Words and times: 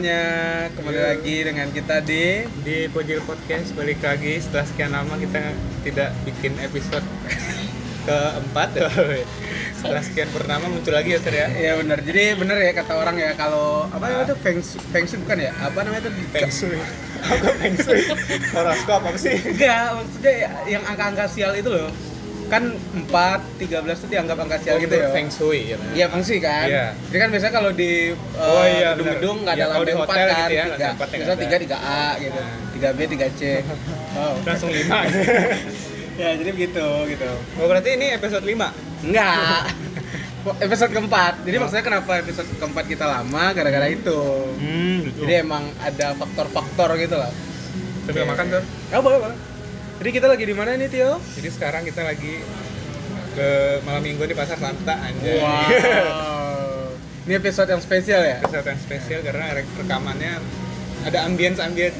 semuanya. 0.00 0.72
Kembali 0.80 0.96
lagi 1.12 1.36
dengan 1.44 1.68
kita 1.76 2.00
di 2.00 2.48
di 2.64 2.88
Pojil 2.88 3.20
Podcast 3.20 3.76
balik 3.76 4.00
lagi 4.00 4.40
setelah 4.40 4.64
sekian 4.64 4.96
lama 4.96 5.12
kita 5.20 5.52
tidak 5.84 6.16
bikin 6.24 6.56
episode 6.64 7.04
keempat 8.08 8.80
setelah 9.76 10.00
sekian 10.00 10.32
pertama 10.32 10.72
muncul 10.72 10.96
lagi 10.96 11.12
ya 11.12 11.20
Sir 11.20 11.36
ya 11.36 11.52
Ya 11.52 11.72
benar. 11.76 12.00
Jadi 12.00 12.32
benar 12.32 12.56
ya 12.56 12.72
kata 12.72 12.96
orang 12.96 13.20
ya 13.20 13.36
kalau 13.36 13.92
apa 13.92 14.08
namanya 14.08 14.32
itu 14.32 14.36
feng 14.40 14.60
shui, 14.64 14.80
feng 14.88 15.04
shui 15.04 15.20
bukan 15.20 15.36
ya? 15.36 15.52
Apa 15.68 15.78
namanya 15.84 16.08
itu? 16.08 16.10
Feng 16.32 16.48
Shui 16.48 16.80
apa 17.20 17.48
Feng 17.60 17.76
Shui 17.76 18.00
horoskop 18.56 19.04
apa 19.04 19.18
sih 19.20 19.36
Enggak, 19.36 20.00
maksudnya 20.00 20.32
ya, 20.32 20.50
yang 20.64 20.82
angka-angka 20.88 21.28
sial 21.28 21.52
itu 21.60 21.68
loh. 21.68 21.92
Kan 22.50 22.62
4, 23.06 23.62
13 23.62 23.70
itu 23.94 24.06
dianggap 24.10 24.36
angka 24.36 24.58
sial 24.58 24.76
gitu 24.76 24.90
ya. 24.92 25.08
Feng 25.08 25.30
Shui 25.30 25.70
ya 25.70 25.76
Iya 25.94 26.06
feng 26.06 26.20
shui 26.20 26.38
kan. 26.38 26.66
Iya. 26.66 26.86
Jadi 27.06 27.16
kan 27.16 27.28
biasanya 27.30 27.54
kalau 27.54 27.70
di 27.70 27.90
uh, 28.10 28.42
Oh, 28.42 28.64
iya, 28.66 28.88
gedung-gedung 28.92 29.36
nggak 29.40 29.54
benar. 29.54 29.68
ada 29.70 29.70
Iya, 29.70 29.86
di 29.86 29.86
lantai 29.86 29.94
4 29.94 30.00
hotel 30.02 30.26
kan. 30.26 30.34
gitu 30.36 30.50
ya, 30.50 30.64
tiga. 30.64 30.66
lantai 30.66 30.90
empatnya 30.90 31.16
Biasanya 31.16 31.36
nggak 31.36 31.46
3 31.46 31.54
ada. 31.54 31.78
3A 31.78 32.02
gitu. 32.18 32.40
Nah. 32.40 32.58
3B 32.74 33.00
3C. 33.08 33.42
Oh. 34.10 34.32
langsung 34.42 34.68
lima 34.68 34.98
ya, 36.20 36.30
jadi 36.34 36.50
begitu 36.50 36.86
gitu. 37.06 37.30
oh 37.56 37.64
berarti 37.64 37.90
ini 37.94 38.06
episode 38.10 38.42
5 38.42 39.06
Enggak. 39.06 39.62
episode 40.66 40.90
keempat. 40.90 41.34
Jadi 41.40 41.56
maksudnya 41.56 41.84
kenapa 41.84 42.12
episode 42.18 42.48
keempat 42.52 42.84
kita 42.84 43.04
lama 43.04 43.52
gara-gara 43.52 43.86
itu. 43.86 44.18
hmm 44.56 44.96
gitu 45.06 45.18
Jadi 45.22 45.34
emang 45.38 45.68
ada 45.78 46.12
faktor-faktor 46.14 46.96
gitu 46.96 47.14
lah. 47.14 47.30
sudah 48.02 48.26
makan 48.26 48.46
Sir? 48.50 48.62
Oh, 48.90 49.00
boleh, 49.00 49.18
boleh. 49.20 49.36
Jadi 50.00 50.10
kita 50.10 50.26
lagi 50.26 50.44
di 50.44 50.54
mana 50.56 50.74
nih, 50.74 50.88
Tio? 50.88 51.20
jadi 51.36 51.48
sekarang 51.52 51.82
kita 51.84 52.00
lagi 52.00 52.40
ke 53.30 53.48
malam 53.84 54.00
minggu 54.00 54.24
di 54.24 54.32
pasar 54.32 54.56
Santa 54.56 54.96
anjay 54.96 55.38
Wow. 55.38 56.96
Ini 57.20 57.36
episode 57.36 57.68
yang 57.68 57.78
spesial 57.78 58.20
ya? 58.20 58.40
episode 58.40 58.64
yang 58.64 58.80
spesial 58.80 59.20
karena 59.20 59.52
re- 59.52 59.68
rekamannya 59.76 60.40
ada 61.04 61.18
ambience 61.22 61.60
ambience 61.60 61.96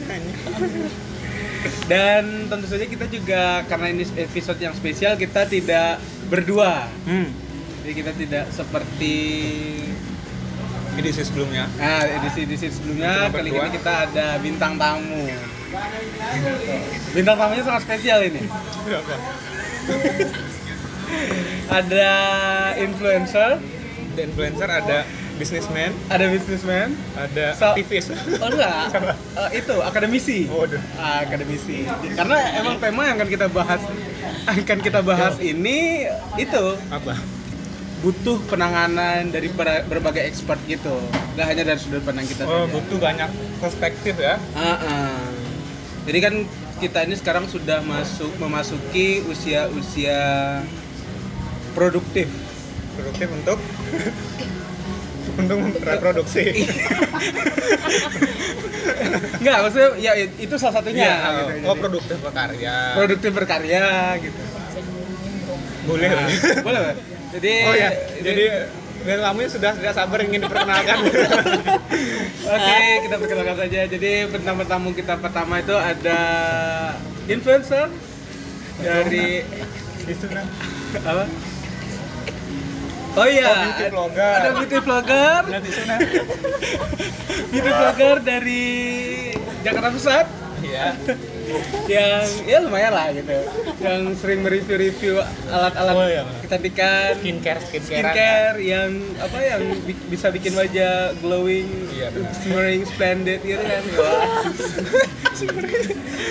Dan 1.86 2.48
tentu 2.48 2.66
saja 2.66 2.88
kita 2.88 3.04
juga 3.04 3.68
karena 3.68 3.92
ini 3.92 4.08
episode 4.16 4.58
yang 4.58 4.72
spesial 4.72 5.14
kita 5.14 5.44
tidak 5.44 6.00
berdua. 6.26 6.88
hmm. 7.04 7.28
Jadi 7.80 7.92
kita 7.94 8.12
tidak 8.14 8.44
seperti 8.48 9.16
edisi 10.90 11.22
sebelumnya 11.22 11.64
nah 11.76 12.02
edisi-edisi 12.02 12.68
sebelumnya 12.68 13.24
Cuma 13.24 13.40
kali 13.40 13.48
ini 13.50 13.68
kita 13.72 13.92
ada 14.04 14.26
bintang 14.36 14.76
tamu. 14.76 15.24
Bintang 17.10 17.36
tamunya 17.36 17.62
sangat 17.62 17.82
spesial 17.84 18.20
ini. 18.22 18.42
Ada 21.68 22.12
influencer, 22.76 23.50
ada 24.10 24.20
influencer 24.20 24.68
ada 24.68 24.98
businessman 25.36 25.90
ada 26.06 26.24
businessman, 26.28 26.88
ada 27.14 27.54
So- 27.54 27.72
aktivis 27.72 28.12
oh 28.12 28.46
enggak, 28.46 28.92
Eh, 29.40 29.50
itu 29.56 29.76
akademisi. 29.80 30.38
waduh 30.46 30.82
Ah, 30.94 31.24
akademisi. 31.24 31.88
Karena 32.12 32.36
emang 32.54 32.76
tema 32.76 33.02
yang 33.04 33.16
akan 33.16 33.30
kita 33.30 33.46
bahas 33.48 33.80
akan 34.46 34.78
kita 34.80 35.00
bahas 35.00 35.40
ini 35.40 36.04
itu 36.36 36.64
apa 36.88 37.16
butuh 38.00 38.36
penanganan 38.46 39.28
dari 39.28 39.48
ber- 39.48 39.84
berbagai 39.86 40.20
expert 40.22 40.60
gitu. 40.66 40.92
Gak 41.32 41.46
hanya 41.46 41.64
dari 41.64 41.78
sudut 41.78 42.00
pandang 42.00 42.24
kita 42.24 42.44
oh 42.44 42.64
saja. 42.64 42.72
butuh 42.72 42.98
banyak 42.98 43.30
perspektif 43.58 44.14
ya 44.16 44.36
Ah, 44.52 44.76
ah. 44.76 45.16
Jadi 46.08 46.18
kan 46.20 46.34
kita 46.80 46.98
ini 47.04 47.14
sekarang 47.16 47.44
sudah 47.44 47.84
masuk 47.84 48.32
memasuki 48.40 49.20
usia-usia 49.28 50.20
produktif. 51.76 52.28
produktif 52.96 53.28
untuk 53.32 53.58
untuk 55.40 55.80
reproduksi 55.80 56.66
Enggak, 59.40 59.58
maksudnya 59.64 59.88
ya 59.96 60.12
itu 60.20 60.54
salah 60.60 60.74
satunya. 60.80 61.00
Iya, 61.00 61.16
gitu. 61.16 61.52
oh 61.64 61.72
Jadi, 61.72 61.80
produktif 61.80 62.16
berkarya 62.20 62.76
produktif 62.96 63.30
berkarya 63.32 63.84
gitu. 64.20 64.40
boleh 65.88 66.08
Nah, 66.12 66.28
boleh? 66.60 66.80
Jadi 67.30 67.52
oh 67.64 67.74
ya 67.78 67.90
jadi 68.20 68.44
dan 69.00 69.16
tamunya 69.18 69.48
sudah 69.48 69.70
tidak 69.72 69.94
sabar 69.94 70.18
ingin 70.20 70.40
diperkenalkan 70.40 70.98
Oke, 72.50 72.78
kita 73.00 73.16
perkenalkan 73.16 73.56
saja. 73.56 73.80
Jadi 73.86 74.12
pertama 74.26 74.62
tamu 74.62 74.90
kita 74.90 75.14
pertama 75.16 75.56
itu 75.56 75.72
ada 75.72 76.20
influencer 77.26 77.86
dari 78.76 79.44
apa? 80.98 81.24
Oh 83.10 83.26
iya, 83.26 83.46
Oh, 83.48 83.58
beauty 83.68 83.84
vlogger. 83.90 84.34
ada 84.34 84.48
beauty 84.54 84.78
vlogger, 84.78 85.42
beauty 87.50 87.70
vlogger 87.70 88.16
dari 88.20 88.64
Jakarta 89.60 89.88
Pusat 89.90 90.26
iya 90.62 90.94
yang 91.86 92.22
ya 92.42 92.58
lumayan 92.60 92.90
lah 92.90 93.10
gitu, 93.10 93.34
yang 93.78 94.00
sering 94.14 94.40
mereview-review 94.40 95.18
alat-alat 95.46 95.92
Oh, 95.92 96.06
iya. 96.06 96.22
kecantikan, 96.40 97.16
skincare 97.16 97.60
skincare 97.60 97.98
skincare 98.06 98.56
yang 98.58 98.90
apa 99.16 99.38
yang 99.38 99.60
bi- 99.82 100.04
bisa 100.06 100.28
bikin 100.28 100.52
wajah 100.52 101.14
glowing, 101.18 101.66
Iya, 101.90 102.08
shimmering, 102.36 102.82
splendid 102.84 103.40
gitu 103.40 103.60
kan. 103.60 103.82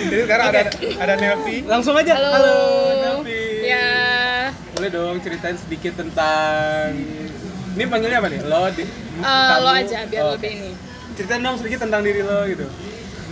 Jadi 0.02 0.22
sekarang 0.22 0.46
ada 0.48 0.62
ada 0.96 1.14
Nelvi 1.16 1.56
Langsung 1.64 1.94
aja. 1.94 2.14
Halo. 2.14 2.58
Nelvi. 2.94 3.66
Ya, 3.66 3.90
Boleh 4.72 4.90
dong 4.90 5.18
ceritain 5.18 5.56
sedikit 5.56 5.92
tentang 5.94 6.94
ini 7.70 7.84
panggilnya 7.84 8.18
apa 8.18 8.28
nih? 8.28 8.40
Lo 8.42 8.66
di 8.68 8.82
tamu? 9.18 9.60
lo 9.60 9.70
aja 9.72 9.98
biar 10.04 10.22
Oh, 10.24 10.32
lebih 10.34 10.50
ini. 10.52 10.70
Ceritain 11.14 11.40
dong 11.40 11.56
sedikit 11.56 11.78
tentang 11.82 12.00
diri 12.00 12.20
lo 12.20 12.46
gitu. 12.46 12.66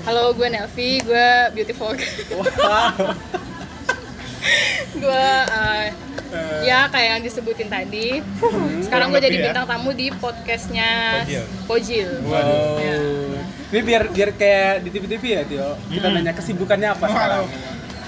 Halo, 0.08 0.32
gue 0.32 0.48
Nelvi, 0.48 1.04
gue 1.04 1.28
beauty 1.52 1.72
vlogger. 1.74 2.08
Wow. 2.32 3.12
gue 4.96 5.26
eh, 5.44 5.86
Eh, 6.28 6.60
ya 6.62 6.84
kayak 6.86 7.08
yang 7.10 7.22
disebutin 7.22 7.68
tadi. 7.68 8.20
Sekarang 8.80 9.08
gue 9.08 9.16
jadi 9.18 9.36
ya. 9.38 9.44
bintang 9.48 9.64
tamu 9.64 9.92
di 9.92 10.12
podcastnya 10.12 11.24
Pojil. 11.64 12.20
Wow. 12.22 12.76
Ya. 12.76 12.96
Ini 13.66 13.80
biar 13.82 14.02
biar 14.08 14.30
kayak 14.34 14.84
di 14.84 14.90
TV-TV 14.90 15.24
ya, 15.24 15.42
Tio. 15.44 15.68
Kita 15.88 16.04
Hmm. 16.06 16.14
nanya 16.14 16.32
kesibukannya 16.32 16.88
apa 16.90 17.04
sekarang. 17.06 17.44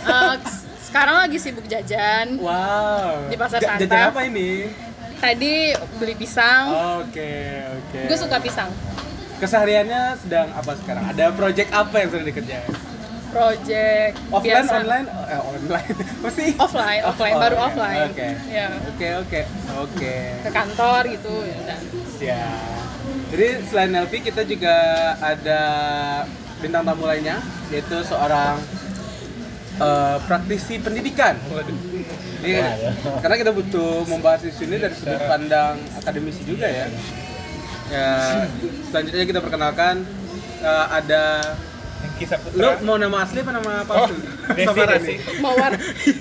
Eh, 0.03 0.35
s- 0.39 0.65
sekarang 0.85 1.17
lagi 1.19 1.37
sibuk 1.37 1.65
jajan. 1.65 2.37
Wow. 2.37 3.29
Di 3.29 3.37
Pasar 3.37 3.57
Santa. 3.59 3.81
Jajan 3.81 4.05
apa 4.07 4.21
ini? 4.23 4.69
Tadi 5.17 5.53
beli 5.97 6.15
pisang. 6.15 6.65
Oke, 7.01 7.33
oke. 7.75 8.01
Gue 8.05 8.17
suka 8.17 8.37
pisang. 8.37 8.69
Kesehariannya 9.41 10.21
sedang 10.21 10.53
apa 10.53 10.77
sekarang? 10.77 11.05
Ada 11.09 11.33
project 11.33 11.69
apa 11.73 11.95
yang 11.97 12.09
sedang 12.13 12.27
dikerjakan? 12.29 12.73
Project 13.31 14.15
Offline, 14.29 14.45
biasa. 14.45 14.73
online? 14.85 15.07
Eh, 15.09 15.41
online. 15.41 15.95
Masih? 16.27 16.49
Offline, 16.59 17.03
offline, 17.07 17.37
baru 17.39 17.57
oke. 17.57 17.67
offline. 17.73 18.01
Oke. 18.11 18.29
Ya. 18.51 18.67
Oke, 18.91 19.09
oke. 19.23 19.41
Oke. 19.81 20.15
Ke 20.45 20.51
kantor 20.51 21.03
gitu. 21.09 21.35
ya 21.47 21.57
udah. 21.63 21.79
Ya. 22.21 22.47
Jadi 23.31 23.49
selain 23.71 23.91
Nelvi 23.95 24.19
kita 24.21 24.43
juga 24.45 24.77
ada 25.23 25.61
bintang 26.61 26.85
tamu 26.85 27.07
lainnya 27.09 27.41
yaitu 27.73 27.97
seorang 28.05 28.61
eh, 29.81 30.17
praktisi 30.29 30.83
pendidikan. 30.83 31.39
waduh 31.49 31.73
Ini, 32.41 32.57
karena 33.21 33.37
kita 33.37 33.53
butuh 33.53 34.05
membahas 34.09 34.45
isu 34.49 34.65
ini 34.69 34.77
dari 34.81 34.97
sudut 34.97 35.21
pandang 35.25 35.81
akademisi 35.97 36.45
juga 36.45 36.69
ya. 36.69 36.89
Ya, 37.91 38.47
selanjutnya 38.87 39.25
kita 39.27 39.41
perkenalkan 39.43 40.07
eh, 40.63 40.87
ada 40.95 41.23
lu 42.21 42.27
Saputra 42.29 42.77
mau 42.85 42.97
nama 43.01 43.25
asli 43.25 43.41
apa 43.41 43.53
nama 43.57 43.71
oh 43.81 43.85
palsu? 43.89 44.15
Desi 44.53 44.67
Samaran 44.69 44.99
Desi 45.01 45.09
nih? 45.09 45.19
Mawar, 45.41 45.73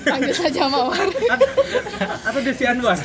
panggil 0.08 0.34
saja 0.34 0.62
Mawar. 0.64 1.08
Atau 2.24 2.40
Desi 2.40 2.64
Anwar? 2.64 2.98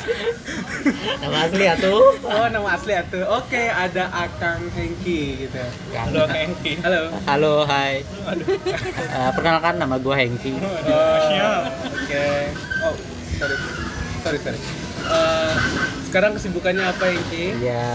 Nama 1.20 1.36
asli 1.44 1.64
ya 1.68 1.74
tuh. 1.76 2.00
Oh, 2.24 2.46
nama 2.48 2.68
asli 2.72 2.92
atuh. 2.96 3.24
Oke, 3.36 3.68
ada 3.68 4.08
Akang 4.16 4.64
Hengki 4.72 5.44
gitu. 5.44 5.60
halo 5.92 6.24
Kak 6.24 6.40
Hengki 6.40 6.72
Halo. 6.80 7.00
Halo, 7.28 7.54
hai. 7.68 8.00
Eh, 8.00 9.30
perkenalkan 9.36 9.76
nama 9.76 10.00
gue 10.00 10.14
Hengki. 10.16 10.52
Oh, 10.56 11.60
Oke. 11.84 12.28
Oh, 12.80 12.94
sorry. 13.36 13.56
Sorry, 14.24 14.38
sorry. 14.40 14.85
Eh, 15.06 15.52
sekarang 16.08 16.30
kesibukannya 16.34 16.84
apa, 16.84 17.04
Hengki? 17.06 17.44
Ya, 17.62 17.86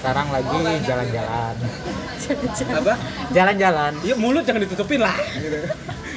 sekarang 0.00 0.26
lagi 0.30 0.56
jalan-jalan. 0.84 1.54
Apa? 2.78 2.94
Jalan-jalan. 3.32 3.92
Iya, 4.00 4.14
mulut 4.16 4.44
jangan 4.44 4.62
ditutupin 4.64 5.00
lah. 5.00 5.16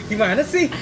Gimana 0.07 0.44
sih? 0.44 0.68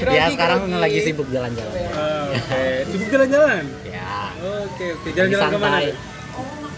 Ya, 0.00 0.32
sekarang 0.32 0.64
grogi. 0.66 0.80
lagi 0.80 0.98
sibuk 1.04 1.28
jalan-jalan. 1.28 1.72
Oh, 1.92 2.32
Oke, 2.32 2.64
sibuk 2.88 3.08
jalan-jalan. 3.12 3.64
Ya, 3.84 4.32
Oke, 4.40 4.84
oke. 4.96 5.08
lagi 5.12 5.16
Jalan-jalan 5.16 5.48
ke 5.52 5.58
mana? 5.60 5.78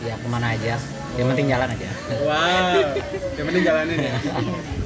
Ya, 0.03 0.15
ke 0.19 0.29
mana 0.29 0.47
aja. 0.51 0.75
Yang 1.15 1.27
penting 1.31 1.47
jalan 1.47 1.69
aja. 1.71 1.91
Wow, 2.27 2.77
yang 3.39 3.47
penting 3.47 3.63
jalanin 3.63 3.99
ya. 4.03 4.15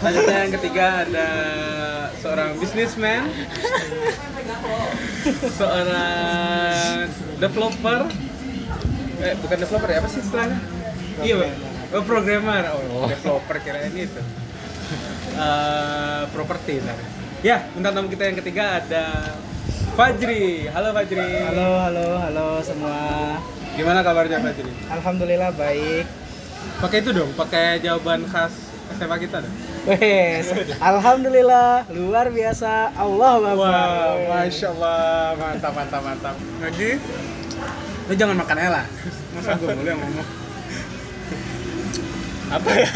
Selanjutnya 0.00 0.36
yang 0.48 0.52
ketiga 0.56 0.86
ada 1.04 1.28
seorang 2.24 2.56
businessman, 2.56 3.28
seorang 5.60 7.04
developer, 7.36 8.08
eh 9.20 9.36
bukan 9.44 9.56
developer 9.60 9.88
ya 9.92 9.98
apa 10.00 10.08
sih 10.08 10.24
istilahnya? 10.24 10.58
Iya 11.20 11.52
oh, 11.92 12.04
programmer. 12.08 12.64
Oh, 12.96 13.12
developer 13.12 13.56
kira 13.60 13.92
ini 13.92 14.08
itu. 14.08 14.22
Eh, 15.36 16.22
properti 16.32 16.80
ntar. 16.80 16.96
ya 17.44 17.68
bintang 17.76 18.00
tamu 18.00 18.08
kita 18.08 18.24
yang 18.24 18.40
ketiga 18.40 18.80
ada 18.80 19.36
Fajri. 20.00 20.64
Halo 20.72 20.96
Fajri. 20.96 21.44
Halo, 21.44 21.68
halo, 21.76 22.06
halo 22.24 22.46
semua. 22.64 23.36
gimana 23.76 24.00
kabarnya 24.00 24.40
Fajri? 24.40 24.72
Alhamdulillah 24.88 25.52
baik. 25.52 26.08
pakai 26.80 27.04
itu 27.04 27.12
dong 27.12 27.32
pakai 27.36 27.84
jawaban 27.84 28.24
khas 28.24 28.52
SMA 28.96 29.16
kita 29.20 29.44
dong 29.44 29.69
Wes, 29.80 30.46
alhamdulillah 30.76 31.88
luar 31.90 32.28
biasa. 32.28 32.92
Allah 32.92 33.32
Wah, 33.40 33.52
Akbar. 33.56 34.12
masya 34.28 34.68
Allah, 34.70 35.32
mantap, 35.34 35.72
mantap, 35.72 36.02
mantap. 36.04 36.36
Jadi 36.60 37.00
Lu 38.04 38.12
jangan 38.12 38.36
makan 38.36 38.56
Ella. 38.58 38.82
Masa 39.32 39.56
gue 39.56 39.70
mulu 39.70 39.86
yang 39.86 40.00
ngomong. 40.00 40.28
apa 42.50 42.70
ya? 42.74 42.88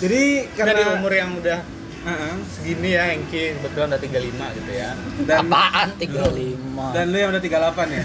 Jadi 0.00 0.22
Karena 0.56 0.72
karena 0.72 0.80
di 0.80 0.96
umur 0.96 1.12
yang 1.12 1.30
udah 1.36 1.60
Heeh. 2.04 2.34
segini 2.50 2.88
ya 2.90 3.02
Hengki 3.08 3.42
kebetulan 3.56 3.86
udah 3.92 4.00
35 4.00 4.56
gitu 4.58 4.70
ya. 4.72 4.90
dan 5.22 5.38
Apaan 5.44 5.88
35? 6.00 6.96
dan 6.96 7.04
lu 7.08 7.16
yang 7.16 7.30
udah 7.30 7.42
38 7.44 7.94
ya. 7.94 8.02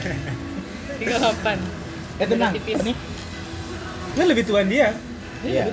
38 0.99 1.59
Eh 2.19 2.27
tenang, 2.27 2.51
ini 2.51 2.91
Lu 4.13 4.23
lebih 4.27 4.43
tua 4.43 4.61
dia. 4.61 4.91
Iya. 5.39 5.71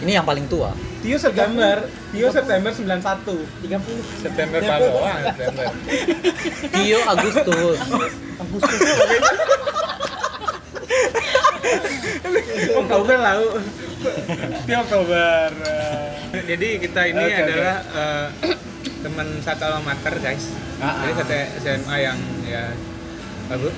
Ini 0.00 0.10
yang 0.16 0.24
paling 0.24 0.48
tua. 0.48 0.72
Tio 1.04 1.20
September, 1.20 1.84
Tio 2.16 2.32
September 2.32 2.72
91. 2.72 3.36
30. 3.60 4.24
September 4.24 4.60
Paloa, 4.64 5.12
September. 5.20 5.64
Tio 6.72 6.98
Agustus. 7.04 7.78
Oktober 12.72 13.16
lalu. 13.20 13.48
Tio 14.64 14.78
Oktober. 14.80 15.48
Jadi 16.32 16.68
kita 16.80 17.00
ini 17.04 17.20
oke. 17.20 17.36
adalah 17.36 17.76
eh, 17.84 18.26
teman 19.04 19.28
satu 19.44 19.62
alma 19.68 19.92
mater 19.92 20.16
guys. 20.24 20.56
Ah, 20.80 21.04
Jadi 21.04 21.12
ah. 21.12 21.16
satu 21.20 21.34
SMA 21.60 21.96
yang 22.00 22.18
ya 22.48 22.64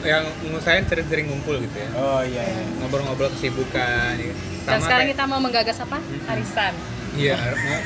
yang 0.07 0.23
ngusahain 0.47 0.87
sering-sering 0.87 1.27
ngumpul 1.27 1.59
gitu 1.59 1.75
ya. 1.75 1.91
Oh 1.99 2.23
iya. 2.23 2.47
iya. 2.47 2.63
Ngobrol-ngobrol 2.87 3.35
kesibukan. 3.35 4.15
Ya. 4.15 4.31
Dan 4.63 4.79
sekarang 4.79 5.11
kayak- 5.11 5.19
kita 5.19 5.23
mau 5.27 5.43
menggagas 5.43 5.83
apa? 5.83 5.99
Arisan. 6.31 6.75
Iya, 7.17 7.33
mau. 7.33 7.81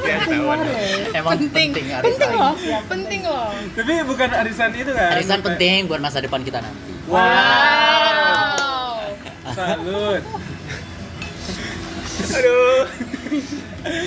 ya, 0.00 0.16
tahuan. 0.22 0.58
Emang 1.10 1.30
penting, 1.36 1.68
penting 1.72 1.92
arisan. 1.92 2.30
loh, 2.32 2.52
penting 2.86 3.20
loh. 3.22 3.50
Tapi 3.74 3.92
bukan 4.02 4.28
arisan 4.32 4.70
itu 4.72 4.88
kan? 4.88 5.08
Arisan 5.12 5.38
penting 5.42 5.84
buat 5.84 5.98
masa 5.98 6.18
depan 6.18 6.40
kita 6.40 6.60
nanti. 6.60 6.78
Wow. 7.06 7.18
Wow. 7.18 8.98
Salut. 9.50 10.22
Aduh. 12.32 12.82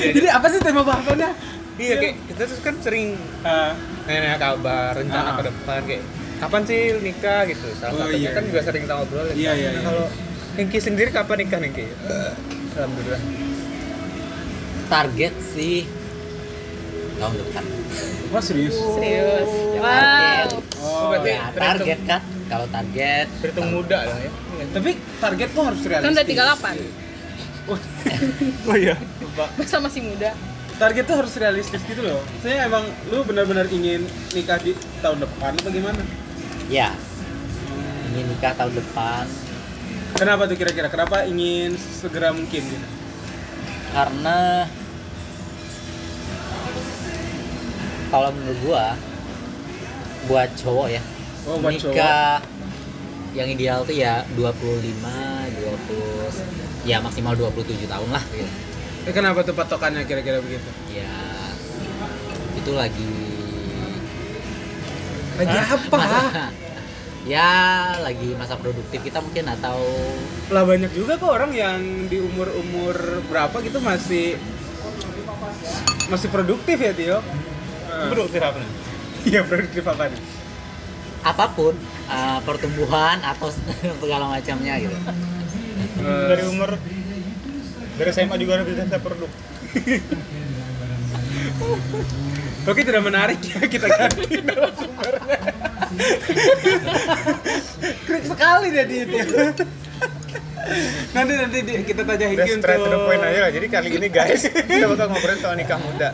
Jadi 0.09 0.27
apa 0.27 0.45
sih 0.47 0.59
tema 0.59 0.81
bahasannya? 0.81 1.29
Iya, 1.75 1.93
kayak 1.95 2.13
kita 2.27 2.41
tuh 2.45 2.57
kan 2.61 2.73
sering 2.77 3.15
Ah, 3.39 3.71
nanya 4.03 4.35
kabar, 4.35 4.93
rencana 4.93 5.25
Ah. 5.25 5.35
ke 5.35 5.41
depan 5.47 5.79
kayak 5.85 6.01
kapan 6.37 6.61
sih 6.65 6.79
nikah 6.97 7.39
gitu. 7.45 7.65
Salah 7.73 7.93
Oh, 7.93 7.97
satunya 8.05 8.21
iya, 8.21 8.29
kan 8.31 8.41
iya. 8.41 8.45
juga 8.45 8.59
sering 8.63 8.81
kita 8.83 8.93
ngobrol. 8.93 9.23
Iya, 9.29 9.51
iya, 9.53 9.69
Nah, 9.69 9.73
iya. 9.73 9.81
Kalau 9.81 10.05
Ningki 10.51 10.77
sendiri 10.77 11.09
kapan 11.09 11.35
nikah 11.39 11.57
Ningki? 11.57 11.85
Eh, 11.87 12.31
Alhamdulillah. 12.73 13.21
Target 14.89 15.33
sih 15.47 15.85
tahun 17.15 17.35
depan. 17.37 17.63
wah 18.29 18.39
serius. 18.39 18.73
Serius. 18.95 19.49
Ya, 19.69 19.79
Wow. 19.79 19.85
target. 19.85 20.49
Oh, 20.79 21.05
berarti 21.09 21.29
Ya, 21.29 21.43
target 21.51 21.99
kan? 22.03 22.21
Kalau 22.47 22.65
target 22.67 23.27
Berhitung 23.37 23.69
muda 23.69 23.97
dong 24.03 24.19
ya. 24.19 24.31
Tapi 24.71 24.89
target 25.19 25.49
tuh 25.51 25.63
harus 25.63 25.81
realistis. 25.81 26.07
Kan 26.07 26.13
udah 26.15 26.25
38. 26.25 26.77
Oh 28.65 28.73
iya. 28.73 28.97
Masa 29.53 29.77
masih 29.77 30.01
muda? 30.03 30.33
Target 30.75 31.03
tuh 31.05 31.15
harus 31.15 31.33
realistis 31.35 31.81
gitu 31.83 32.01
loh. 32.01 32.17
Saya 32.39 32.65
emang 32.65 32.81
lu 33.05 33.21
benar-benar 33.21 33.69
ingin 33.69 34.01
nikah 34.31 34.57
di 34.57 34.73
tahun 34.99 35.19
depan 35.19 35.53
atau 35.55 35.69
gimana? 35.69 36.01
ya 36.65 36.93
ingin 38.07 38.29
nikah 38.29 38.53
tahun 38.53 38.73
depan 38.73 39.25
Kenapa 40.13 40.45
tuh 40.45 40.53
kira-kira? 40.53 40.85
Kenapa 40.85 41.25
ingin 41.25 41.73
segera 41.73 42.29
mungkin 42.29 42.61
gitu? 42.61 42.87
karena 43.89 44.69
kalau 48.09 48.29
menurut 48.31 48.59
gua 48.61 48.85
buat 50.25 50.49
cowok 50.55 50.87
ya 50.89 51.01
Oh, 51.43 51.57
buat 51.57 51.73
cowok. 51.73 51.93
nikah 51.93 52.41
yang 53.31 53.47
ideal 53.47 53.79
tuh 53.81 53.93
ya 53.93 54.25
25 54.33 54.41
20 54.91 54.99
ya 56.83 56.97
maksimal 56.97 57.33
27 57.33 57.53
tahun 57.85 58.09
lah 58.09 58.23
gitu. 58.27 58.49
Eh, 59.01 59.13
kenapa 59.13 59.41
tuh 59.41 59.53
patokannya 59.53 60.03
kira-kira 60.03 60.37
begitu? 60.39 60.65
ya 60.91 61.09
itu 62.55 62.71
lagi 62.71 63.13
Lagi 65.37 65.55
apa? 65.55 65.95
masa- 65.95 66.51
ya 67.25 67.49
lagi 67.99 68.33
masa 68.33 68.55
produktif 68.55 68.99
kita 68.99 69.19
mungkin 69.19 69.45
atau 69.49 69.79
Lah 70.49 70.63
banyak 70.63 70.91
juga 70.91 71.15
kok 71.15 71.29
orang 71.29 71.51
yang 71.51 71.79
di 72.05 72.17
umur-umur 72.17 72.95
berapa 73.25 73.53
gitu 73.61 73.79
masih 73.79 74.35
masih 76.07 76.27
produktif 76.27 76.75
ya 76.75 76.91
Tio? 76.91 77.19
Produktif 78.09 78.41
apa 78.41 78.57
nih? 78.61 78.71
Iya 79.27 79.41
produktif 79.43 79.83
apa 79.83 80.03
nih? 80.07 80.21
apa 81.19 81.51
pun 81.51 81.75
uh, 82.07 82.39
pertumbuhan 82.47 83.19
atau 83.19 83.51
segala 84.01 84.31
macamnya 84.31 84.79
gitu 84.79 84.95
Dari 85.99 86.43
umur 86.47 86.79
dari 87.99 88.09
SMA 88.15 88.39
juga 88.39 88.63
udah 88.63 88.67
bisa 88.71 88.99
produk. 89.03 89.27
Oke 92.63 92.87
tidak 92.87 93.03
menarik 93.03 93.43
ya 93.43 93.59
kita 93.67 93.87
ganti 93.91 94.39
narasumbernya. 94.47 95.39
Krik 98.07 98.23
sekali 98.23 98.67
dia 98.71 98.85
di 98.87 98.95
itu. 99.03 99.17
Nanti 101.11 101.33
nanti 101.35 101.57
di- 101.61 101.83
kita 101.83 102.01
tanya 102.03 102.25
Udah 102.25 102.29
Hiki 102.39 102.51
straight 102.55 102.79
to 102.79 102.87
the 102.87 102.99
point 102.99 103.17
untuk 103.17 103.29
aja 103.29 103.39
lah. 103.39 103.51
Jadi 103.51 103.67
kali 103.67 103.89
ini 103.91 104.07
guys, 104.07 104.41
kita 104.69 104.85
bakal 104.87 105.07
ngobrolin 105.07 105.37
soal 105.37 105.55
nikah 105.55 105.77
muda. 105.77 106.09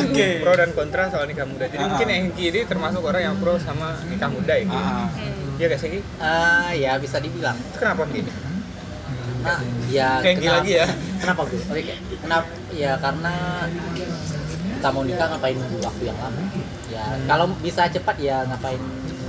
Oke. 0.00 0.28
Pro 0.38 0.52
dan 0.52 0.70
kontra 0.70 1.02
soal 1.08 1.24
nikah 1.24 1.44
muda. 1.44 1.64
Jadi 1.66 1.78
Ah. 1.78 1.88
mungkin 1.88 2.08
Hengki 2.08 2.44
ini 2.46 2.60
termasuk 2.62 3.00
orang 3.00 3.22
yang 3.24 3.36
pro 3.36 3.56
sama 3.56 3.96
nikah 4.04 4.28
muda 4.28 4.54
ya. 4.54 4.66
Ah, 4.66 5.08
Iya 5.54 5.66
guys, 5.68 5.82
Hengki? 5.82 6.00
Uh, 6.18 6.70
ya 6.74 6.92
bisa 6.96 7.16
dibilang 7.18 7.54
Itu 7.54 7.76
kenapa 7.76 8.02
gini? 8.06 8.26
Nah, 9.40 9.60
ya 9.86 10.18
Kayak 10.18 10.34
gini 10.34 10.46
kenapa- 10.46 10.58
lagi 10.58 10.72
ya. 10.74 10.86
Kenapa 11.16 11.40
gue? 11.44 11.60
Oke, 11.62 11.82
kenapa? 12.18 12.46
Ya 12.70 12.92
karena 12.96 13.34
kita 14.74 14.88
mau 14.90 15.02
nikah 15.02 15.26
ngapain 15.28 15.54
nunggu 15.54 15.78
waktu 15.80 16.02
yang 16.04 16.18
lama? 16.18 16.42
Ya 16.86 17.04
kalau 17.24 17.46
bisa 17.58 17.86
cepat 17.86 18.16
ya 18.18 18.44
ngapain 18.44 18.80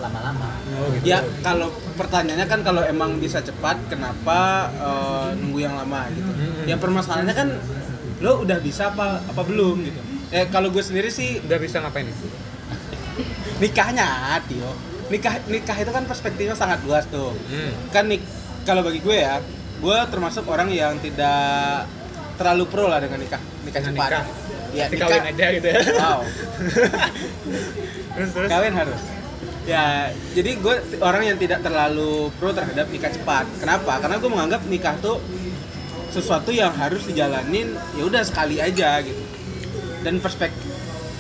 lama-lama? 0.06 0.50
Oh 0.74 0.88
gitu. 0.92 1.04
Ya 1.06 1.20
kalau 1.40 1.68
pertanyaannya 1.96 2.46
kan 2.46 2.62
kalau 2.62 2.82
emang 2.82 3.18
bisa 3.18 3.40
cepat 3.40 3.78
kenapa 3.86 4.40
eh, 4.72 5.28
nunggu 5.36 5.60
yang 5.60 5.74
lama 5.74 6.06
gitu. 6.10 6.26
Hmm. 6.28 6.64
Ya 6.64 6.76
permasalahannya 6.76 7.34
kan 7.34 7.50
lo 8.18 8.40
udah 8.40 8.58
bisa 8.60 8.90
apa 8.90 9.20
apa 9.22 9.42
belum 9.42 9.84
gitu. 9.84 10.00
Eh 10.30 10.48
kalau 10.48 10.70
gue 10.70 10.82
sendiri 10.82 11.08
sih 11.08 11.38
Udah 11.40 11.58
bisa 11.58 11.80
ngapain? 11.80 12.08
nikahnya 13.56 14.38
Tio. 14.46 14.72
Nikah 15.06 15.38
nikah 15.46 15.78
itu 15.78 15.92
kan 15.92 16.04
perspektifnya 16.04 16.54
sangat 16.54 16.82
luas 16.84 17.06
tuh. 17.08 17.32
Hmm. 17.46 17.72
Kan 17.90 18.10
nik 18.10 18.22
kalau 18.66 18.82
bagi 18.82 18.98
gue 19.00 19.14
ya, 19.16 19.38
gue 19.78 19.98
termasuk 20.10 20.44
orang 20.46 20.68
yang 20.68 20.98
tidak 20.98 21.86
terlalu 22.36 22.66
pro 22.66 22.90
lah 22.90 22.98
dengan 22.98 23.22
nikah 23.22 23.40
nikah 23.64 23.80
Dengan 23.80 23.94
cepat. 23.96 24.10
nikah. 24.12 24.26
Ya, 24.76 24.86
nikah- 24.92 25.24
aja 25.24 25.46
gitu 25.54 25.68
ya. 25.70 25.80
Wow. 25.96 26.20
Terus 28.16 28.30
terus. 28.32 28.48
kawin 28.50 28.74
harus 28.74 29.00
ya 29.66 30.14
jadi 30.38 30.62
gue 30.62 30.76
orang 31.02 31.34
yang 31.34 31.38
tidak 31.42 31.66
terlalu 31.66 32.30
pro 32.38 32.54
terhadap 32.54 32.86
nikah 32.90 33.12
cepat. 33.12 33.46
Kenapa? 33.58 33.98
Karena 33.98 34.16
gue 34.22 34.30
menganggap 34.30 34.62
nikah 34.70 34.96
tuh 35.02 35.18
sesuatu 36.14 36.54
yang 36.54 36.72
harus 36.78 37.04
dijalanin 37.04 37.76
ya 37.98 38.04
udah 38.06 38.24
sekali 38.24 38.62
aja 38.62 39.02
gitu. 39.02 39.22
Dan 40.06 40.22
perspektif 40.22 40.76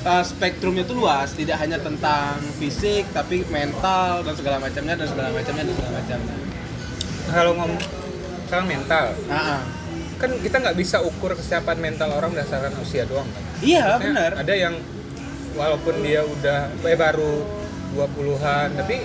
spektrumnya 0.06 0.86
tuh 0.86 1.02
luas 1.02 1.34
tidak 1.34 1.58
hanya 1.58 1.82
tentang 1.82 2.38
fisik 2.62 3.10
tapi 3.10 3.42
mental 3.50 4.22
dan 4.22 4.38
segala 4.38 4.62
macamnya 4.62 4.94
dan 4.94 5.08
segala 5.10 5.34
macamnya 5.34 5.64
dan 5.66 5.74
segala 5.74 5.94
macamnya. 5.98 6.36
Kalau 7.25 7.52
ngomong 7.58 7.82
sekarang 8.46 8.68
mental, 8.70 9.06
nah, 9.25 9.66
kan 10.22 10.30
kita 10.38 10.62
nggak 10.62 10.78
bisa 10.78 11.02
ukur 11.02 11.34
kesiapan 11.34 11.82
mental 11.82 12.14
orang 12.14 12.38
berdasarkan 12.38 12.78
usia 12.78 13.10
doang 13.10 13.25
kan. 13.25 13.44
iya 13.66 13.98
benar. 13.98 14.38
Ada 14.38 14.54
yang 14.54 14.78
walaupun 15.58 16.06
dia 16.06 16.22
udah 16.22 16.70
eh, 16.86 16.98
baru 17.00 17.64
20-an 17.96 18.68
tapi 18.75 18.96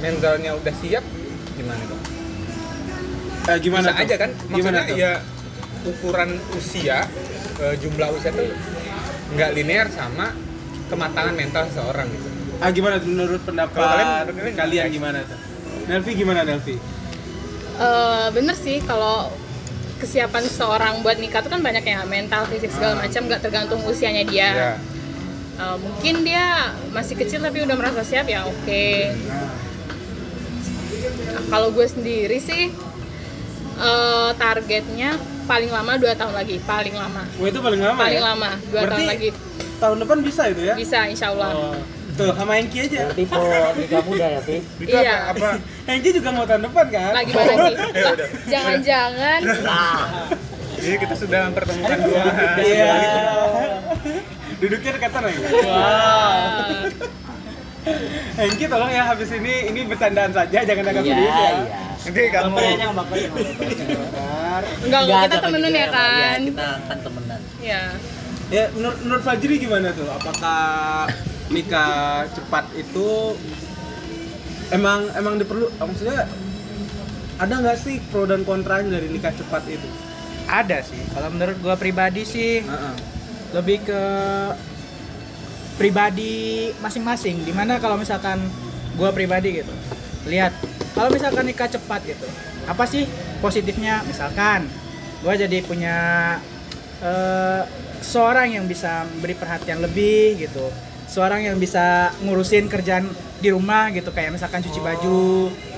mentalnya 0.00 0.56
udah 0.56 0.74
siap 0.74 1.04
gimana 1.52 1.82
dong? 1.84 2.02
Eh, 3.42 3.58
gimana 3.58 3.86
Bisa 3.86 3.92
tuh? 3.94 4.02
aja 4.02 4.14
kan? 4.16 4.30
gimana 4.48 4.78
Maksudnya 4.78 4.84
tuh? 4.86 4.96
ya 4.96 5.12
ukuran 5.82 6.30
usia 6.54 6.98
eh, 7.58 7.74
jumlah 7.76 8.08
usia 8.10 8.30
tuh 8.30 8.48
nggak 9.30 9.50
linear 9.54 9.86
sama 9.88 10.32
kematangan 10.86 11.34
mental 11.34 11.64
seseorang 11.66 12.08
gitu. 12.08 12.28
ah 12.58 12.68
gimana 12.68 12.96
tuh 12.96 13.08
menurut 13.08 13.40
pendapat 13.40 13.72
Kalau 13.74 13.88
kalian- 13.88 14.12
kalian- 14.26 14.56
kalian 14.56 14.86
gimana 14.90 15.18
tuh 15.22 15.38
Nelvi 15.82 16.12
gimana 16.14 16.40
Nelvi? 16.42 16.76
Eh, 17.76 18.26
bener 18.30 18.52
sih 18.54 18.78
kalau 18.80 19.32
kesiapan 19.96 20.44
seorang 20.46 21.00
buat 21.00 21.16
nikah 21.16 21.40
tuh 21.40 21.50
kan 21.50 21.60
banyak 21.60 21.82
ya 21.82 22.04
mental, 22.04 22.44
fisik 22.46 22.68
segala 22.68 22.96
macam, 22.98 23.20
nggak 23.22 23.40
tergantung 23.40 23.80
usianya 23.84 24.24
dia. 24.24 24.48
Ya. 24.50 24.72
Eh, 25.60 25.76
mungkin 25.76 26.24
dia 26.24 26.72
masih 26.88 27.20
kecil 27.20 27.44
tapi 27.44 27.60
udah 27.60 27.76
merasa 27.76 28.00
siap 28.00 28.24
ya 28.24 28.48
oke. 28.48 28.86
Nah, 31.28 31.42
kalau 31.48 31.68
gue 31.68 31.84
sendiri 31.84 32.40
sih 32.40 32.72
eh, 33.76 34.30
targetnya 34.34 35.20
paling 35.44 35.68
lama 35.68 36.00
dua 36.00 36.16
tahun 36.16 36.32
lagi, 36.32 36.56
paling 36.62 36.94
lama, 36.94 37.26
Wah 37.36 37.48
itu 37.50 37.60
paling 37.60 37.82
lama 37.82 37.98
paling 37.98 38.22
ya? 38.22 38.24
lama 38.24 38.50
dua 38.70 38.80
Berarti 38.80 38.94
tahun 38.94 39.10
lagi 39.10 39.28
tahun 39.76 39.96
depan 40.00 40.18
bisa 40.22 40.42
itu 40.48 40.62
ya? 40.64 40.74
bisa 40.80 40.98
insya 41.08 41.26
Allah. 41.28 41.50
Oh, 41.52 41.76
tuh 42.14 42.32
sama 42.32 42.52
Hengki 42.56 42.78
aja. 42.86 43.08
Berarti 43.10 43.24
mau 43.28 43.44
nikah 43.74 44.02
muda 44.04 44.26
ya, 44.30 44.40
Pi? 44.40 44.56
Iya. 44.88 45.12
apa, 45.28 45.36
apa 45.36 45.48
Hengki 45.88 46.08
juga 46.14 46.28
mau 46.30 46.44
tahun 46.44 46.62
depan 46.68 46.86
kan? 46.88 47.12
Lagi 47.12 47.32
banget 47.32 47.56
nih. 47.58 47.76
Lah, 48.04 48.14
Jangan-jangan 48.48 49.40
Jadi 50.80 50.96
kita 50.96 51.14
sudah 51.16 51.40
mempertemukan 51.52 51.98
dua 52.00 52.22
Iya. 52.60 52.94
Duduknya 54.60 54.90
dekatan 54.92 55.22
lagi. 55.24 55.38
eh, 55.40 56.84
Hengki 58.36 58.64
tolong 58.66 58.90
ya 58.90 59.02
habis 59.04 59.30
ini 59.30 59.54
ini 59.66 59.80
bercandaan 59.84 60.30
saja 60.30 60.58
jangan 60.60 60.84
anggap 60.86 61.00
Iya, 61.02 61.14
serius 61.14 61.32
ya. 61.34 61.50
iya. 61.50 61.80
Nanti 62.00 62.20
kamu 62.26 62.48
Bapernya 62.50 62.76
nggak 62.82 62.96
baper 62.96 63.16
ya, 63.16 63.28
Bentar. 63.30 64.62
enggak 64.80 65.00
Nggak 65.00 65.20
kita 65.22 65.36
temenan 65.38 65.60
juga, 65.66 65.76
ya 65.76 65.88
kan. 65.90 66.08
Iya, 66.10 66.30
kita 66.42 66.68
kan 66.82 66.98
temenan. 67.00 67.40
Ya. 67.60 67.82
Ya 68.50 68.64
menurut, 68.72 68.98
menurut 69.00 69.22
Fajri 69.22 69.54
gimana 69.58 69.88
tuh? 69.92 70.08
Apakah 70.10 70.62
nikah 71.48 71.94
cepat 72.30 72.64
itu 72.74 73.08
emang 74.70 75.00
emang 75.14 75.34
diperlu? 75.36 75.70
Maksudnya 75.74 76.28
ada 77.36 77.54
nggak 77.54 77.78
sih 77.78 77.96
pro 78.06 78.24
dan 78.24 78.42
kontranya 78.42 78.96
dari 78.96 79.08
nikah 79.08 79.32
cepat 79.32 79.64
itu? 79.66 79.88
Ada 80.46 80.82
sih. 80.82 81.00
Kalau 81.10 81.28
menurut 81.28 81.56
gua 81.58 81.76
pribadi 81.76 82.24
sih 82.24 82.60
Heeh. 82.60 82.94
Lebih 83.50 83.82
ke 83.82 84.02
pribadi 85.80 86.70
masing-masing. 86.78 87.42
Di 87.42 87.52
mana 87.56 87.80
kalau 87.80 87.96
misalkan 87.96 88.38
gua 88.94 89.10
pribadi 89.10 89.64
gitu, 89.64 89.72
lihat 90.28 90.52
kalau 90.92 91.08
misalkan 91.08 91.48
nikah 91.48 91.70
cepat 91.70 92.04
gitu, 92.04 92.26
apa 92.68 92.84
sih 92.84 93.08
positifnya? 93.40 94.04
Misalkan 94.04 94.68
gua 95.24 95.34
jadi 95.34 95.64
punya 95.64 95.96
eh, 97.00 97.62
seorang 98.04 98.52
yang 98.54 98.68
bisa 98.68 99.08
beri 99.20 99.32
perhatian 99.36 99.80
lebih 99.80 100.40
gitu, 100.40 100.68
seorang 101.08 101.44
yang 101.44 101.56
bisa 101.56 102.12
ngurusin 102.24 102.68
kerjaan 102.68 103.08
di 103.40 103.48
rumah 103.48 103.88
gitu, 103.94 104.12
kayak 104.12 104.36
misalkan 104.36 104.60
cuci 104.60 104.80
baju. 104.84 105.48
Oh, 105.48 105.69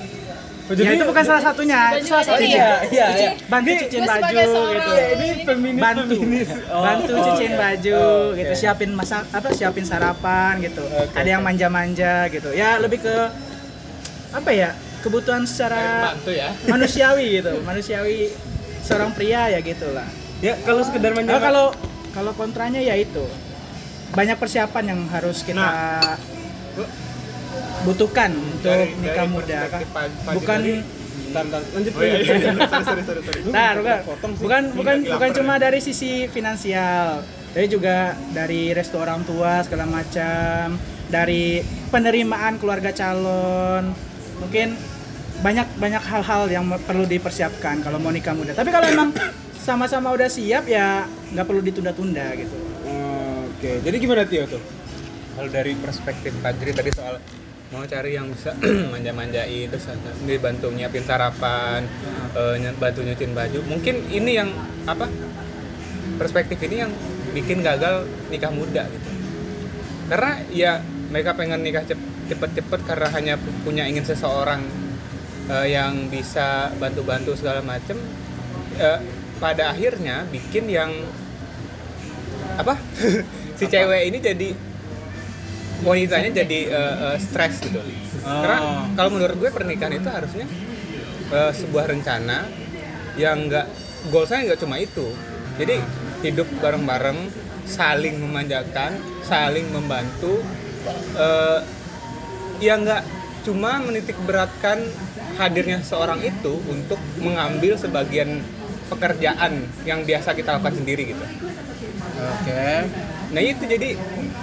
ya 0.70 0.90
itu 0.94 1.04
bukan 1.04 1.24
salah 1.26 1.42
satunya, 1.42 1.80
Baju 1.90 1.98
itu 1.98 2.08
salah 2.08 2.24
satunya. 2.24 2.56
ya? 2.56 2.70
Iya, 2.86 3.06
iya. 3.12 3.30
Bantu 3.44 3.70
cuciin 3.82 4.04
baju 4.04 4.30
gitu. 4.32 4.92
ini 5.12 5.28
feminis 5.42 5.82
bantu 5.82 6.02
feminis. 6.16 6.48
Oh, 6.70 6.82
bantu 6.82 7.12
oh, 7.12 7.24
cuciin 7.26 7.52
iya. 7.52 7.58
baju 7.60 7.98
Oh, 7.98 8.24
gitu 8.38 8.52
siapin 8.54 8.90
masak 8.94 9.22
apa 9.28 9.48
siapin 9.50 9.84
sarapan 9.84 10.52
gitu 10.60 10.80
Oke, 10.86 11.12
ada 11.12 11.28
yang 11.28 11.42
manja-manja 11.42 12.30
gitu 12.30 12.48
ya 12.50 12.78
lebih 12.78 13.02
ke 13.02 13.14
apa 14.32 14.50
ya 14.50 14.70
kebutuhan 15.02 15.42
secara 15.44 16.14
bantu 16.14 16.30
ya. 16.30 16.48
manusiawi 16.64 17.42
gitu 17.42 17.52
manusiawi 17.60 18.32
seorang 18.80 19.10
pria 19.12 19.50
ya 19.50 19.60
gitulah 19.60 20.06
Ya 20.40 20.58
kalau 20.66 20.82
sekedar 20.82 21.14
Nah, 21.14 21.22
manja 21.22 21.38
kalau 21.38 21.70
kalau 22.10 22.32
kontranya 22.34 22.82
ya 22.82 22.98
itu 22.98 23.22
banyak 24.10 24.34
persiapan 24.36 24.84
yang 24.90 25.00
harus 25.06 25.46
kita 25.46 25.62
Nah. 25.62 26.18
Butuhkan 27.82 28.30
untuk 28.32 28.70
Dari- 28.70 28.94
nikah 28.98 29.26
dari 29.26 29.32
muda 29.32 29.58
kan 29.66 29.80
bukan 30.32 30.58
Jody. 30.60 30.74
Bentar, 31.32 31.44
bentar. 31.48 31.62
lanjut 31.72 31.92
Oh, 31.96 32.02
iya, 32.04 32.16
iya. 32.20 32.34
sorry, 32.68 32.84
sorry, 32.84 33.02
sorry, 33.08 33.20
sorry. 33.24 33.40
Nah, 33.48 33.70
bukan, 33.72 33.96
potong 34.04 34.32
sih. 34.36 34.42
bukan, 34.44 34.62
bukan, 34.76 34.96
bukan 35.08 35.30
cuma 35.32 35.54
ya. 35.56 35.60
dari 35.64 35.80
sisi 35.80 36.28
finansial, 36.28 37.24
tapi 37.52 37.66
juga 37.68 37.96
dari 38.36 38.76
restu 38.76 39.00
orang 39.00 39.24
tua 39.24 39.64
segala 39.64 39.88
macam, 39.88 40.76
dari 41.08 41.64
penerimaan 41.88 42.60
keluarga 42.60 42.92
calon, 42.92 43.96
mungkin 44.44 44.76
banyak 45.40 45.68
banyak 45.80 46.02
hal-hal 46.04 46.42
yang 46.52 46.64
perlu 46.84 47.08
dipersiapkan 47.08 47.80
kalau 47.80 47.96
mau 47.96 48.12
nikah 48.12 48.36
muda. 48.36 48.52
Tapi 48.52 48.68
kalau 48.68 48.84
emang 48.84 49.16
sama-sama 49.56 50.12
udah 50.12 50.28
siap 50.28 50.68
ya 50.68 51.08
nggak 51.32 51.46
perlu 51.48 51.64
ditunda-tunda 51.64 52.28
gitu. 52.36 52.56
Oke, 53.56 53.80
jadi 53.80 53.96
gimana 53.96 54.28
Tio 54.28 54.44
tuh? 54.44 54.60
Kalau 55.32 55.48
dari 55.48 55.72
perspektif 55.80 56.36
Fajri 56.44 56.76
tadi 56.76 56.92
soal 56.92 57.16
mau 57.72 57.88
cari 57.88 58.14
yang 58.14 58.28
bisa 58.28 58.52
manja-manjain 58.92 59.66
terus 59.72 59.88
dibantu 60.28 60.68
nyiapin 60.68 61.02
sarapan, 61.08 61.88
ny- 62.60 62.76
bantu 62.76 63.00
nyuciin 63.00 63.32
baju. 63.32 63.64
Mungkin 63.64 64.12
ini 64.12 64.36
yang 64.36 64.52
apa? 64.84 65.08
Perspektif 66.20 66.60
ini 66.68 66.84
yang 66.84 66.92
bikin 67.32 67.64
gagal 67.64 68.04
nikah 68.28 68.52
muda 68.52 68.84
gitu. 68.84 69.08
Karena 70.12 70.32
ya 70.52 70.72
mereka 71.08 71.32
pengen 71.32 71.64
nikah 71.64 71.88
cep- 71.88 72.28
cepet-cepet 72.28 72.80
karena 72.84 73.08
hanya 73.16 73.34
pu- 73.40 73.56
punya 73.64 73.88
ingin 73.88 74.04
seseorang 74.04 74.60
eh, 75.48 75.72
yang 75.72 76.12
bisa 76.12 76.68
bantu-bantu 76.76 77.32
segala 77.34 77.64
macem. 77.64 77.96
Eh, 78.76 79.00
pada 79.40 79.72
akhirnya 79.74 80.28
bikin 80.28 80.68
yang 80.68 80.92
apa? 82.60 82.76
si 83.58 83.64
cewek 83.64 84.12
ini 84.12 84.18
jadi 84.20 84.48
wanitanya 85.82 86.30
jadi 86.42 86.58
eh, 86.70 86.96
eh, 87.12 87.16
stres 87.18 87.62
gitu. 87.62 87.82
Karena 88.22 88.86
kalau 88.94 89.10
menurut 89.18 89.36
gue 89.38 89.50
pernikahan 89.50 89.94
itu 89.98 90.08
harusnya 90.08 90.46
eh, 91.30 91.52
sebuah 91.52 91.90
rencana 91.90 92.46
yang 93.18 93.50
enggak 93.50 93.66
goalsnya 94.10 94.52
nggak 94.52 94.60
cuma 94.62 94.78
itu. 94.78 95.12
Jadi 95.60 95.76
hidup 96.24 96.48
bareng-bareng, 96.62 97.28
saling 97.68 98.16
memanjakan, 98.18 98.96
saling 99.26 99.68
membantu. 99.70 100.40
eh 101.14 101.60
ya 102.58 102.74
nggak 102.78 103.02
cuma 103.46 103.78
menitik 103.82 104.18
beratkan 104.22 104.82
hadirnya 105.38 105.82
seorang 105.82 106.22
itu 106.22 106.58
untuk 106.66 106.98
mengambil 107.18 107.74
sebagian 107.74 108.42
pekerjaan 108.90 109.66
yang 109.86 110.02
biasa 110.02 110.34
kita 110.34 110.58
lakukan 110.58 110.78
sendiri 110.78 111.14
gitu. 111.14 111.24
Oke. 112.18 112.86
Nah 113.32 113.42
itu 113.42 113.62
jadi 113.64 113.96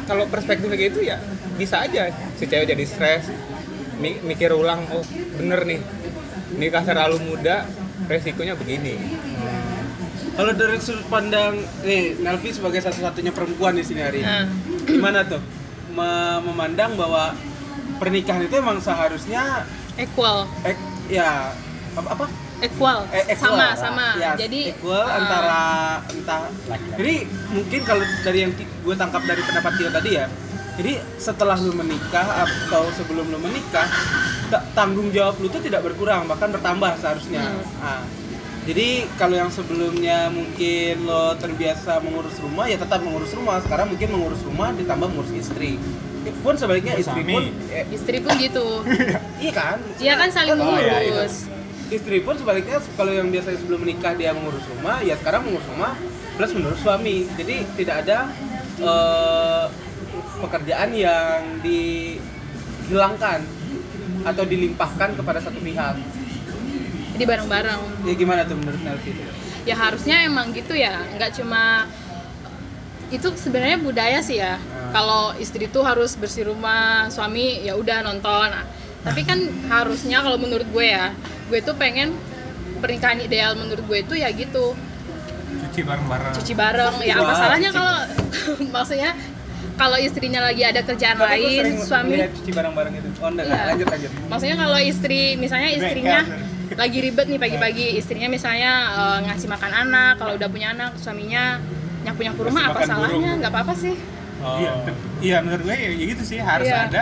kalau 0.09 0.25
perspektif 0.25 0.65
kayak 0.65 0.89
gitu 0.89 1.05
ya 1.05 1.21
bisa 1.53 1.79
aja 1.79 2.09
si 2.33 2.43
cewek 2.43 2.65
jadi 2.67 2.83
stres, 2.83 3.29
mi- 3.95 4.17
mikir 4.19 4.49
ulang, 4.49 4.81
oh 4.89 5.05
bener 5.37 5.61
nih 5.63 5.77
nikah 6.51 6.81
terlalu 6.81 7.21
muda 7.21 7.69
resikonya 8.05 8.57
begini. 8.57 8.97
Kalau 10.33 10.49
dari 10.51 10.79
sudut 10.79 11.03
pandang 11.05 11.53
nih 11.81 12.17
Nelvi 12.17 12.49
sebagai 12.49 12.79
satu-satunya 12.79 13.29
perempuan 13.29 13.75
di 13.75 13.83
sini 13.83 13.99
hari 13.99 14.19
ini, 14.19 14.25
Nah, 14.25 14.45
gimana 14.83 15.19
tuh 15.21 15.43
Me- 15.89 16.41
memandang 16.41 16.95
bahwa 16.95 17.35
pernikahan 17.97 18.41
itu 18.41 18.55
emang 18.55 18.79
seharusnya 18.79 19.67
equal, 19.95 20.47
ek, 20.63 20.79
ya 21.07 21.51
apa, 21.93 22.09
apa? 22.13 22.25
Equal, 22.61 22.99
Eh, 23.09 23.23
equal. 23.29 23.55
sama 23.55 23.67
sama. 23.73 24.07
Ya, 24.15 24.33
Jadi 24.35 24.59
equal 24.69 24.99
uh, 24.99 25.07
antara 25.09 25.61
entah 26.05 26.41
Laki-laki. 26.65 26.97
jadi 26.97 27.15
mungkin 27.49 27.79
kalau 27.83 28.03
dari 28.21 28.39
yang 28.41 28.51
gue 28.53 28.95
tangkap 28.95 29.21
dari 29.23 29.41
pendapat 29.41 29.71
Tio 29.75 29.89
tadi 29.89 30.11
ya 30.13 30.25
jadi 30.73 30.91
setelah 31.15 31.57
lu 31.57 31.73
menikah 31.73 32.23
atau 32.41 32.87
sebelum 32.93 33.27
lu 33.27 33.37
menikah 33.37 33.83
ta- 34.47 34.63
tanggung 34.73 35.11
jawab 35.11 35.35
lu 35.37 35.47
tuh 35.47 35.59
tidak 35.59 35.83
berkurang 35.83 36.23
bahkan 36.25 36.47
bertambah 36.49 36.95
seharusnya 36.95 37.43
Hmm. 37.43 37.63
Nah, 37.79 38.01
jadi 38.61 38.87
kalau 39.15 39.35
yang 39.35 39.49
sebelumnya 39.49 40.29
mungkin 40.29 41.03
lo 41.03 41.33
terbiasa 41.35 41.99
mengurus 41.99 42.37
rumah 42.37 42.63
ya 42.63 42.75
tetap 42.75 43.01
mengurus 43.01 43.31
rumah 43.31 43.59
sekarang 43.59 43.89
mungkin 43.89 44.07
mengurus 44.09 44.39
rumah 44.41 44.71
ditambah 44.71 45.07
mengurus 45.07 45.33
istri 45.33 45.75
pun 46.39 46.53
sebaliknya 46.53 46.93
istri 46.95 47.25
pun 47.25 47.43
eh, 47.67 47.83
istri 47.89 48.17
pun 48.19 48.31
gitu. 48.37 48.83
iya 49.41 49.51
kan 49.51 49.77
Dia 49.97 50.13
kan 50.13 50.29
saling 50.29 50.55
Oh, 50.55 50.77
iya, 50.77 51.01
iya. 51.01 51.25
Istri 51.89 52.21
pun 52.21 52.37
sebaliknya 52.37 52.77
kalau 52.93 53.09
yang 53.09 53.33
biasanya 53.33 53.57
sebelum 53.59 53.81
menikah 53.81 54.13
dia 54.13 54.31
mengurus 54.33 54.65
rumah 54.69 55.01
ya 55.01 55.17
sekarang 55.17 55.45
mengurus 55.45 55.67
rumah 55.73 55.93
plus 56.37 56.51
mengurus 56.53 56.79
suami 56.79 57.25
jadi 57.35 57.65
tidak 57.75 57.95
ada 58.05 58.17
eh, 58.79 59.65
pekerjaan 60.39 60.89
yang 60.95 61.59
dihilangkan 61.65 63.39
atau 64.23 64.43
dilimpahkan 64.43 65.15
kepada 65.15 65.39
satu 65.39 65.59
pihak 65.59 65.95
Jadi 67.15 67.23
bareng-bareng. 67.27 68.07
ya 68.07 68.13
gimana 68.15 68.47
tuh 68.47 68.55
menurut 68.55 68.79
Nelvi 68.79 69.11
Ya 69.67 69.75
harusnya 69.75 70.23
emang 70.23 70.55
gitu 70.55 70.71
ya, 70.71 71.03
nggak 71.19 71.35
cuma 71.35 71.83
itu 73.11 73.27
sebenarnya 73.35 73.77
budaya 73.77 74.23
sih 74.23 74.39
ya. 74.39 74.55
Kalau 74.95 75.35
istri 75.37 75.67
tuh 75.69 75.83
harus 75.83 76.15
bersih 76.15 76.47
rumah, 76.49 77.11
suami 77.11 77.61
ya 77.67 77.75
udah 77.75 78.01
nonton. 78.01 78.49
Tapi 79.03 79.21
kan 79.27 79.37
harusnya 79.67 80.23
kalau 80.23 80.39
menurut 80.39 80.65
gue 80.73 80.87
ya, 80.89 81.11
gue 81.49 81.59
tuh 81.59 81.73
pengen 81.73 82.13
pernikahan 82.77 83.19
ideal 83.19 83.53
menurut 83.53 83.83
gue 83.83 83.99
itu 83.99 84.13
ya 84.15 84.29
gitu. 84.31 84.77
Cuci 85.59 85.81
bareng-bareng. 85.81 86.33
cuci 86.37 86.53
bareng. 86.53 86.93
Ya 87.01 87.15
apa 87.17 87.33
salahnya 87.33 87.69
kalau 87.69 87.95
maksudnya 88.75 89.11
kalau 89.75 89.95
istrinya 89.95 90.43
lagi 90.43 90.61
ada 90.61 90.83
kerjaan 90.83 91.15
Tapi 91.15 91.25
lain 91.25 91.65
suami 91.79 92.15
cuci 92.31 92.51
barang-barang 92.51 92.93
itu. 92.95 93.09
Oh 93.17 93.27
enggak 93.27 93.45
Iya. 93.47 93.61
lanjut 93.67 93.87
lanjut. 93.89 94.11
Maksudnya 94.27 94.55
kalau 94.57 94.79
istri 94.79 95.21
misalnya 95.35 95.69
istrinya 95.71 96.19
lagi 96.71 96.97
ribet 97.01 97.25
nih 97.25 97.39
pagi-pagi 97.41 97.97
istrinya 97.97 98.29
misalnya 98.29 98.71
eh, 98.93 99.17
ngasih 99.25 99.47
makan 99.47 99.71
anak 99.73 100.13
kalau 100.15 100.37
udah 100.37 100.47
punya 100.47 100.71
anak 100.71 100.93
suaminya 100.95 101.57
nyapu 101.99 102.21
nyapu 102.23 102.41
rumah 102.45 102.69
apa 102.69 102.85
salahnya? 102.85 103.31
Nggak 103.35 103.51
apa-apa 103.51 103.73
sih. 103.73 103.95
Iya, 104.39 104.71
iya 105.19 105.37
menurut 105.43 105.67
gue 105.67 105.75
ya, 105.75 105.89
ya 105.91 106.05
gitu 106.07 106.23
sih 106.23 106.39
harus 106.39 106.63
Iya. 106.63 106.87
ada 106.87 107.01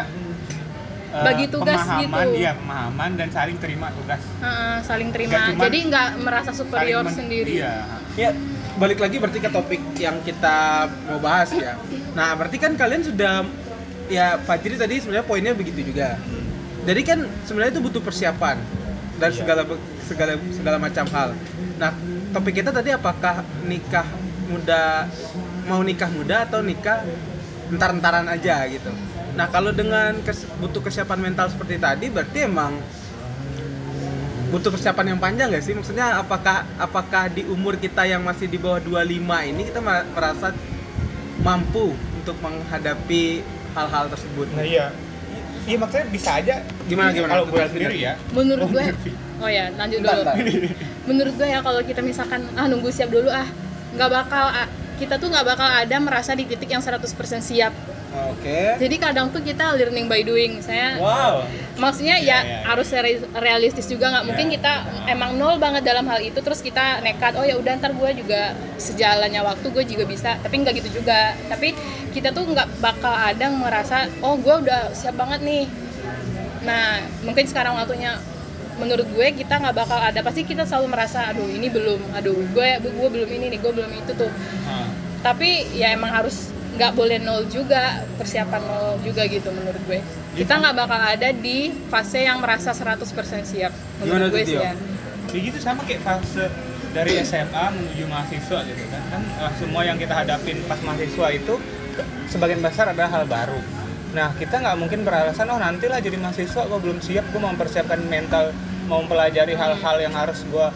eh, 1.17 1.24
Bagi 1.24 1.45
tugas 1.47 1.79
pemahaman, 1.79 2.25
gitu. 2.27 2.38
Iya, 2.38 2.51
pemahaman 2.53 3.09
dan 3.15 3.29
saling 3.29 3.57
terima 3.57 3.88
tugas. 3.91 4.21
Heeh, 4.38 4.75
saling 4.81 5.09
terima 5.09 5.33
cuman- 5.50 5.63
jadi 5.63 5.77
nggak 5.83 6.07
merasa 6.19 6.51
superior 6.51 7.05
sendiri 7.09 7.51
Iya. 7.57 7.74
Ya, 8.13 8.29
balik 8.75 8.97
lagi 8.97 9.17
berarti 9.17 9.39
ke 9.39 9.50
topik 9.50 9.81
yang 9.95 10.21
kita 10.21 10.57
mau 11.05 11.17
bahas 11.17 11.50
ya. 11.51 11.77
Nah, 12.13 12.33
berarti 12.33 12.57
kan 12.57 12.74
kalian 12.74 13.01
sudah 13.01 13.45
ya 14.07 14.38
Fajri 14.39 14.74
tadi 14.75 14.97
sebenarnya 14.97 15.25
poinnya 15.25 15.53
begitu 15.53 15.81
juga. 15.83 16.17
Jadi 16.81 17.01
kan 17.03 17.19
sebenarnya 17.43 17.74
itu 17.74 17.83
butuh 17.83 18.00
persiapan 18.00 18.57
dan 19.17 19.29
Iya. 19.29 19.38
segala 19.38 19.62
segala 20.01 20.33
segala 20.50 20.77
macam 20.77 21.05
hal. 21.07 21.29
Nah, 21.75 21.91
topik 22.31 22.55
kita 22.55 22.69
tadi 22.69 22.89
apakah 22.89 23.41
nikah 23.63 24.07
muda 24.47 25.05
mau 25.65 25.83
nikah 25.83 26.07
muda 26.07 26.47
atau 26.47 26.63
nikah 26.63 27.03
entar-entaran 27.67 28.25
aja 28.25 28.63
gitu. 28.67 28.88
Nah, 29.38 29.46
kalau 29.48 29.70
dengan 29.70 30.17
kes- 30.25 30.50
butuh 30.58 30.82
kesiapan 30.82 31.22
mental 31.22 31.46
seperti 31.48 31.77
tadi 31.77 32.10
berarti 32.10 32.39
emang 32.44 32.74
butuh 34.50 34.74
persiapan 34.74 35.13
yang 35.13 35.20
panjang 35.22 35.53
gak 35.53 35.62
sih? 35.62 35.77
Maksudnya 35.77 36.17
apakah 36.17 36.65
apakah 36.75 37.29
di 37.29 37.46
umur 37.46 37.77
kita 37.77 38.01
yang 38.03 38.25
masih 38.25 38.50
di 38.50 38.58
bawah 38.58 38.82
25 38.82 39.13
ini 39.46 39.62
kita 39.63 39.79
merasa 39.84 40.50
mampu 41.38 41.94
untuk 42.17 42.34
menghadapi 42.41 43.46
hal-hal 43.72 44.10
tersebut? 44.10 44.50
Nah 44.51 44.65
iya. 44.65 44.89
Iya 45.67 45.77
maksudnya 45.77 46.08
bisa 46.10 46.29
aja. 46.34 46.63
Gimana, 46.88 47.12
gimana? 47.12 47.32
Kalau 47.38 47.46
gue 47.46 47.62
sendiri 47.67 47.98
ya. 48.00 48.13
menurut 48.32 48.63
Oh, 48.63 48.72
gue 48.72 48.84
oh 49.38 49.50
ya 49.51 49.70
lanjut 49.70 50.00
Bentar, 50.01 50.15
dulu 50.15 50.24
bentar. 50.25 50.36
menurut 51.06 51.34
gue 51.38 51.46
ya 51.46 51.60
kalau 51.62 51.82
kita 51.86 52.01
misalkan 52.01 52.41
ah 52.58 52.65
nunggu 52.65 52.89
siap 52.89 53.13
dulu 53.13 53.29
ah 53.29 53.46
nggak 53.94 54.10
bakal 54.10 54.46
ah, 54.50 54.65
kita 54.98 55.22
tuh 55.22 55.29
nggak 55.29 55.46
bakal 55.46 55.67
ada 55.67 55.96
merasa 56.01 56.34
di 56.34 56.50
titik 56.50 56.72
yang 56.72 56.82
100% 56.82 57.06
siap 57.38 57.70
Oke. 58.07 58.77
jadi 58.77 58.95
kadang 58.97 59.27
tuh 59.27 59.39
kita 59.39 59.73
learning 59.73 60.05
by 60.05 60.21
doing 60.21 60.57
saya 60.59 60.95
Wow. 60.95 61.43
maksudnya 61.75 62.15
Iya, 62.15 62.25
ya 62.25 62.37
iya, 62.37 62.39
iya. 62.41 62.57
harus 62.63 62.87
re- 62.89 63.23
realistis 63.35 63.85
juga 63.85 64.09
nggak 64.09 64.25
mungkin 64.25 64.47
Iya. 64.47 64.53
kita 64.55 64.73
emang 65.07 65.31
nol 65.35 65.55
banget 65.57 65.83
dalam 65.83 66.05
hal 66.05 66.19
itu 66.19 66.37
terus 66.37 66.59
kita 66.59 66.99
nekat 66.99 67.33
oh 67.33 67.43
ya 67.43 67.55
udah 67.55 67.73
ntar 67.75 67.91
gue 67.91 68.09
juga 68.15 68.41
sejalannya 68.77 69.41
waktu 69.41 69.67
gue 69.67 69.83
juga 69.85 70.03
bisa 70.03 70.35
tapi 70.37 70.55
nggak 70.57 70.73
gitu 70.77 70.97
juga 70.97 71.19
tapi 71.45 71.75
kita 72.09 72.31
tuh 72.31 72.45
nggak 72.45 72.77
bakal 72.77 73.11
ada 73.11 73.37
yang 73.39 73.55
merasa 73.55 74.05
oh 74.19 74.35
gue 74.35 74.55
udah 74.57 74.89
siap 74.91 75.13
banget 75.15 75.41
nih 75.41 75.65
nah 76.59 76.97
mungkin 77.21 77.43
sekarang 77.43 77.73
waktunya 77.73 78.17
menurut 78.77 79.07
gue 79.07 79.27
kita 79.33 79.57
nggak 79.57 79.75
bakal 79.75 79.97
ada 79.97 80.21
pasti 80.21 80.41
kita 80.43 80.61
selalu 80.61 80.91
merasa 80.91 81.27
aduh 81.27 81.45
ini 81.45 81.65
belum 81.67 82.13
aduh 82.13 82.37
gue 82.47 82.67
gue 82.79 83.07
belum 83.09 83.29
ini 83.31 83.45
nih 83.49 83.59
gue 83.59 83.71
belum 83.73 83.91
itu 83.91 84.11
tuh 84.15 84.31
Ah. 84.65 84.85
tapi 85.23 85.49
ya 85.73 85.91
emang 85.91 86.11
harus 86.11 86.53
nggak 86.77 86.93
boleh 86.93 87.17
nol 87.17 87.50
juga 87.50 88.05
persiapan 88.22 88.62
nol 88.62 89.01
juga 89.01 89.25
gitu 89.25 89.50
menurut 89.50 89.81
gue 89.89 90.00
kita 90.38 90.53
nggak 90.62 90.75
bakal 90.77 91.01
ada 91.01 91.29
di 91.34 91.74
fase 91.89 92.24
yang 92.24 92.38
merasa 92.38 92.69
100% 92.69 93.01
siap 93.41 93.74
menurut 94.05 94.29
gue 94.29 94.46
sih 94.46 94.62
ya 94.62 94.77
Ya 95.28 95.39
gitu 95.43 95.60
sama 95.60 95.84
kayak 95.84 96.08
fase 96.08 96.47
dari 96.95 97.19
SMA 97.19 97.65
menuju 97.75 98.08
mahasiswa 98.08 98.63
gitu 98.63 98.84
kan. 98.88 99.04
Kan 99.12 99.21
eh, 99.28 99.51
semua 99.60 99.82
yang 99.84 99.99
kita 99.99 100.15
hadapin 100.15 100.63
pas 100.65 100.80
mahasiswa 100.80 101.28
itu 101.36 101.54
sebagian 102.32 102.63
besar 102.63 102.95
adalah 102.95 103.12
hal 103.12 103.28
baru. 103.28 103.60
Nah 104.15 104.32
kita 104.39 104.63
nggak 104.63 104.78
mungkin 104.80 105.04
beralasan 105.04 105.51
oh 105.51 105.60
nantilah 105.60 105.99
jadi 105.99 106.15
mahasiswa 106.15 106.63
gue 106.63 106.80
belum 106.80 107.04
siap 107.04 107.28
gue 107.28 107.39
mau 107.43 107.51
mempersiapkan 107.51 107.99
mental 108.08 108.56
mau 108.88 109.04
mempelajari 109.04 109.51
hal-hal 109.51 109.97
yang 109.99 110.15
harus 110.15 110.47
gue 110.47 110.67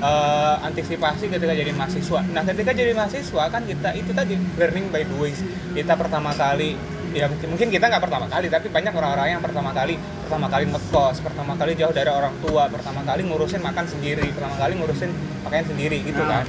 eh, 0.00 0.56
antisipasi 0.66 1.28
ketika 1.28 1.52
jadi 1.52 1.72
mahasiswa. 1.76 2.20
Nah 2.32 2.42
ketika 2.42 2.70
jadi 2.72 2.92
mahasiswa 2.96 3.44
kan 3.52 3.62
kita 3.68 3.92
itu 3.94 4.10
tadi 4.16 4.34
learning 4.56 4.88
by 4.88 5.04
doing. 5.04 5.36
Kita 5.76 5.94
pertama 5.94 6.32
kali 6.34 6.74
ya 7.10 7.26
mungkin, 7.26 7.48
mungkin 7.54 7.68
kita 7.74 7.90
nggak 7.90 8.02
pertama 8.06 8.26
kali 8.30 8.46
tapi 8.46 8.70
banyak 8.70 8.94
orang-orang 8.94 9.34
yang 9.34 9.42
pertama 9.42 9.74
kali 9.74 9.98
pertama 9.98 10.46
kali 10.46 10.64
ngekos 10.70 11.16
pertama 11.18 11.52
kali 11.58 11.74
jauh 11.74 11.90
dari 11.90 12.06
orang 12.06 12.34
tua 12.38 12.70
pertama 12.70 13.02
kali 13.02 13.26
ngurusin 13.26 13.58
makan 13.58 13.82
sendiri 13.90 14.30
pertama 14.30 14.54
kali 14.54 14.78
ngurusin 14.78 15.10
pakaian 15.42 15.66
sendiri 15.66 16.06
gitu 16.06 16.22
kan 16.22 16.46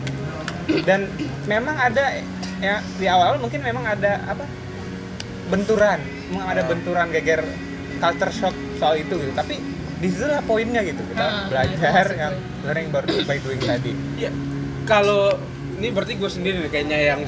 dan 0.86 1.10
memang 1.50 1.74
ada 1.82 2.22
ya 2.62 2.78
di 3.02 3.10
awal 3.10 3.42
mungkin 3.42 3.66
memang 3.66 3.90
ada 3.90 4.22
apa 4.30 4.46
benturan 5.50 5.98
memang 6.30 6.48
ada 6.54 6.62
benturan 6.70 7.10
geger 7.10 7.42
culture 7.98 8.34
shock 8.34 8.56
soal 8.78 8.94
itu 9.02 9.18
gitu 9.18 9.34
tapi 9.34 9.58
di 10.02 10.08
situ 10.10 10.26
lah 10.26 10.42
poinnya 10.42 10.82
gitu 10.82 10.98
kita 11.06 11.22
Ah, 11.22 11.46
belajar 11.46 11.78
itu 12.04 12.16
yang 12.18 12.36
learning 12.64 12.88
by- 12.90 13.06
by 13.24 13.38
doing 13.38 13.62
tadi 13.62 13.92
Ya, 14.18 14.32
kalau 14.84 15.38
ini 15.78 15.88
berarti 15.90 16.14
gue 16.14 16.26
sendiri 16.28 16.58
nih 16.60 16.70
kayaknya 16.70 17.00
yang 17.08 17.22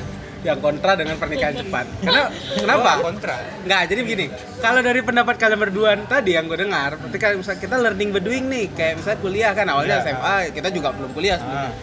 yang 0.44 0.60
kontra 0.60 0.92
dengan 0.94 1.16
pernikahan 1.16 1.56
cepat. 1.56 1.88
Karena 2.04 2.28
kenapa? 2.52 3.00
Gua 3.00 3.06
kontra 3.08 3.36
Nggak, 3.64 3.82
jadi 3.88 4.02
begini. 4.04 4.26
Kalau 4.60 4.84
dari 4.84 5.00
pendapat 5.00 5.40
kalian 5.40 5.56
berdua 5.58 5.96
tadi 6.04 6.36
yang 6.36 6.46
gue 6.46 6.60
dengar, 6.60 7.00
berarti 7.00 7.16
kalau 7.16 7.40
misalnya 7.40 7.62
kita 7.62 7.76
learning 7.80 8.10
by 8.12 8.20
doing 8.20 8.46
nih, 8.46 8.68
kayak 8.70 9.00
misalnya 9.00 9.20
kuliah 9.24 9.52
kan 9.54 9.66
awalnya 9.66 9.98
Iya. 9.98 10.12
SMA, 10.12 10.36
kita 10.52 10.68
juga 10.70 10.92
belum 10.92 11.16
kuliah 11.16 11.40
sebenarnya. 11.40 11.72
Ah. 11.72 11.74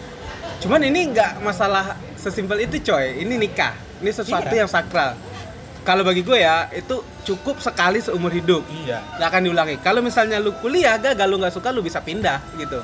Cuman 0.61 0.81
ini 0.83 0.99
nggak 1.09 1.31
masalah 1.41 1.85
sesimpel 2.13 2.61
itu 2.61 2.77
coy. 2.85 3.17
Ini 3.17 3.33
nikah. 3.33 3.73
Ini 3.97 4.11
sesuatu 4.13 4.53
Iya. 4.53 4.61
yang 4.61 4.69
sakral. 4.69 5.17
Kalau 5.81 6.05
bagi 6.05 6.21
gue 6.21 6.37
ya, 6.37 6.69
itu 6.69 7.01
cukup 7.25 7.57
sekali 7.57 7.97
seumur 7.97 8.29
hidup. 8.29 8.61
iya 8.85 9.01
Nggak 9.17 9.27
akan 9.33 9.41
diulangi. 9.49 9.75
Kalau 9.81 10.05
misalnya 10.05 10.37
lu 10.37 10.53
kuliah 10.61 11.01
gagal, 11.01 11.25
lu 11.25 11.41
nggak 11.41 11.53
suka, 11.57 11.73
lu 11.73 11.81
bisa 11.81 11.97
pindah 12.05 12.37
gitu. 12.61 12.77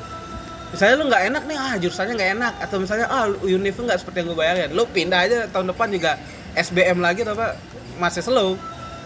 Misalnya 0.73 0.95
lu 0.97 1.05
nggak 1.05 1.23
enak 1.29 1.43
nih, 1.45 1.57
ah 1.61 1.73
jurusannya 1.77 2.13
nggak 2.17 2.31
enak. 2.41 2.53
Atau 2.65 2.81
misalnya, 2.81 3.05
ah 3.13 3.29
univ 3.29 3.77
nggak 3.77 4.01
seperti 4.01 4.25
yang 4.25 4.27
gue 4.33 4.37
bayangin. 4.37 4.69
Lu 4.73 4.89
pindah 4.89 5.19
aja 5.29 5.37
tahun 5.53 5.69
depan 5.69 5.93
juga 5.93 6.17
SBM 6.57 6.97
lagi 6.97 7.21
atau 7.21 7.37
apa, 7.37 7.53
masih 8.01 8.25
slow. 8.25 8.57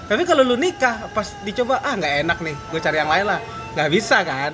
Tapi 0.08 0.24
kalau 0.24 0.48
lu 0.48 0.56
nikah, 0.56 1.12
pas 1.12 1.28
dicoba, 1.44 1.84
ah 1.84 1.92
nggak 1.92 2.14
enak 2.24 2.38
nih, 2.40 2.56
gue 2.72 2.80
cari 2.80 2.98
yang 3.00 3.12
lain 3.12 3.26
lah. 3.28 3.40
Nggak 3.76 3.90
bisa 3.92 4.18
kan? 4.24 4.52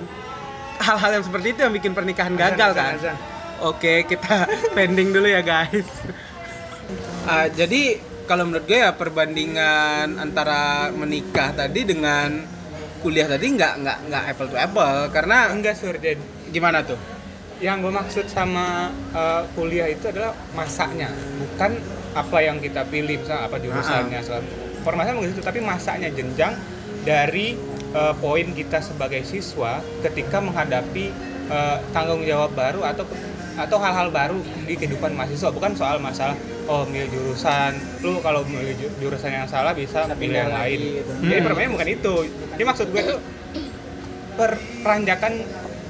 Hal-hal 0.82 1.21
yang 1.21 1.26
seperti 1.26 1.54
itu 1.54 1.60
yang 1.62 1.73
bikin 1.73 1.93
pernikahan 1.93 2.34
gagal 2.34 2.73
Azan, 2.73 2.82
kan? 2.82 2.93
azan. 2.97 3.17
Oke, 3.62 4.06
kita 4.06 4.45
pending 4.78 5.13
dulu 5.13 5.30
ya 5.30 5.41
guys. 5.41 5.86
Ah, 7.26 7.50
jadi 7.50 7.97
kalau 8.27 8.43
menurut 8.43 8.67
gue 8.67 8.75
ya 8.83 8.91
perbandingan 8.91 10.19
antara 10.19 10.91
menikah 10.91 11.55
tadi 11.55 11.87
dengan 11.87 12.43
kuliah 12.99 13.25
tadi 13.25 13.55
nggak 13.55 13.73
nggak 13.81 13.97
nggak 14.11 14.23
apple 14.35 14.47
to 14.51 14.57
apple 14.59 14.99
karena 15.15 15.47
enggak 15.55 15.79
sur 15.79 15.95
Ded. 15.95 16.19
gimana 16.51 16.83
tuh? 16.83 16.99
yang 17.57 17.81
gue 17.81 17.89
maksud 17.89 18.29
sama 18.29 18.93
uh, 19.17 19.41
kuliah 19.57 19.89
itu 19.89 20.13
adalah 20.13 20.37
masaknya 20.53 21.09
bukan 21.41 21.73
apa 22.13 22.37
yang 22.45 22.61
kita 22.61 22.85
pilih 22.85 23.17
misalnya 23.17 23.49
apa 23.49 23.57
jurusannya 23.57 24.19
segala 24.21 24.43
permasalahan 24.85 25.17
begitu 25.25 25.41
tapi 25.41 25.59
masaknya 25.65 26.09
jenjang 26.13 26.53
dari 27.01 27.57
uh, 27.97 28.13
poin 28.21 28.53
kita 28.53 28.77
sebagai 28.77 29.25
siswa 29.25 29.81
ketika 30.05 30.37
menghadapi 30.37 31.09
uh, 31.49 31.81
tanggung 31.97 32.21
jawab 32.29 32.53
baru 32.53 32.85
atau 32.85 33.09
atau 33.57 33.77
hal-hal 33.77 34.07
baru 34.07 34.37
di 34.63 34.73
kehidupan 34.73 35.11
mahasiswa 35.11 35.49
bukan 35.49 35.73
soal 35.73 35.97
masalah 35.97 36.37
oh 36.65 36.85
milih 36.85 37.09
jurusan. 37.09 37.73
Lu 37.99 38.21
kalau 38.21 38.45
milih 38.45 38.77
ju- 38.77 38.93
jurusan 38.99 39.33
yang 39.33 39.45
salah 39.45 39.73
bisa 39.73 40.05
pilih 40.13 40.37
yang 40.37 40.53
lain. 40.53 40.79
gitu. 41.01 41.11
jadi 41.23 41.35
Hmm. 41.35 41.47
permainnya 41.47 41.73
bukan 41.73 41.89
itu. 41.89 42.15
Jadi 42.53 42.63
maksud 42.63 42.87
gue 42.87 43.03
tuh 43.03 43.19
peranjakan 44.77 45.33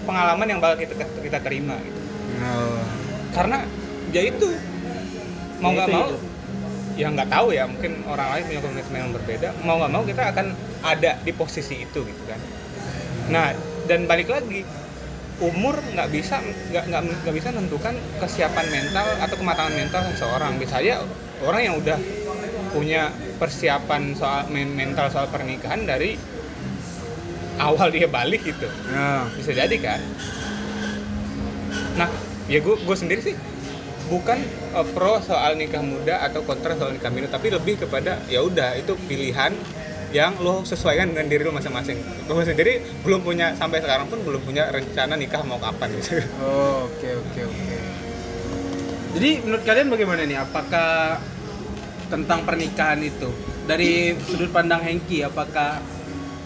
pengalaman 0.04 0.48
yang 0.48 0.60
bakal 0.60 0.80
kita 0.80 0.94
kita 1.20 1.40
terima 1.40 1.76
gitu. 1.78 2.00
Karena 3.30 3.68
ya 4.10 4.22
itu. 4.24 4.48
Mau 5.58 5.74
Ya 5.74 5.76
nggak 5.76 5.88
mau 5.90 6.06
itu. 6.06 6.18
ya 6.96 7.08
nggak 7.10 7.30
tahu 7.30 7.48
ya 7.50 7.64
mungkin 7.66 7.92
orang 8.06 8.28
lain 8.32 8.44
punya 8.48 8.62
komitmen 8.62 8.98
yang 8.98 9.12
berbeda. 9.12 9.48
Mau 9.62 9.76
nggak 9.78 9.92
mau 9.92 10.04
kita 10.04 10.24
akan 10.32 10.48
ada 10.80 11.12
di 11.20 11.32
posisi 11.32 11.76
itu 11.78 12.00
gitu 12.00 12.24
kan. 12.24 12.40
Nah 13.28 13.52
dan 13.84 14.06
balik 14.06 14.30
lagi 14.30 14.64
umur 15.38 15.78
nggak 15.94 16.10
bisa 16.10 16.42
nggak 16.42 16.84
nggak 16.90 17.02
nggak 17.24 17.36
bisa 17.36 17.48
menentukan 17.54 17.94
kesiapan 18.18 18.66
mental 18.74 19.06
atau 19.22 19.36
kematangan 19.38 19.74
mental 19.74 20.02
seseorang. 20.14 20.52
Bisa 20.58 20.82
aja 20.82 21.06
orang 21.46 21.62
yang 21.62 21.76
udah 21.78 21.98
punya 22.74 23.14
persiapan 23.38 24.18
soal 24.18 24.50
men- 24.50 24.74
mental 24.74 25.08
soal 25.14 25.30
pernikahan 25.30 25.86
dari 25.86 26.18
awal 27.58 27.90
dia 27.90 28.10
balik 28.10 28.46
gitu. 28.46 28.70
Nah, 28.90 29.30
bisa 29.34 29.54
jadi 29.54 29.78
kan? 29.78 30.02
Nah 31.98 32.10
ya 32.48 32.64
gue 32.64 32.76
gue 32.80 32.96
sendiri 32.98 33.22
sih 33.22 33.36
bukan 34.08 34.40
uh, 34.72 34.88
pro 34.96 35.20
soal 35.20 35.60
nikah 35.60 35.84
muda 35.84 36.24
atau 36.24 36.42
kontra 36.48 36.80
soal 36.80 36.96
nikah 36.96 37.12
muda 37.12 37.28
tapi 37.28 37.52
lebih 37.52 37.76
kepada 37.84 38.24
ya 38.32 38.40
udah 38.40 38.80
itu 38.80 38.96
pilihan 39.04 39.52
yang 40.16 40.40
lo 40.40 40.64
sesuaikan 40.64 41.12
dengan 41.12 41.28
diri 41.28 41.44
lo 41.44 41.52
masing-masing 41.52 42.00
gue 42.00 42.44
sendiri 42.48 42.74
belum 43.04 43.28
punya 43.28 43.52
sampai 43.60 43.84
sekarang 43.84 44.08
pun 44.08 44.24
belum 44.24 44.40
punya 44.44 44.72
rencana 44.72 45.20
nikah 45.20 45.44
mau 45.44 45.60
kapan 45.60 45.92
gitu 46.00 46.24
oke 46.88 47.10
oke 47.28 47.42
oke. 47.44 47.76
Jadi 49.18 49.42
menurut 49.42 49.66
kalian 49.66 49.90
bagaimana 49.90 50.30
nih? 50.30 50.38
Apakah 50.38 51.18
tentang 52.08 52.46
pernikahan 52.46 53.02
itu 53.02 53.34
dari 53.68 54.16
sudut 54.30 54.48
pandang 54.54 54.80
Hengki 54.80 55.28
apakah 55.28 55.84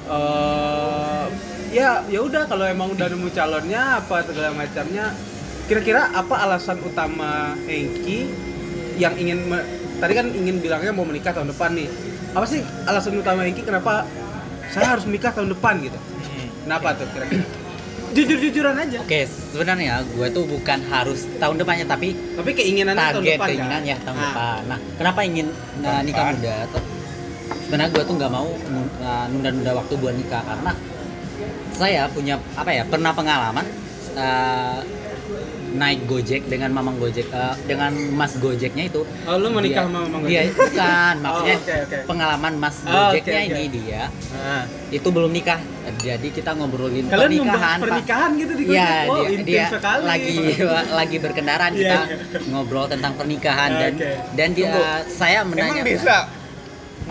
eh 0.09 1.25
ya 1.71 2.01
ya 2.09 2.19
udah 2.19 2.49
kalau 2.49 2.65
emang 2.65 2.91
udah 2.91 3.07
nemu 3.07 3.29
calonnya 3.31 4.01
apa 4.01 4.25
segala 4.25 4.51
macamnya 4.57 5.13
kira-kira 5.69 6.09
apa 6.11 6.35
alasan 6.47 6.81
utama 6.81 7.53
Hengki 7.69 8.27
yang 8.97 9.13
ingin 9.15 9.45
tadi 10.01 10.13
kan 10.17 10.27
ingin 10.33 10.59
bilangnya 10.59 10.91
mau 10.91 11.05
menikah 11.05 11.31
tahun 11.31 11.53
depan 11.53 11.77
nih 11.77 11.89
apa 12.31 12.45
sih 12.47 12.61
alasan 12.87 13.19
utama 13.19 13.43
Hengki 13.43 13.63
kenapa 13.67 14.07
saya 14.71 14.95
harus 14.95 15.03
menikah 15.03 15.35
tahun 15.35 15.51
depan 15.51 15.83
gitu 15.83 15.99
kenapa 16.63 16.95
tuh 16.95 17.07
kira-kira 17.11 17.43
jujur-jujuran 18.11 18.75
aja 18.75 18.99
Oke, 19.07 19.23
sebenarnya 19.23 20.03
gue 20.03 20.27
tuh 20.35 20.43
bukan 20.43 20.79
harus 20.91 21.23
tahun 21.39 21.55
depannya 21.63 21.87
tapi 21.87 22.11
tapi 22.35 22.51
keinginannya 22.51 22.99
tahun 22.99 23.23
target 23.23 23.37
depan 23.39 23.47
keinginannya 23.47 23.95
kan? 23.95 24.03
tahun 24.03 24.17
Nah, 24.19 24.27
depan. 24.27 24.61
Nah, 24.67 24.79
kenapa 24.99 25.19
ingin 25.23 25.47
Tahun 25.79 26.03
nikah 26.03 26.25
muda? 26.35 26.55
Sebenarnya 27.67 27.91
gue 27.95 28.03
tuh 28.03 28.15
nggak 28.19 28.31
mau 28.35 28.47
uh, 28.51 29.25
nunda-nunda 29.31 29.71
waktu 29.79 29.93
buat 29.95 30.15
nikah 30.19 30.43
karena 30.43 30.71
saya 31.71 32.11
punya 32.11 32.35
apa 32.59 32.71
ya 32.75 32.83
pernah 32.83 33.15
pengalaman 33.15 33.63
uh, 34.19 34.79
naik 35.73 36.03
gojek 36.03 36.41
dengan 36.45 36.69
mamang 36.69 36.95
gojek 36.95 37.27
uh, 37.29 37.55
dengan 37.63 37.89
mas 38.11 38.35
gojeknya 38.35 38.85
itu 38.85 39.01
Oh, 39.23 39.35
lu 39.35 39.47
mau 39.49 39.59
nikah 39.59 39.83
dia- 39.83 39.87
sama 39.87 39.99
mamang 40.03 40.21
dia 40.25 40.41
gojek? 40.43 40.55
bukan 40.57 41.15
maksudnya 41.17 41.55
oke, 41.55 41.75
oke. 41.81 41.97
pengalaman 42.05 42.53
mas 42.55 42.75
Oh, 42.81 42.91
gojeknya 43.09 43.31
oke, 43.33 43.45
oke. 43.45 43.53
ini 43.53 43.63
dia 43.71 44.01
nah. 44.33 44.63
itu 44.89 45.07
belum 45.07 45.31
nikah 45.31 45.59
jadi 45.97 46.27
kita 46.29 46.51
ngobrolin 46.53 47.05
kalian 47.05 47.19
pernikahan 47.31 47.59
Pak. 47.73 47.83
pernikahan 47.83 48.29
gitu 48.35 48.53
di 48.53 48.63
Gojek? 48.63 48.77
Iya, 48.77 48.91
oh, 49.07 49.23
dia, 49.23 49.39
dia 49.41 49.65
sekali 49.67 50.01
lagi 50.03 50.33
lagi 50.99 51.17
berkendaraan 51.17 51.71
Iya, 51.71 51.81
kita 51.81 51.97
oke. 51.97 52.37
ngobrol 52.47 52.85
tentang 52.85 53.13
pernikahan 53.15 53.69
dan 53.71 53.93
Oke. 53.93 54.11
dan 54.33 54.49
dia 54.51 54.67
Tunggu. 54.67 54.83
saya 55.09 55.39
Emang 55.39 55.49
menanya 55.51 55.81
bisa 55.83 56.15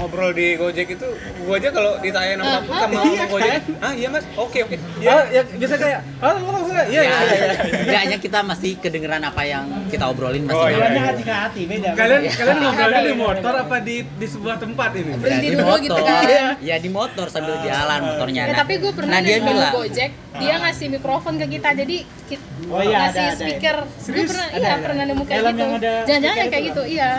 ngobrol 0.01 0.33
di 0.33 0.57
Gojek 0.57 0.89
itu 0.91 1.07
gua 1.41 1.55
aja 1.55 1.69
kalau 1.69 1.93
ditanya 1.99 2.35
nama 2.37 2.57
aku 2.59 2.73
sama 2.73 2.93
iya 3.05 3.21
sama 3.21 3.29
Gojek 3.31 3.53
kan? 3.53 3.63
ah 3.81 3.93
iya 3.93 4.09
mas 4.09 4.25
oke 4.35 4.59
oke 4.59 4.77
ya, 4.99 5.15
ya 5.29 5.43
bisa 5.45 5.75
kayak 5.77 6.01
halo 6.19 6.39
halo 6.41 6.59
halo 6.63 6.73
iya 6.73 6.83
ya, 6.83 7.03
iya 7.05 7.17
iya 7.21 7.53
setidaknya 7.61 8.17
kita 8.19 8.39
masih 8.43 8.73
kedengeran 8.79 9.21
apa 9.21 9.43
yang 9.45 9.65
kita 9.87 10.05
obrolin 10.07 10.43
masih 10.43 10.57
Oh, 10.57 10.67
iya, 10.67 10.77
Bilangnya 10.79 10.97
iya. 10.97 11.11
hati 11.11 11.23
ke 11.23 11.35
hati 11.35 11.61
beda. 11.67 11.89
kalian 11.93 12.21
Iya. 12.23 12.33
kalian 12.35 12.57
ngobrolnya 12.59 12.89
di 12.91 13.03
Iya, 13.03 13.11
iya, 13.11 13.17
motor 13.19 13.53
iya. 13.53 13.63
apa 13.63 13.77
di 13.79 13.97
di 14.11 14.27
sebuah 14.27 14.57
tempat 14.57 14.91
ini 14.95 15.13
Berhenti 15.15 15.41
di 15.43 15.51
dulu 15.51 15.65
motor, 15.67 15.81
gitu 15.83 16.01
kan. 16.01 16.23
ya 16.61 16.77
di 16.79 16.91
motor 16.91 17.27
sambil 17.29 17.55
jalan 17.61 18.01
motornya 18.03 18.41
Ya, 18.41 18.47
Nah, 18.47 18.57
tapi 18.57 18.73
gue 18.79 18.93
pernah 18.95 19.13
nah 19.13 19.21
dia 19.21 19.37
bilang 19.39 19.73
Gojek, 19.75 20.11
dia 20.35 20.55
ngasih 20.57 20.87
mikrofon 20.91 21.35
ke 21.37 21.47
kita, 21.51 21.69
jadi 21.75 21.97
kita 22.27 22.45
Oh 22.71 22.81
iya, 22.81 22.99
ngasih 23.05 23.27
speaker. 23.35 23.77
Gue 23.83 24.01
Serius? 24.01 24.29
pernah, 24.31 24.47
Ada, 24.49 24.57
iya 24.57 24.73
pernah 24.79 25.05
nemu 25.05 25.23
kayak 25.25 25.43
gitu. 25.43 25.65
Jangan-jangan 26.07 26.37
kayak 26.47 26.55
itu 26.55 26.69
gitu, 26.71 26.83
iya. 26.89 27.11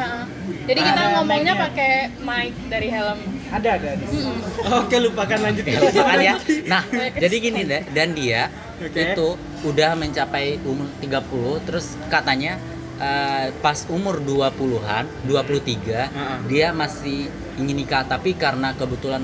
Jadi 0.61 0.79
kita 0.79 1.01
Ada 1.01 1.11
ngomongnya 1.17 1.53
pakai 1.57 1.91
mic 2.19 2.53
dari 2.67 2.87
helm. 2.87 3.19
Ada 3.51 3.69
ada. 3.75 3.87
ada. 3.99 4.05
Mm-mm. 4.07 4.37
oke 4.79 4.95
lupakan 4.97 5.39
lanjut 5.43 5.63
Ya, 5.67 5.79
lupakan 5.83 6.17
ya. 6.19 6.35
Nah, 6.67 6.83
jadi 7.19 7.35
gini 7.37 7.61
deh, 7.67 7.83
dan 7.91 8.15
dia 8.15 8.47
Oke. 8.79 9.13
itu 9.13 9.27
udah 9.61 9.93
mencapai 9.93 10.57
umur 10.63 10.87
30 11.03 11.67
terus 11.67 11.99
katanya 12.07 12.55
eh, 12.97 13.51
pas 13.59 13.77
umur 13.91 14.23
20-an, 14.23 15.05
23, 15.27 15.29
Heeh. 15.29 16.37
dia 16.47 16.67
masih 16.71 17.27
ingin 17.59 17.75
nikah 17.77 18.07
tapi 18.07 18.33
karena 18.33 18.71
kebetulan 18.73 19.21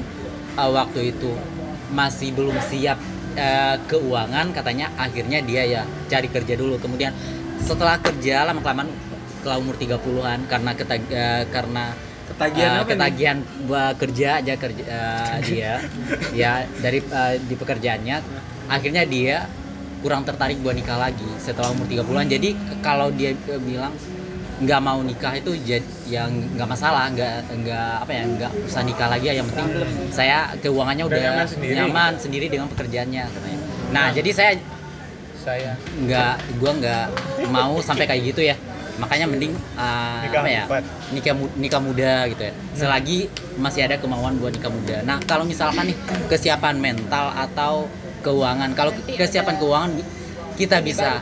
eh, 0.60 0.70
waktu 0.70 1.16
itu 1.16 1.32
masih 1.90 2.36
belum 2.36 2.58
siap 2.68 3.00
eh, 3.34 3.76
keuangan 3.88 4.52
katanya 4.52 4.92
akhirnya 5.00 5.40
dia 5.40 5.64
ya 5.64 5.82
cari 6.12 6.28
kerja 6.28 6.54
dulu. 6.60 6.76
Kemudian 6.78 7.16
setelah 7.64 7.98
kerja 7.98 8.46
lama 8.46 8.62
kelamaan 8.62 8.92
setelah 9.48 9.64
umur 9.64 9.80
30-an 9.80 10.44
karena 10.44 10.72
ketag- 10.76 11.08
eh, 11.08 11.48
karena 11.48 11.96
Ketagihan 12.28 12.72
apa 12.74 12.84
nih? 12.84 12.90
ketagihan 12.92 13.38
buat 13.64 13.96
kerja 13.96 14.44
aja 14.44 14.54
kerja 14.60 14.84
eh, 14.84 15.36
dia. 15.48 15.74
Ya 16.36 16.68
dari 16.84 17.00
eh, 17.00 17.34
di 17.40 17.56
pekerjaannya 17.56 18.18
akhirnya 18.68 19.08
dia 19.08 19.48
kurang 20.04 20.28
tertarik 20.28 20.60
buat 20.60 20.76
nikah 20.76 21.00
lagi 21.00 21.24
setelah 21.40 21.72
umur 21.72 21.88
30-an 21.88 22.28
jadi 22.28 22.50
kalau 22.84 23.08
dia 23.10 23.32
bilang 23.64 23.96
nggak 24.60 24.82
mau 24.84 25.00
nikah 25.00 25.32
itu 25.32 25.56
yang 26.06 26.28
nggak 26.54 26.68
masalah 26.68 27.08
nggak 27.08 27.48
nggak 27.64 27.92
apa 28.04 28.12
ya 28.12 28.24
nggak 28.28 28.52
usah 28.68 28.84
nikah 28.84 29.08
lagi 29.08 29.32
yang 29.32 29.48
penting 29.48 29.88
saya 30.12 30.52
keuangannya 30.60 31.08
Udah 31.08 31.16
udah, 31.16 31.24
nyaman 31.32 31.48
sendiri. 31.48 31.74
nyaman 31.74 32.12
sendiri 32.20 32.46
dengan 32.52 32.68
pekerjaannya 32.68 33.24
katanya. 33.24 33.60
Nah. 33.96 34.12
jadi 34.12 34.30
saya 34.36 34.52
saya. 35.40 35.72
nggak 35.96 36.60
gua 36.60 36.72
nggak 36.76 37.06
mau 37.48 37.80
sampai 37.80 38.04
kayak 38.04 38.22
gitu 38.28 38.44
ya 38.44 38.56
makanya 38.98 39.30
mending 39.30 39.54
uh, 39.78 40.26
Nikah 40.26 40.42
apa 40.42 40.50
ya 40.50 40.64
cepat. 40.66 40.84
nikah 41.14 41.34
mu- 41.38 41.54
nikah 41.56 41.82
muda 41.82 42.14
gitu 42.34 42.42
ya. 42.50 42.54
Selagi 42.74 43.30
masih 43.58 43.86
ada 43.86 43.96
kemauan 43.98 44.42
buat 44.42 44.54
nikah 44.54 44.74
muda. 44.74 45.06
Nah 45.06 45.18
kalau 45.24 45.46
misalkan 45.46 45.94
nih 45.94 45.98
kesiapan 46.28 46.76
mental 46.78 47.30
atau 47.32 47.86
keuangan 48.26 48.74
kalau 48.74 48.92
kesiapan 49.06 49.56
keuangan 49.62 49.92
kita 50.58 50.82
bisa 50.82 51.22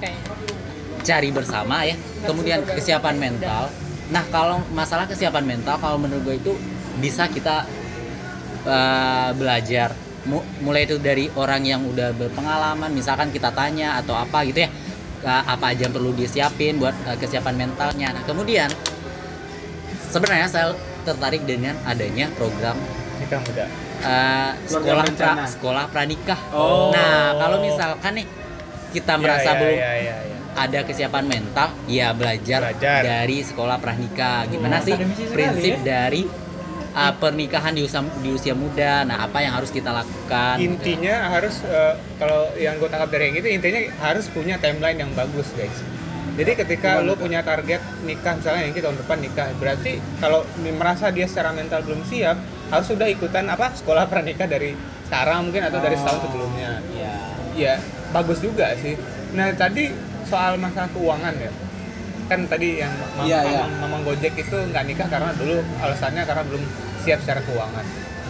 cari 1.04 1.30
bersama 1.30 1.84
ya. 1.84 1.96
Kemudian 2.24 2.64
kesiapan 2.64 3.16
mental. 3.20 3.70
Nah 4.10 4.24
kalau 4.32 4.64
masalah 4.72 5.06
kesiapan 5.06 5.44
mental 5.44 5.76
kalau 5.78 6.00
menurut 6.00 6.24
gue 6.24 6.36
itu 6.40 6.54
bisa 6.98 7.28
kita 7.28 7.68
uh, 8.66 9.30
belajar. 9.36 9.92
Mu- 10.26 10.42
mulai 10.66 10.90
itu 10.90 10.98
dari 10.98 11.30
orang 11.38 11.62
yang 11.62 11.86
udah 11.86 12.10
berpengalaman 12.18 12.90
misalkan 12.90 13.30
kita 13.30 13.54
tanya 13.54 14.02
atau 14.02 14.18
apa 14.18 14.42
gitu 14.50 14.66
ya 14.66 14.70
apa 15.26 15.74
aja 15.74 15.86
yang 15.86 15.94
perlu 15.94 16.12
disiapin 16.12 16.78
buat 16.78 16.94
uh, 17.04 17.16
kesiapan 17.16 17.56
mentalnya 17.58 18.14
nah 18.14 18.24
kemudian 18.24 18.70
sebenarnya 20.08 20.48
saya 20.48 20.72
tertarik 21.02 21.44
dengan 21.44 21.76
adanya 21.84 22.30
program 22.34 22.78
nikah 23.18 23.42
muda 23.42 23.66
uh, 24.02 24.52
sekolah 24.66 25.04
pra, 25.12 25.34
sekolah 25.48 25.86
pranikah 25.90 26.40
Oh. 26.52 26.90
nah 26.90 27.36
kalau 27.36 27.58
misalkan 27.60 28.14
nih 28.16 28.28
kita 28.92 29.14
merasa 29.18 29.50
Ya, 29.50 29.52
ya, 29.52 29.60
belum 29.60 29.76
ya, 29.76 29.92
ya, 29.94 30.16
ya. 30.24 30.38
ada 30.56 30.80
kesiapan 30.88 31.26
mental, 31.28 31.68
ya 31.84 32.16
belajar, 32.16 32.64
Belajar. 32.64 33.04
dari 33.04 33.44
sekolah 33.44 33.76
pranikah. 33.76 34.48
Gimana 34.48 34.80
Oh, 34.80 34.88
sih 34.88 34.96
sekali 34.96 35.36
prinsip 35.36 35.76
ya. 35.76 35.84
dari 35.84 36.24
uh, 36.96 37.14
pernikahan 37.14 37.76
di 37.76 37.84
usia 37.84 38.00
di 38.20 38.32
usia 38.32 38.56
muda? 38.56 39.04
Nah, 39.04 39.28
apa 39.28 39.38
yang 39.40 39.54
harus 39.54 39.70
kita 39.70 39.92
lakukan? 39.92 40.56
intinya 40.58 41.30
harus 41.30 41.62
eh, 41.62 41.94
kalau 42.16 42.50
yang 42.56 42.80
gue 42.80 42.88
tangkap 42.88 43.12
dari 43.12 43.30
yang 43.30 43.38
itu 43.38 43.48
intinya 43.52 43.82
harus 44.02 44.26
punya 44.28 44.56
timeline 44.58 44.98
yang 44.98 45.12
bagus 45.14 45.52
guys 45.54 45.76
jadi 46.36 46.52
ketika 46.58 47.00
lo 47.00 47.16
punya 47.16 47.40
target 47.40 47.80
nikah 48.04 48.36
misalnya 48.36 48.68
yang 48.68 48.74
kita 48.74 48.90
tahun 48.90 49.00
depan 49.00 49.18
nikah 49.22 49.48
berarti 49.56 49.92
kalau 50.20 50.44
merasa 50.76 51.08
dia 51.08 51.30
secara 51.30 51.56
mental 51.56 51.80
belum 51.80 52.04
siap 52.04 52.36
harus 52.68 52.88
sudah 52.90 53.08
ikutan 53.08 53.48
apa 53.48 53.72
sekolah 53.72 54.10
pranikah 54.10 54.44
dari 54.44 54.76
sekarang 55.06 55.48
mungkin 55.48 55.64
atau 55.64 55.80
dari 55.80 55.96
setahun 55.96 56.20
Oh. 56.20 56.24
sebelumnya 56.28 56.72
Ya. 56.92 57.14
ya 57.56 57.74
bagus 58.12 58.42
juga 58.42 58.74
sih 58.76 59.00
nah 59.32 59.48
tadi 59.54 59.94
soal 60.26 60.58
masalah 60.58 60.90
keuangan 60.92 61.36
ya 61.38 61.52
kan 62.26 62.40
tadi 62.46 62.68
yang 62.78 62.90
mam- 63.12 63.24
Iya, 63.24 63.40
iya. 63.42 63.62
mamang, 63.62 63.72
mamang 63.80 64.02
gojek 64.04 64.34
itu 64.36 64.56
nggak 64.56 64.84
nikah 64.84 65.08
karena 65.08 65.32
dulu 65.32 65.56
alasannya 65.78 66.24
karena 66.24 66.44
belum 66.44 66.64
siap 67.02 67.20
secara 67.20 67.42
keuangan 67.42 67.86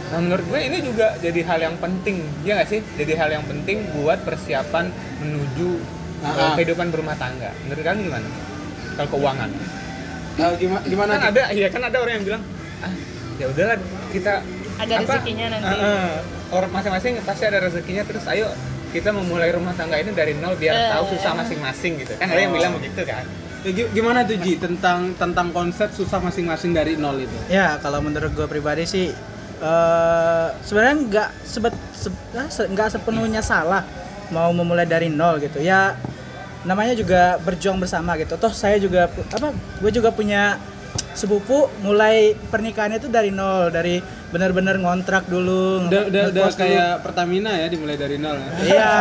nah 0.05 0.19
menurut 0.19 0.45
gue 0.45 0.59
ini 0.61 0.77
juga 0.79 1.17
jadi 1.17 1.41
hal 1.43 1.59
yang 1.63 1.75
penting 1.77 2.15
ya 2.41 2.53
nggak 2.53 2.69
sih 2.69 2.79
jadi 2.93 3.13
hal 3.15 3.29
yang 3.31 3.43
penting 3.43 3.77
buat 3.93 4.21
persiapan 4.21 4.91
menuju 5.17 5.69
Ah, 6.17 6.31
eh, 6.31 6.41
ah. 6.41 6.53
kehidupan 6.55 6.89
berumah 6.89 7.13
tangga 7.15 7.51
menurut 7.61 7.81
kalian 7.81 8.01
gimana 8.03 8.27
kalau 8.95 9.09
keuangan 9.11 9.49
Eh, 10.35 10.51
gimana 10.57 10.83
gimana 10.83 11.11
kan 11.13 11.23
ada 11.29 11.43
iya 11.49 11.67
kan 11.67 11.81
ada 11.81 11.95
orang 11.95 12.13
yang 12.13 12.25
bilang 12.25 12.43
ah 12.81 12.91
ya 13.35 13.45
udahlah 13.47 13.77
kita 14.09 14.43
Ada 14.75 14.93
rezekinya 14.99 15.45
nanti. 15.49 15.63
Ah, 15.65 15.79
ah. 15.79 16.11
orang 16.51 16.67
masing-masing 16.69 17.13
pasti 17.21 17.43
ada 17.43 17.59
rezekinya 17.59 18.03
terus 18.03 18.27
ayo 18.27 18.51
kita 18.91 19.09
memulai 19.09 19.47
rumah 19.49 19.71
tangga 19.71 19.95
ini 19.95 20.11
dari 20.11 20.33
nol 20.33 20.53
biar 20.53 20.71
Eh. 20.73 20.89
tahu 20.89 21.03
susah 21.09 21.31
masing-masing 21.35 21.97
gitu 21.97 22.13
kan 22.13 22.27
ada 22.27 22.35
yang 22.37 22.51
Oh. 22.51 22.57
bilang 22.57 22.71
begitu 22.73 23.01
kan 23.01 23.23
Ya, 23.65 23.71
gi- 23.73 23.89
gimana 23.91 24.21
tuh 24.21 24.37
Ji 24.37 24.55
tentang 24.55 25.11
tentang 25.15 25.49
konsep 25.49 25.89
susah 25.89 26.21
masing-masing 26.21 26.69
dari 26.69 26.93
nol 26.95 27.17
itu? 27.17 27.33
Ya 27.49 27.81
kalau 27.81 27.97
menurut 27.97 28.29
gue 28.29 28.45
pribadi 28.45 28.85
sih 28.85 29.09
eh 29.57 30.47
sebenarnya 30.61 30.95
nggak 31.01 31.29
sebet 31.43 31.73
se- 31.91 32.13
ah, 32.33 32.45
se- 32.45 32.67
nggak 32.67 32.93
sepenuhnya 32.93 33.41
salah 33.41 33.81
mau 34.29 34.53
memulai 34.53 34.85
dari 34.85 35.09
nol 35.09 35.41
gitu. 35.41 35.57
Ya 35.57 35.97
namanya 36.61 36.93
juga 36.93 37.41
berjuang 37.41 37.81
bersama 37.81 38.13
gitu. 38.15 38.37
Toh 38.37 38.53
saya 38.53 38.77
juga 38.77 39.09
apa 39.09 39.49
gue 39.51 39.91
juga 39.91 40.13
punya 40.13 40.61
sepupu 41.11 41.65
mulai 41.81 42.37
pernikahannya 42.45 42.99
itu 42.99 43.09
dari 43.09 43.31
nol 43.31 43.71
dari 43.71 43.97
benar-benar 44.29 44.77
ngontrak 44.77 45.25
dulu 45.25 45.87
udah 45.87 46.05
udah, 46.05 46.23
udah 46.29 46.43
ngekos 46.43 46.53
dulu. 46.53 46.61
kayak 46.61 46.91
Pertamina 47.01 47.51
ya 47.55 47.65
dimulai 47.65 47.95
dari 47.95 48.17
nol 48.19 48.35
ya? 48.35 48.49
Iya 48.61 48.93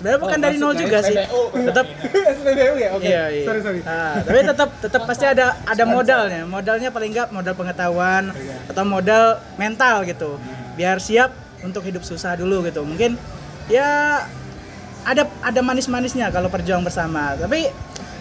sebenarnya 0.00 0.16
bukan 0.18 0.32
Oh, 0.34 0.42
dari 0.42 0.56
nol 0.56 0.72
juga 0.72 0.98
sih 1.04 1.12
tetap 1.60 1.86
SPBU 2.40 2.74
ya 2.74 2.88
oke 2.96 3.04
Iya, 3.04 3.22
iya. 3.28 3.44
sorry 3.44 3.60
sorry 3.60 3.80
Ah, 3.84 4.16
tapi 4.18 4.38
tetap 4.42 4.68
tetap 4.80 5.02
pasti 5.04 5.24
ada 5.24 5.60
ada 5.72 5.84
modalnya. 5.84 6.42
Modalnya 6.44 6.88
paling 6.88 7.12
nggak 7.12 7.28
modal 7.30 7.52
pengetahuan 7.52 8.32
atau 8.64 8.82
modal 8.82 9.24
mental 9.54 10.02
gitu. 10.02 10.40
Biar 10.72 10.96
siap 10.98 11.30
untuk 11.60 11.84
hidup 11.84 12.00
susah 12.00 12.32
dulu 12.32 12.64
gitu. 12.64 12.80
Mungkin 12.80 13.20
ya 13.68 14.24
ada 15.02 15.28
ada 15.40 15.60
manis-manisnya 15.60 16.28
kalau 16.28 16.48
perjuang 16.48 16.80
bersama. 16.80 17.36
Tapi 17.36 17.68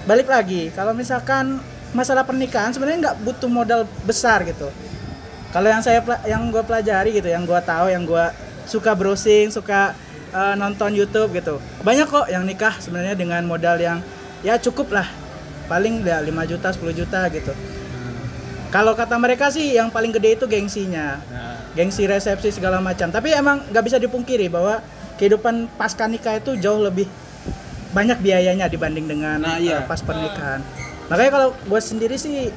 balik 0.04 0.28
lagi 0.28 0.72
kalau 0.72 0.92
misalkan 0.92 1.64
masalah 1.90 2.22
pernikahan 2.22 2.70
sebenarnya 2.70 3.00
nggak 3.10 3.18
butuh 3.24 3.48
modal 3.48 3.82
besar 4.04 4.44
gitu. 4.44 4.68
kalau 5.50 5.66
yang 5.66 5.82
saya 5.82 5.98
yang 6.24 6.54
gue 6.54 6.62
pelajari 6.62 7.10
gitu 7.10 7.26
yang 7.26 7.42
gue 7.42 7.58
tahu 7.60 7.90
yang 7.90 8.06
gue 8.06 8.26
suka 8.64 8.94
browsing 8.94 9.50
suka 9.50 9.98
eh, 10.34 10.56
nonton 10.56 10.94
YouTube 10.94 11.34
gitu. 11.36 11.58
Banyak 11.82 12.08
kok 12.10 12.26
yang 12.30 12.46
nikah 12.46 12.78
sebenarnya 12.78 13.16
dengan 13.18 13.42
modal 13.46 13.78
yang 13.82 14.00
ya 14.46 14.56
cukup 14.62 14.94
lah. 14.94 15.08
Paling 15.70 16.02
ya 16.02 16.22
5 16.22 16.30
juta 16.50 16.68
10 16.74 16.94
juta 16.98 17.22
gitu. 17.30 17.54
Kalau 18.70 18.94
kata 18.94 19.18
mereka 19.18 19.50
sih 19.50 19.74
yang 19.74 19.90
paling 19.90 20.14
gede 20.14 20.38
itu 20.38 20.46
gengsinya. 20.46 21.18
Nah, 21.34 21.58
gengsi 21.74 22.06
resepsi 22.06 22.54
segala 22.54 22.78
macam. 22.78 23.10
Tapi 23.10 23.34
emang 23.34 23.66
nggak 23.70 23.84
bisa 23.86 23.98
dipungkiri 23.98 24.46
bahwa 24.46 24.78
kehidupan 25.18 25.66
pasca 25.74 26.06
nikah 26.06 26.38
itu 26.38 26.54
jauh 26.62 26.82
lebih 26.86 27.10
banyak 27.90 28.22
biayanya 28.22 28.70
dibanding 28.70 29.10
dengan 29.10 29.42
Nah, 29.42 29.58
iya. 29.58 29.82
eh, 29.82 29.90
pas 29.90 29.98
pernikahan. 30.06 30.62
Makanya 31.10 31.32
kalau 31.34 31.50
gue 31.58 31.82
sendiri 31.82 32.14
sih 32.22 32.54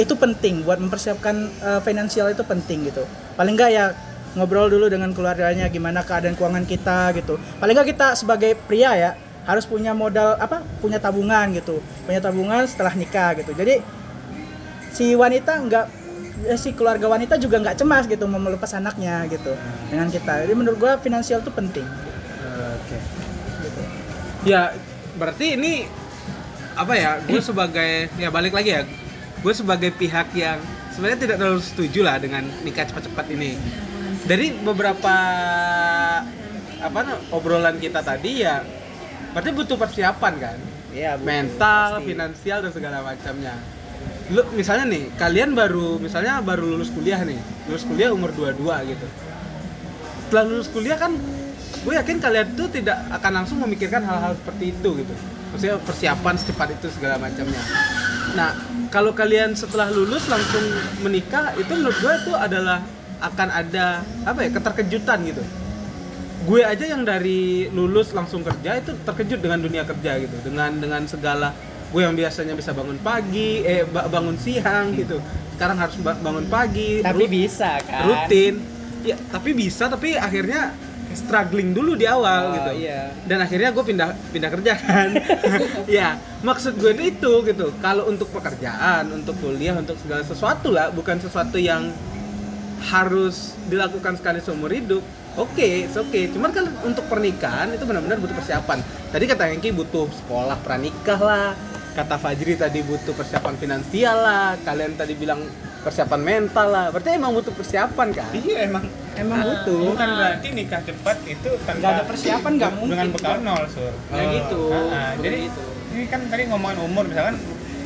itu 0.00 0.14
penting. 0.16 0.64
Buat 0.64 0.80
mempersiapkan 0.80 1.36
eh, 1.48 1.80
finansial 1.84 2.32
itu 2.32 2.40
penting 2.40 2.88
gitu. 2.88 3.04
Paling 3.36 3.52
nggak 3.52 3.70
ya 3.72 3.92
ngobrol 4.36 4.68
dulu 4.68 4.90
dengan 4.90 5.12
keluarganya 5.14 5.70
gimana 5.72 6.04
keadaan 6.04 6.36
keuangan 6.36 6.64
kita 6.68 7.14
gitu 7.16 7.40
paling 7.60 7.74
nggak 7.76 7.88
kita 7.94 8.16
sebagai 8.18 8.56
pria 8.68 8.92
ya 8.96 9.10
harus 9.48 9.64
punya 9.64 9.96
modal 9.96 10.36
apa 10.36 10.60
punya 10.84 11.00
tabungan 11.00 11.48
gitu 11.56 11.80
punya 12.04 12.20
tabungan 12.20 12.68
setelah 12.68 12.92
nikah 12.92 13.32
gitu 13.40 13.56
jadi 13.56 13.80
si 14.92 15.16
wanita 15.16 15.56
nggak 15.64 15.86
eh, 16.52 16.58
si 16.60 16.76
keluarga 16.76 17.08
wanita 17.08 17.40
juga 17.40 17.56
nggak 17.62 17.80
cemas 17.80 18.04
gitu 18.04 18.28
mau 18.28 18.36
melepas 18.36 18.76
anaknya 18.76 19.24
gitu 19.32 19.56
dengan 19.88 20.12
kita 20.12 20.44
jadi 20.44 20.52
menurut 20.52 20.76
gua 20.76 21.00
finansial 21.00 21.40
itu 21.40 21.48
penting 21.48 21.88
Oke. 22.58 22.98
Ya, 24.48 24.72
berarti 25.18 25.58
ini 25.58 25.84
apa 26.78 26.94
ya? 26.94 27.20
Gue 27.26 27.42
sebagai 27.42 28.08
ya 28.16 28.28
balik 28.32 28.54
lagi 28.54 28.70
ya. 28.72 28.82
Gue 29.44 29.54
sebagai 29.54 29.92
pihak 29.94 30.34
yang 30.34 30.58
sebenarnya 30.94 31.18
tidak 31.20 31.36
terlalu 31.38 31.62
setuju 31.62 32.00
lah 32.02 32.16
dengan 32.18 32.46
nikah 32.64 32.86
cepat-cepat 32.88 33.26
ini. 33.34 33.60
Dari 34.28 34.52
beberapa 34.60 35.14
apa 36.78 37.00
obrolan 37.32 37.80
kita 37.80 38.04
tadi 38.04 38.44
ya, 38.44 38.60
berarti 39.32 39.50
butuh 39.56 39.80
persiapan 39.80 40.34
kan? 40.36 40.58
Iya, 40.92 41.16
mental, 41.16 42.04
finansial 42.04 42.60
dan 42.60 42.72
segala 42.76 43.00
macamnya. 43.00 43.56
Lu 44.28 44.44
misalnya 44.52 44.84
nih, 44.84 45.08
kalian 45.16 45.56
baru 45.56 45.96
misalnya 45.96 46.44
baru 46.44 46.76
lulus 46.76 46.92
kuliah 46.92 47.24
nih. 47.24 47.40
Lulus 47.72 47.88
kuliah 47.88 48.12
umur 48.12 48.28
22 48.36 48.92
gitu. 48.92 49.06
Setelah 50.28 50.44
lulus 50.44 50.68
kuliah 50.68 51.00
kan 51.00 51.16
gue 51.78 51.94
yakin 51.96 52.20
kalian 52.20 52.52
tuh 52.52 52.68
tidak 52.68 53.00
akan 53.08 53.32
langsung 53.32 53.64
memikirkan 53.64 54.04
hal-hal 54.04 54.36
seperti 54.36 54.76
itu 54.76 54.88
gitu. 55.00 55.14
Maksudnya 55.56 55.80
persiapan 55.80 56.34
secepat 56.36 56.68
itu 56.76 56.92
segala 56.92 57.16
macamnya. 57.16 57.64
Nah, 58.36 58.52
kalau 58.92 59.16
kalian 59.16 59.56
setelah 59.56 59.88
lulus 59.88 60.28
langsung 60.28 60.60
menikah 61.00 61.56
itu 61.56 61.72
menurut 61.72 61.96
gue 61.96 62.12
itu 62.28 62.32
adalah 62.36 62.84
akan 63.20 63.48
ada 63.50 63.86
apa 64.22 64.40
ya 64.40 64.50
keterkejutan 64.52 65.18
gitu. 65.24 65.42
Gue 66.40 66.62
aja 66.62 66.84
yang 66.86 67.02
dari 67.02 67.40
lulus 67.68 68.10
langsung 68.10 68.40
kerja 68.40 68.78
itu 68.78 68.94
terkejut 68.98 69.38
dengan 69.38 69.58
dunia 69.58 69.82
kerja 69.82 70.16
gitu. 70.18 70.36
Dengan 70.40 70.70
dengan 70.74 71.02
segala 71.04 71.52
gue 71.88 72.00
yang 72.00 72.12
biasanya 72.12 72.52
bisa 72.52 72.70
bangun 72.70 72.96
pagi 72.98 73.60
eh 73.60 73.82
ba- 73.84 74.06
bangun 74.06 74.36
siang 74.36 74.94
gitu. 74.94 75.18
Sekarang 75.52 75.76
harus 75.76 75.98
ba- 75.98 76.16
bangun 76.16 76.46
pagi 76.46 77.02
tapi 77.02 77.26
rut- 77.26 77.32
bisa 77.32 77.82
kan? 77.82 78.06
rutin. 78.06 78.62
Ya 79.00 79.18
tapi 79.28 79.50
bisa 79.52 79.86
tapi 79.86 80.14
akhirnya 80.14 80.72
struggling 81.08 81.72
dulu 81.72 81.94
di 81.94 82.04
awal 82.04 82.42
Oh, 82.44 82.54
gitu. 82.54 82.84
iya. 82.84 83.10
dan 83.24 83.40
akhirnya 83.40 83.72
gue 83.72 83.80
pindah 83.82 84.08
pindah 84.30 84.50
kerja 84.52 84.72
kan. 84.76 85.08
Ya 85.90 86.14
maksud 86.40 86.76
gue 86.76 86.94
itu 86.94 87.32
gitu. 87.42 87.66
Kalau 87.76 88.06
untuk 88.06 88.30
pekerjaan 88.30 89.10
untuk 89.10 89.34
kuliah 89.36 89.74
untuk 89.74 89.98
segala 89.98 90.22
sesuatu 90.22 90.70
lah 90.70 90.88
bukan 90.88 91.18
sesuatu 91.18 91.58
yang 91.58 91.90
harus 92.78 93.58
dilakukan 93.66 94.14
sekali 94.16 94.38
seumur 94.38 94.70
hidup 94.70 95.02
oke 95.38 95.62
it's 95.62 95.94
oke 95.94 96.18
cuman 96.34 96.50
kan 96.50 96.66
untuk 96.82 97.06
pernikahan 97.06 97.70
itu 97.70 97.86
benar-benar 97.86 98.18
butuh 98.18 98.36
persiapan. 98.38 98.78
Tadi 99.08 99.24
kata 99.24 99.48
Hengki 99.48 99.70
butuh 99.72 100.10
sekolah 100.10 100.58
pranikah 100.60 101.20
lah. 101.22 101.48
Kata 101.94 102.14
Fajri 102.14 102.54
tadi 102.54 102.84
butuh 102.84 103.14
persiapan 103.14 103.54
finansial 103.58 104.16
lah. 104.18 104.54
Kalian 104.62 104.94
tadi 104.94 105.18
bilang 105.18 105.42
persiapan 105.82 106.20
mental 106.20 106.68
lah. 106.70 106.86
Berarti 106.92 107.16
emang 107.16 107.32
butuh 107.34 107.54
persiapan 107.54 108.08
kan? 108.14 108.30
Iya 108.34 108.68
emang. 108.68 108.84
Emang 109.18 109.42
butuh. 109.42 109.98
bukan 109.98 110.08
berarti 110.14 110.48
nikah 110.54 110.78
cepat 110.86 111.16
itu 111.26 111.50
tanpa 111.66 111.78
Nggak 111.82 111.90
ada 111.90 112.04
persiapan, 112.06 112.52
nggak 112.54 112.72
mungkin. 112.78 112.92
dengan 112.94 113.08
bekal 113.10 113.36
nol 113.42 113.64
sur. 113.66 113.94
Ya 114.14 114.22
gitu. 114.30 114.60
Ah, 114.70 114.78
ah. 114.78 115.10
Bukan 115.18 115.24
jadi 115.26 115.38
gitu. 115.50 115.62
ini 115.98 116.04
kan 116.06 116.20
tadi 116.30 116.42
ngomongin 116.46 116.78
umur 116.86 117.04
misalkan 117.10 117.36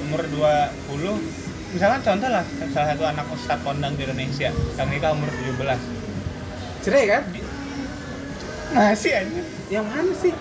umur 0.09 0.21
20 0.29 1.42
misalkan 1.73 2.01
contoh 2.03 2.29
lah 2.29 2.45
salah 2.69 2.89
satu 2.89 3.05
anak 3.05 3.27
ustadz 3.29 3.63
kondang 3.63 3.93
di 3.93 4.03
Indonesia 4.03 4.49
yang 4.51 4.89
nikah 4.89 5.11
umur 5.11 5.29
17 5.29 5.57
cerai 6.83 7.05
kan 7.07 7.23
masih 8.73 9.13
aja 9.15 9.43
yang 9.69 9.85
mana 9.85 10.13
sih 10.15 10.33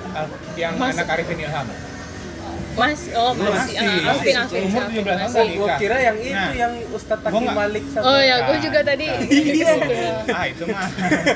yang 0.56 0.74
Mas- 0.76 0.94
anak 0.94 1.08
Arifin 1.10 1.40
Ilham 1.40 1.68
Mas, 2.72 3.04
oh 3.12 3.36
masih, 3.36 3.52
Masih. 3.52 3.76
ah, 3.76 4.10
Alvin, 4.10 4.36
Alvin, 4.38 4.62
Umur 4.64 4.80
Alvin, 4.82 4.96
17 4.98 5.12
tahun 5.12 5.20
masih. 5.20 5.36
kali. 5.36 5.54
gua 5.54 5.68
kira 5.76 5.98
yang 6.00 6.16
itu 6.18 6.32
Nah. 6.34 6.52
yang 6.56 6.74
Ustadz 6.90 7.20
Gua 7.20 7.28
Taki 7.28 7.44
nggak- 7.44 7.58
Malik 7.58 7.84
sama 7.86 8.04
Oh 8.06 8.20
ya, 8.22 8.36
gue 8.40 8.48
Nah. 8.50 8.62
juga 8.62 8.80
tadi 8.82 9.06
Nah. 9.06 9.18
ke 9.20 9.28
situ 9.28 9.68
ya. 9.94 10.14
ah 10.32 10.46
itu 10.46 10.64
mah 10.66 10.88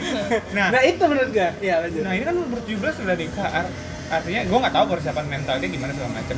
nah 0.56 0.68
nah 0.70 0.82
itu 0.82 1.04
menurut 1.04 1.30
gua 1.30 1.50
ya 1.60 1.76
lanjut 1.78 2.02
Nah 2.02 2.14
ini 2.14 2.24
kan 2.24 2.36
umur 2.38 2.60
17 2.62 2.94
sudah 2.96 3.16
nikah 3.16 3.50
Ar- 3.54 3.74
Artinya 4.08 4.42
gue 4.42 4.58
nggak 4.58 4.74
tahu 4.74 4.86
persiapan 4.88 5.26
mentalnya 5.28 5.68
gimana 5.68 5.92
segala 5.92 6.12
macam 6.14 6.36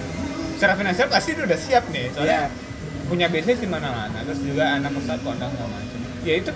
Secara 0.51 0.73
finansial 0.73 1.07
pasti 1.07 1.29
dia 1.31 1.43
udah 1.45 1.59
siap 1.59 1.83
nih 1.87 2.05
Soalnya 2.09 2.39
Iya. 2.39 2.66
Punya 3.07 3.27
bisnis 3.27 3.57
di 3.57 3.65
mana-mana 3.65 4.19
Terus 4.21 4.39
juga 4.39 4.63
anak 4.73 4.91
ustadz 4.93 5.23
kondang 5.23 5.49
segala 5.49 5.71
macam. 5.71 5.99
Ya 6.21 6.33
itu 6.35 6.51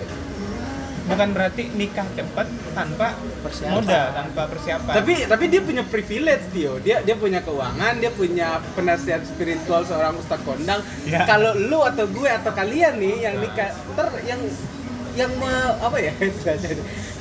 bukan 1.02 1.28
berarti 1.34 1.62
nikah 1.72 2.06
cepat 2.08 2.46
tanpa 2.72 3.18
Persiapan. 3.42 3.74
modal, 3.74 4.06
tanpa 4.14 4.42
persiapan. 4.46 4.94
Tapi 4.94 5.14
tapi 5.26 5.44
dia 5.48 5.60
punya 5.60 5.82
privilege 5.82 6.44
Tio. 6.50 6.78
Dia 6.78 7.02
dia 7.02 7.16
punya 7.16 7.40
keuangan 7.40 7.98
dia 7.98 8.10
punya 8.10 8.48
penasihat 8.72 9.24
spiritual 9.24 9.82
seorang 9.82 10.14
ustadz 10.14 10.44
kondang. 10.44 10.78
Ya. 11.02 11.26
kalau 11.26 11.52
lu 11.52 11.82
atau 11.82 12.06
gue 12.06 12.30
atau 12.30 12.52
kalian 12.52 12.96
nih 12.96 13.16
yang 13.20 13.34
nikah 13.36 13.72
ter 13.72 14.06
yang 14.24 14.40
yang 15.12 15.30
me- 15.36 15.76
apa 15.76 15.96
ya? 15.98 16.12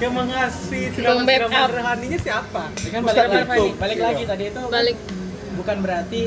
Yang 0.02 0.18
mengasih 0.18 0.84
siraman 0.98 1.30
rohaninya 1.70 2.18
siapa? 2.18 2.74
Kan 2.74 3.02
balik, 3.06 3.46
balik, 3.46 3.74
balik 3.78 3.98
lagi 4.02 4.24
tadi 4.26 4.44
itu 4.50 4.62
Balik. 4.66 4.98
bukan 5.54 5.78
berarti 5.78 6.22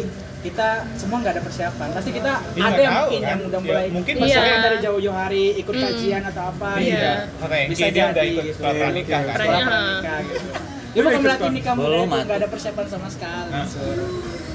kita 0.44 0.68
semua 0.94 1.16
nggak 1.18 1.35
ada 1.35 1.42
persiapan 1.42 1.88
pasti 1.90 2.11
kita 2.12 2.33
Ya, 2.52 2.62
ada 2.62 2.76
yang 2.76 2.92
tahu, 2.92 3.00
mungkin 3.02 3.18
kan? 3.18 3.30
yang 3.30 3.40
udah 3.42 3.57
Ya, 3.57 3.66
mulai 3.66 3.87
mungkin 3.88 4.12
misalnya 4.14 4.37
Iya. 4.37 4.52
yang 4.52 4.62
dari 4.62 4.78
jauh-jauh 4.78 5.16
hari 5.16 5.44
ikut 5.57 5.72
Hmm. 5.72 5.83
kajian 5.83 6.22
atau 6.22 6.42
apa 6.46 6.70
Iya. 6.76 6.85
gitu. 6.85 7.09
Oke, 7.40 7.59
bisa 7.66 7.85
dia 7.87 8.04
udah 8.04 8.12
jadi 8.14 8.28
ikut 8.30 8.44
gitu. 8.46 8.61
pranikah 8.61 9.09
iya. 9.16 9.26
kan? 9.26 9.35
pranikah 9.35 10.18
gitu 10.22 10.48
Lu 10.94 11.00
berarti 11.02 11.26
sekolah? 11.26 11.50
nikah 11.50 11.72
muda 11.74 11.87
Belum, 11.87 12.07
itu 12.07 12.16
nggak 12.22 12.38
ada 12.38 12.48
persiapan 12.48 12.87
sama 12.87 13.09
sekali 13.09 13.50
Nah. 13.50 13.64
Sur. 13.66 13.98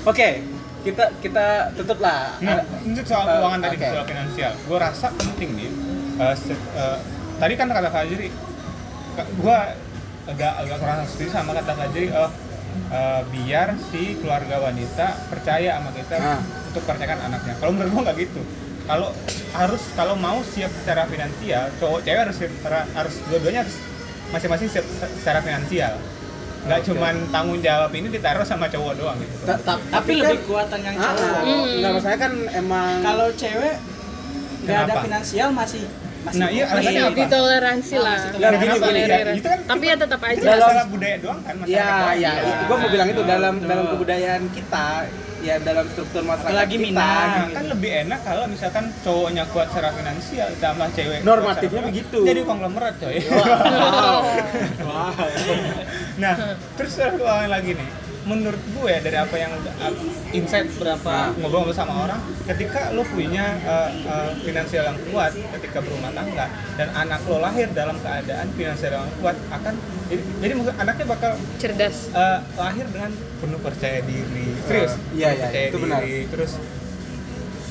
oke 0.05 0.29
kita 0.79 1.03
kita 1.19 1.45
tutup 1.75 1.99
lah 1.99 2.21
Nah, 2.39 2.55
untuk 2.81 3.03
soal 3.03 3.25
Eh, 3.25 3.33
keuangan 3.33 3.59
tadi, 3.59 3.75
oke. 3.75 3.87
soal 3.89 4.05
finansial, 4.07 4.51
gue 4.55 4.77
rasa 4.79 5.07
penting 5.11 5.49
nih. 5.53 5.69
eh, 6.17 6.35
eh, 6.77 6.97
tadi 7.35 7.53
kan 7.55 7.67
kata 7.67 7.89
Fajri, 7.89 8.27
gue 9.17 9.57
agak 10.25 10.53
agak 10.55 10.77
kurang 10.77 10.99
setuju 11.03 11.29
sama 11.33 11.51
kata 11.53 11.73
Fajri. 11.73 12.07
eh, 12.07 12.29
eh, 12.89 13.21
biar 13.27 13.73
si 13.85 14.15
keluarga 14.15 14.59
wanita 14.59 15.07
percaya 15.27 15.75
sama 15.75 15.89
kita 15.91 16.15
Ah. 16.15 16.39
untuk 16.65 16.83
percayakan 16.83 17.19
anaknya. 17.25 17.53
Kalau 17.55 17.71
menurut 17.71 17.91
gue 17.91 18.03
nggak 18.03 18.17
gitu. 18.19 18.41
Kalau 18.83 19.13
harus 19.51 19.83
kalau 19.93 20.15
mau 20.15 20.41
siap 20.43 20.73
secara 20.73 21.05
finansial, 21.05 21.69
cowok 21.77 21.99
cewek 22.01 22.19
harus 22.19 22.35
siap 22.35 22.51
secara- 22.51 22.89
harus 22.91 23.15
dua-duanya 23.23 23.61
harus 23.61 23.75
masing-masing 24.29 24.67
siap 24.67 24.85
se- 24.87 25.13
secara 25.15 25.39
finansial. 25.39 25.93
Nggak 26.59 26.79
Oke. 26.79 26.87
cuman 26.89 27.15
tanggung 27.29 27.59
jawab 27.59 27.91
ini 27.91 28.09
ditaruh 28.09 28.43
sama 28.43 28.65
cowok 28.65 28.93
doang 28.95 29.17
gitu. 29.17 29.35
Ta- 29.43 29.57
ta- 29.59 29.79
tapi 29.91 30.17
kan- 30.17 30.33
lebih 30.33 30.41
kuatan 30.43 30.79
yang 30.81 30.95
Ah, 30.95 31.01
cowok 31.07 31.21
ah, 31.21 31.41
Hmm. 31.41 31.65
nggak 31.77 31.91
masalah 31.93 32.17
kan 32.17 32.33
emang 32.51 32.87
kalau 32.99 33.27
cewek 33.31 33.75
nggak 34.59 34.79
ada 34.83 34.93
finansial 34.99 35.49
masih 35.51 35.83
masih 36.21 36.37
Nah, 36.37 36.49
iya, 36.49 36.63
masih- 36.63 36.73
alasannya 36.75 37.01
apa? 37.01 37.17
ditoleransi 37.17 37.93
Ah, 37.93 38.01
lah. 38.01 38.19
Nggak, 38.19 38.51
gini, 38.51 38.59
gini, 38.59 38.69
Ya, 38.69 38.79
Toleran. 39.09 39.33
itu 39.33 39.47
kan 39.47 39.59
Tapi 39.65 39.83
ya 39.83 39.95
tetap 39.95 40.19
aja. 40.21 40.41
Dalam- 40.41 40.89
budaya 40.89 41.17
doang 41.17 41.39
kan 41.39 41.55
masyarakat 41.55 41.69
Ya, 41.69 42.13
ya, 42.13 42.31
Iya. 42.35 42.55
gua 42.65 42.75
mau 42.77 42.89
bilang 42.89 43.07
itu 43.07 43.21
dalam 43.23 43.53
Betul. 43.55 43.69
dalam 43.69 43.85
kebudayaan 43.89 44.43
kita, 44.49 44.87
ya 45.39 45.55
dalam 45.57 45.85
struktur 45.87 46.21
masyarakat 46.21 46.51
Apalagi 46.51 46.75
kita. 46.75 46.85
Minang. 46.85 47.07
Nah, 47.29 47.39
gitu. 47.39 47.55
kan 47.55 47.65
lebih 47.69 47.91
enak 48.01 48.19
kalau 48.21 48.43
misalkan 48.45 48.85
cowoknya 48.99 49.43
kuat 49.47 49.67
secara 49.69 49.89
finansial 49.91 50.47
ditambah 50.49 50.87
cewek 50.91 51.19
Normatifnya 51.23 51.81
begitu. 51.81 52.19
jadi 52.21 52.41
konglomerat 52.43 52.93
coy 52.97 53.15
Wow. 53.19 54.19
nah 56.17 56.33
terus 56.75 56.93
keuangan 56.97 57.49
lagi 57.49 57.71
nih 57.73 57.89
menurut 58.29 58.61
gue 58.69 58.93
dari 59.01 59.17
apa 59.17 59.35
yang 59.35 59.51
uh, 59.57 59.93
insight 60.29 60.69
berapa 60.77 61.09
Nah. 61.09 61.33
ngobrol 61.41 61.73
sama 61.73 62.05
orang 62.05 62.21
ketika 62.45 62.93
lo 62.93 63.01
punya 63.03 63.57
uh, 63.65 63.89
uh, 64.05 64.29
finansial 64.39 64.85
yang 64.85 64.97
kuat 65.09 65.33
ketika 65.33 65.81
berumah 65.81 66.13
tangga 66.13 66.45
dan 66.77 66.87
anak 66.93 67.25
lo 67.25 67.41
lahir 67.41 67.65
dalam 67.73 67.97
keadaan 67.97 68.45
finansial 68.53 69.01
yang 69.01 69.09
kuat 69.17 69.33
akan 69.49 69.73
jadi, 70.05 70.21
jadi 70.39 70.53
maksud 70.53 70.75
anaknya 70.75 71.05
bakal 71.07 71.31
Cerdas. 71.57 71.97
uh, 72.13 72.39
lahir 72.55 72.85
dengan 72.87 73.09
penuh 73.39 73.59
percaya 73.59 73.99
diri 74.01 74.45
serius 74.63 74.93
iya, 75.11 75.33
penuh 75.33 75.37
iya, 75.37 75.43
percaya 75.43 75.65
itu 75.65 75.77
benar. 75.81 75.99
diri 75.99 76.17
terus 76.29 76.51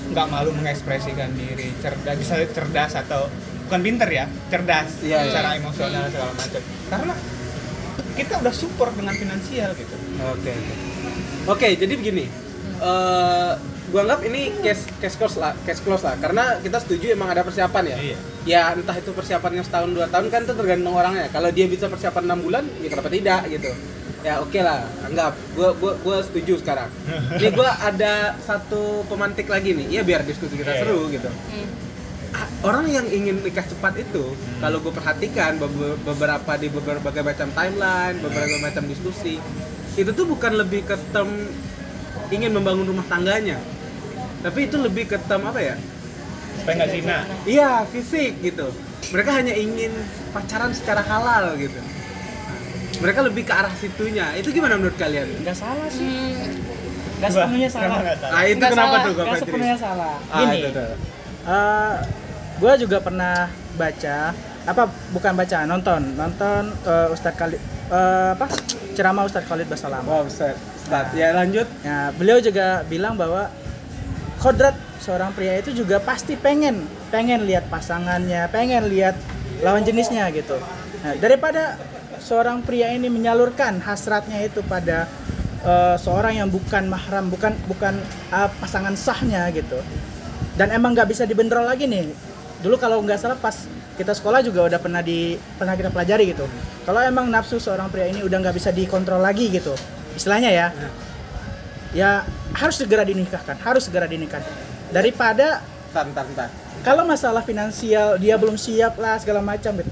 nggak 0.09 0.27
malu 0.27 0.51
mengekspresikan 0.53 1.31
diri 1.33 1.69
cerdas 1.79 2.17
bisa 2.17 2.35
cerdas 2.49 2.93
atau 2.97 3.29
bukan 3.69 3.81
pinter 3.85 4.09
ya 4.09 4.25
cerdas 4.49 4.89
Iya, 4.99 5.21
iya. 5.21 5.21
secara 5.29 5.49
emosional 5.55 6.09
segala 6.09 6.33
macam 6.33 6.63
karena 6.89 7.15
kita 8.17 8.33
udah 8.41 8.51
support 8.51 8.93
dengan 8.97 9.15
finansial 9.15 9.71
gitu 9.77 9.95
Oke 10.21 10.51
oke. 10.51 10.75
Oke, 11.49 11.69
jadi 11.75 11.95
begini. 11.95 12.25
Eh 12.79 13.53
gua 13.89 14.05
anggap 14.05 14.21
ini 14.23 14.53
case 14.61 14.85
case 14.99 15.17
close 15.17 15.37
lah, 15.37 15.57
case 15.63 15.81
close 15.81 16.05
lah 16.05 16.13
karena 16.15 16.61
kita 16.61 16.77
setuju 16.79 17.11
emang 17.11 17.29
ada 17.29 17.41
persiapan 17.41 17.85
ya. 17.87 17.97
Iya. 17.99 18.17
Ya 18.45 18.61
entah 18.73 18.93
itu 18.93 19.11
persiapannya 19.11 19.63
setahun 19.63 19.91
dua 19.91 20.07
tahun 20.07 20.29
kan 20.29 20.45
itu 20.45 20.55
tergantung 20.55 20.93
orangnya. 20.93 21.29
Kalau 21.29 21.49
dia 21.49 21.65
bisa 21.65 21.87
persiapan 21.87 22.25
enam 22.25 22.41
bulan, 22.41 22.65
ya 22.79 22.89
kenapa 22.89 23.09
tidak 23.09 23.49
gitu. 23.49 23.71
Ya 24.21 24.43
oke 24.43 24.59
lah, 24.59 24.83
anggap. 25.03 25.33
Gua 25.55 25.73
gua 25.75 25.93
gua 25.97 26.17
setuju 26.21 26.59
sekarang. 26.59 26.91
Ini 27.39 27.49
gua 27.51 27.71
ada 27.79 28.37
satu 28.39 29.07
pemantik 29.07 29.47
lagi 29.47 29.73
nih. 29.73 29.87
Iya 29.91 30.03
biar 30.03 30.21
diskusi 30.23 30.55
kita 30.55 30.69
Iya, 30.71 30.81
seru 30.83 31.09
gitu. 31.09 31.31
Hmm. 31.31 31.69
Ah, 32.29 32.45
Orang 32.61 32.85
yang 32.87 33.09
ingin 33.09 33.41
nikah 33.41 33.65
cepat 33.65 33.97
itu, 33.97 34.37
kalau 34.61 34.79
gue 34.79 34.93
perhatikan 34.93 35.57
be- 35.57 35.97
beberapa 36.05 36.53
di 36.55 36.69
berbagai 36.69 37.25
macam 37.25 37.49
timeline, 37.51 38.21
beberapa 38.21 38.57
macam 38.61 38.85
diskusi, 38.85 39.41
itu 39.99 40.11
tuh 40.11 40.25
bukan 40.25 40.55
lebih 40.57 40.87
ke 40.87 40.95
term 41.11 41.27
ingin 42.29 42.51
membangun 42.51 42.87
rumah 42.87 43.03
tangganya, 43.05 43.59
tapi 44.41 44.65
itu 44.65 44.77
lebih 44.77 45.05
ke 45.07 45.19
term 45.21 45.43
apa 45.45 45.59
ya? 45.59 45.77
supaya 46.59 46.75
nggak 46.75 46.91
zina 46.91 47.19
Iya 47.45 47.71
fisik 47.87 48.33
gitu. 48.41 48.67
Mereka 49.09 49.31
hanya 49.33 49.55
ingin 49.55 49.95
pacaran 50.31 50.71
secara 50.71 51.01
halal 51.01 51.55
gitu. 51.55 51.79
Mereka 52.99 53.23
lebih 53.23 53.47
ke 53.47 53.55
arah 53.55 53.71
situnya. 53.73 54.35
Itu 54.35 54.51
gimana 54.51 54.75
menurut 54.75 54.95
kalian? 54.95 55.27
nggak 55.39 55.55
salah 55.55 55.87
sih 55.89 56.35
Hmm, 56.35 57.19
nggak 57.19 57.31
sepenuhnya 57.31 57.69
salah 57.69 57.89
gua 57.89 58.03
nggak 58.05 58.19
tahu. 58.21 58.31
Ah 58.31 58.43
itu 58.45 58.55
Nggak 58.55 58.71
kenapa 58.71 58.87
salah, 58.89 59.01
tuh 59.01 59.13
nggak 59.13 59.27
Fajri? 59.29 59.43
sepenuhnya 59.43 59.77
salah 59.77 60.15
Ah, 60.29 60.39
gini 60.41 60.57
itu 60.59 60.69
tuh. 60.71 60.91
gue 62.59 62.73
juga 62.79 62.99
pernah 62.99 63.37
baca 63.75 64.19
apa 64.69 64.85
bukan 65.17 65.33
baca 65.33 65.65
nonton 65.65 66.13
nonton 66.13 66.69
uh, 66.85 67.09
Ustadz 67.09 67.41
Khalid 67.41 67.61
eh, 67.89 68.31
apa 68.37 68.47
ceramah 68.93 69.25
Ustadz 69.25 69.49
Khalid 69.49 69.67
Basalam 69.71 70.05
Wow, 70.05 70.29
set. 70.29 70.57
Start. 70.85 71.13
Ya 71.17 71.33
lanjut. 71.33 71.69
Nah, 71.85 72.13
beliau 72.17 72.41
juga 72.41 72.85
bilang 72.89 73.17
bahwa 73.17 73.49
kodrat 74.41 74.77
seorang 75.01 75.33
pria 75.33 75.57
itu 75.61 75.73
juga 75.73 76.01
pasti 76.01 76.37
pengen 76.37 76.85
pengen 77.09 77.45
lihat 77.49 77.69
pasangannya, 77.73 78.49
pengen 78.53 78.89
lihat 78.89 79.17
lawan 79.65 79.85
jenisnya 79.85 80.29
gitu. 80.33 80.57
Nah, 81.05 81.15
daripada 81.17 81.77
seorang 82.21 82.61
pria 82.65 82.93
ini 82.93 83.09
menyalurkan 83.09 83.81
hasratnya 83.85 84.45
itu 84.45 84.61
pada 84.65 85.09
eh, 85.65 85.97
seorang 86.01 86.41
yang 86.45 86.49
bukan 86.49 86.89
mahram, 86.89 87.29
bukan 87.29 87.53
bukan 87.69 87.95
eh, 88.33 88.51
pasangan 88.61 88.97
sahnya 88.97 89.49
gitu. 89.53 89.81
Dan 90.59 90.75
emang 90.75 90.97
nggak 90.97 91.09
bisa 91.09 91.25
dibentrol 91.25 91.65
lagi 91.65 91.87
nih. 91.87 92.11
Dulu 92.65 92.75
kalau 92.81 92.99
nggak 93.05 93.21
salah 93.21 93.39
pas 93.39 93.55
kita 93.99 94.15
sekolah 94.15 94.47
juga 94.47 94.71
udah 94.71 94.79
pernah 94.79 95.03
di 95.03 95.35
pernah 95.59 95.75
kita 95.75 95.91
pelajari 95.91 96.31
gitu. 96.31 96.47
Kalau 96.87 97.03
emang 97.03 97.27
nafsu 97.27 97.59
seorang 97.59 97.91
pria 97.91 98.07
ini 98.07 98.23
udah 98.23 98.39
nggak 98.39 98.55
bisa 98.55 98.71
dikontrol 98.71 99.19
lagi 99.19 99.51
gitu, 99.51 99.75
istilahnya 100.15 100.55
ya, 100.55 100.67
ya 101.91 102.11
harus 102.55 102.79
segera 102.79 103.03
dinikahkan, 103.03 103.59
harus 103.59 103.91
segera 103.91 104.07
dinikahkan. 104.07 104.55
Daripada 104.95 105.61
Tar, 105.89 106.05
tar, 106.13 106.29
tar. 106.37 106.53
kalau 106.85 107.09
masalah 107.09 107.41
finansial 107.41 108.21
dia 108.21 108.37
belum 108.37 108.61
siap 108.61 109.01
lah 109.01 109.17
segala 109.17 109.41
macam 109.41 109.73
gitu. 109.73 109.89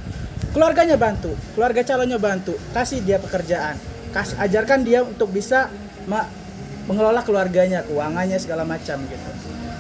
Keluarganya 0.53 1.01
bantu, 1.01 1.33
keluarga 1.57 1.81
calonnya 1.81 2.21
bantu, 2.21 2.53
kasih 2.77 3.01
dia 3.01 3.17
pekerjaan, 3.17 3.81
kasih 4.13 4.37
ajarkan 4.37 4.85
dia 4.85 5.01
untuk 5.01 5.33
bisa 5.33 5.73
mengelola 6.85 7.25
keluarganya, 7.25 7.81
keuangannya 7.81 8.37
segala 8.37 8.69
macam 8.69 9.01
gitu. 9.09 9.29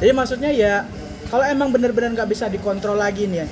Jadi 0.01 0.13
maksudnya 0.17 0.51
ya 0.57 0.89
kalau 1.29 1.45
emang 1.45 1.69
bener-bener 1.69 2.17
nggak 2.17 2.33
bisa 2.33 2.49
dikontrol 2.49 2.97
lagi 2.97 3.29
nih 3.29 3.45
ya, 3.45 3.47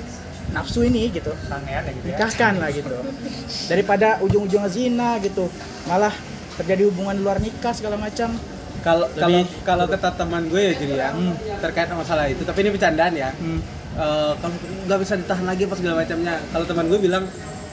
nafsu 0.53 0.85
ini 0.85 1.09
gitu, 1.09 1.31
sangean 1.47 1.83
ya 1.85 1.91
gitu 1.93 2.05
ya 2.05 2.17
nikahkan 2.17 2.53
lah 2.61 2.69
gitu. 2.69 2.95
Daripada 3.69 4.07
ujung-ujungnya 4.21 4.69
zina 4.69 5.17
gitu, 5.23 5.49
malah 5.89 6.13
terjadi 6.61 6.87
hubungan 6.89 7.17
luar 7.21 7.37
nikah 7.41 7.73
segala 7.73 7.97
macam. 7.97 8.35
Kalau 8.85 9.09
kalau 9.17 9.41
kalau 9.65 9.85
kata 9.89 10.13
teman 10.13 10.45
gue 10.45 10.61
ya 10.61 10.73
jadi 10.77 10.93
ya 10.93 11.09
terkait 11.63 11.89
sama 11.89 12.05
masalah 12.05 12.29
itu, 12.29 12.45
tapi 12.45 12.61
ini 12.61 12.69
bercandaan 12.69 13.13
ya. 13.17 13.29
Hmm. 13.33 13.59
Eh, 13.95 14.33
kalau 14.43 14.55
nggak 14.85 14.99
bisa 15.01 15.13
ditahan 15.15 15.45
lagi 15.47 15.63
pas 15.65 15.77
segala 15.79 15.95
macamnya. 16.03 16.35
Kalau 16.51 16.65
teman 16.67 16.85
gue 16.91 16.99
bilang 16.99 17.23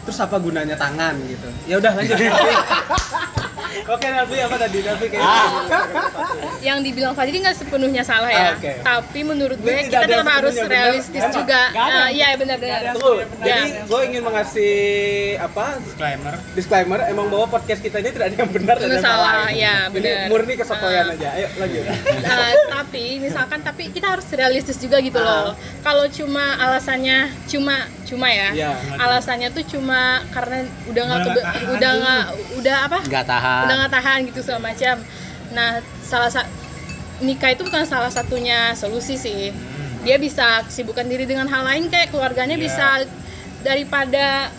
terus 0.03 0.19
apa 0.23 0.37
gunanya 0.39 0.79
tangan 0.79 1.15
gitu. 1.27 1.49
Ya 1.67 1.77
udah 1.83 1.93
lanjut. 1.99 2.17
Oke 3.85 4.07
Nabi 4.07 4.37
apa 4.39 4.57
tadi 4.59 4.79
Nabi 4.81 5.05
kayak 5.07 5.27
yang 6.61 6.79
dibilang 6.81 7.13
Fajri 7.13 7.37
nggak 7.39 7.57
sepenuhnya 7.57 8.03
salah 8.03 8.29
ya, 8.29 8.45
Ah, 8.45 8.55
oke. 8.55 8.73
tapi 8.81 9.21
menurut 9.23 9.57
gue 9.57 9.67
Ini 9.69 9.83
kita 9.87 10.05
tetap 10.05 10.27
harus 10.29 10.55
realistis 10.57 11.25
juga. 11.29 11.61
Ah, 11.73 12.07
Iya 12.07 12.37
benar-benar. 12.37 12.81
Tunggu, 12.93 13.13
jadi 13.39 13.63
Ya. 13.73 13.83
gue 13.83 14.01
ingin 14.05 14.23
mengasih 14.23 14.75
apa 15.39 15.65
disclaimer 15.81 16.35
disclaimer 16.53 17.01
emang 17.05 17.27
bahwa 17.29 17.47
podcast 17.51 17.81
kita 17.81 17.99
ini 17.99 18.11
tidak 18.11 18.27
ada 18.29 18.37
yang 18.39 18.53
benar 18.53 18.77
dan 18.77 18.89
yang 18.89 19.03
salah. 19.03 19.35
ya, 19.49 19.75
Ini 19.85 19.93
benar. 19.93 20.27
murni 20.29 20.55
kesotoyan 20.55 21.05
Ah. 21.05 21.15
aja. 21.15 21.29
Ayo 21.33 21.47
lanjut. 21.57 21.83
Nah, 22.23 22.51
tapi 22.77 23.05
misalkan 23.19 23.59
tapi 23.61 23.83
kita 23.89 24.07
harus 24.09 24.27
realistis 24.31 24.77
juga 24.77 24.99
gitu 24.99 25.19
Ah. 25.19 25.51
loh. 25.51 25.55
Kalau 25.81 26.07
cuma 26.09 26.55
alasannya 26.57 27.19
cuma 27.47 27.77
cuma 28.13 28.29
ya. 28.29 28.53
Iya. 28.53 28.71
Alasannya 28.95 29.49
tuh 29.51 29.65
cuma 29.67 30.01
karena 30.29 30.63
udah 30.87 31.03
nggak 31.03 31.21
Udah 31.73 31.91
nggak 31.97 32.23
udah 32.61 32.77
apa? 32.85 32.99
nggak 33.03 33.25
tahan 33.25 33.63
Udah 33.65 33.77
nggak 33.79 33.93
tahan 33.93 34.19
gitu 34.29 34.39
segala 34.41 34.61
macam. 34.69 34.97
Nah, 35.51 35.69
salah 36.03 36.29
sa- 36.29 36.51
nikah 37.19 37.51
itu 37.51 37.63
bukan 37.63 37.83
salah 37.83 38.09
satunya 38.09 38.73
solusi 38.73 39.17
sih. 39.17 39.49
Dia 40.03 40.19
bisa 40.19 40.61
kesibukan 40.63 41.07
diri 41.07 41.25
dengan 41.25 41.47
hal 41.47 41.63
lain 41.63 41.89
kayak 41.89 42.11
keluarganya 42.11 42.55
Iya. 42.55 42.63
bisa 42.63 42.87
daripada 43.63 44.53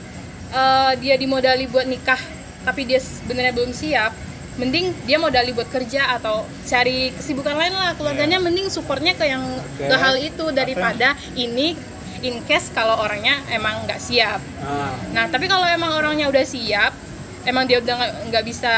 eh, 0.50 0.92
dia 0.98 1.16
dimodali 1.16 1.66
buat 1.66 1.84
nikah 1.84 2.20
tapi 2.62 2.86
dia 2.86 2.98
sebenarnya 2.98 3.52
belum 3.52 3.74
siap 3.74 4.14
mending 4.54 4.94
dia 5.04 5.18
modali 5.18 5.50
buat 5.50 5.66
kerja 5.66 6.14
atau 6.14 6.46
cari 6.64 7.10
kesibukan 7.12 7.58
lain 7.58 7.74
lah 7.74 7.98
keluarganya 7.98 8.38
mending 8.38 8.70
supportnya 8.70 9.12
ke 9.12 9.26
yang 9.26 9.42
Oke. 9.42 9.90
ke 9.90 9.96
hal 9.98 10.14
itu 10.16 10.46
daripada 10.54 11.18
ini 11.34 11.74
in 12.24 12.40
case 12.42 12.72
kalau 12.72 12.98
orangnya 12.98 13.44
emang 13.48 13.84
nggak 13.84 14.00
siap. 14.00 14.40
Ah. 14.58 14.96
nah 15.12 15.28
tapi 15.28 15.46
kalau 15.46 15.64
emang 15.66 15.92
orangnya 15.94 16.26
udah 16.26 16.42
siap 16.42 16.96
emang 17.44 17.64
dia 17.64 17.78
udah 17.78 17.96
nggak- 18.28 18.44
bisa 18.44 18.74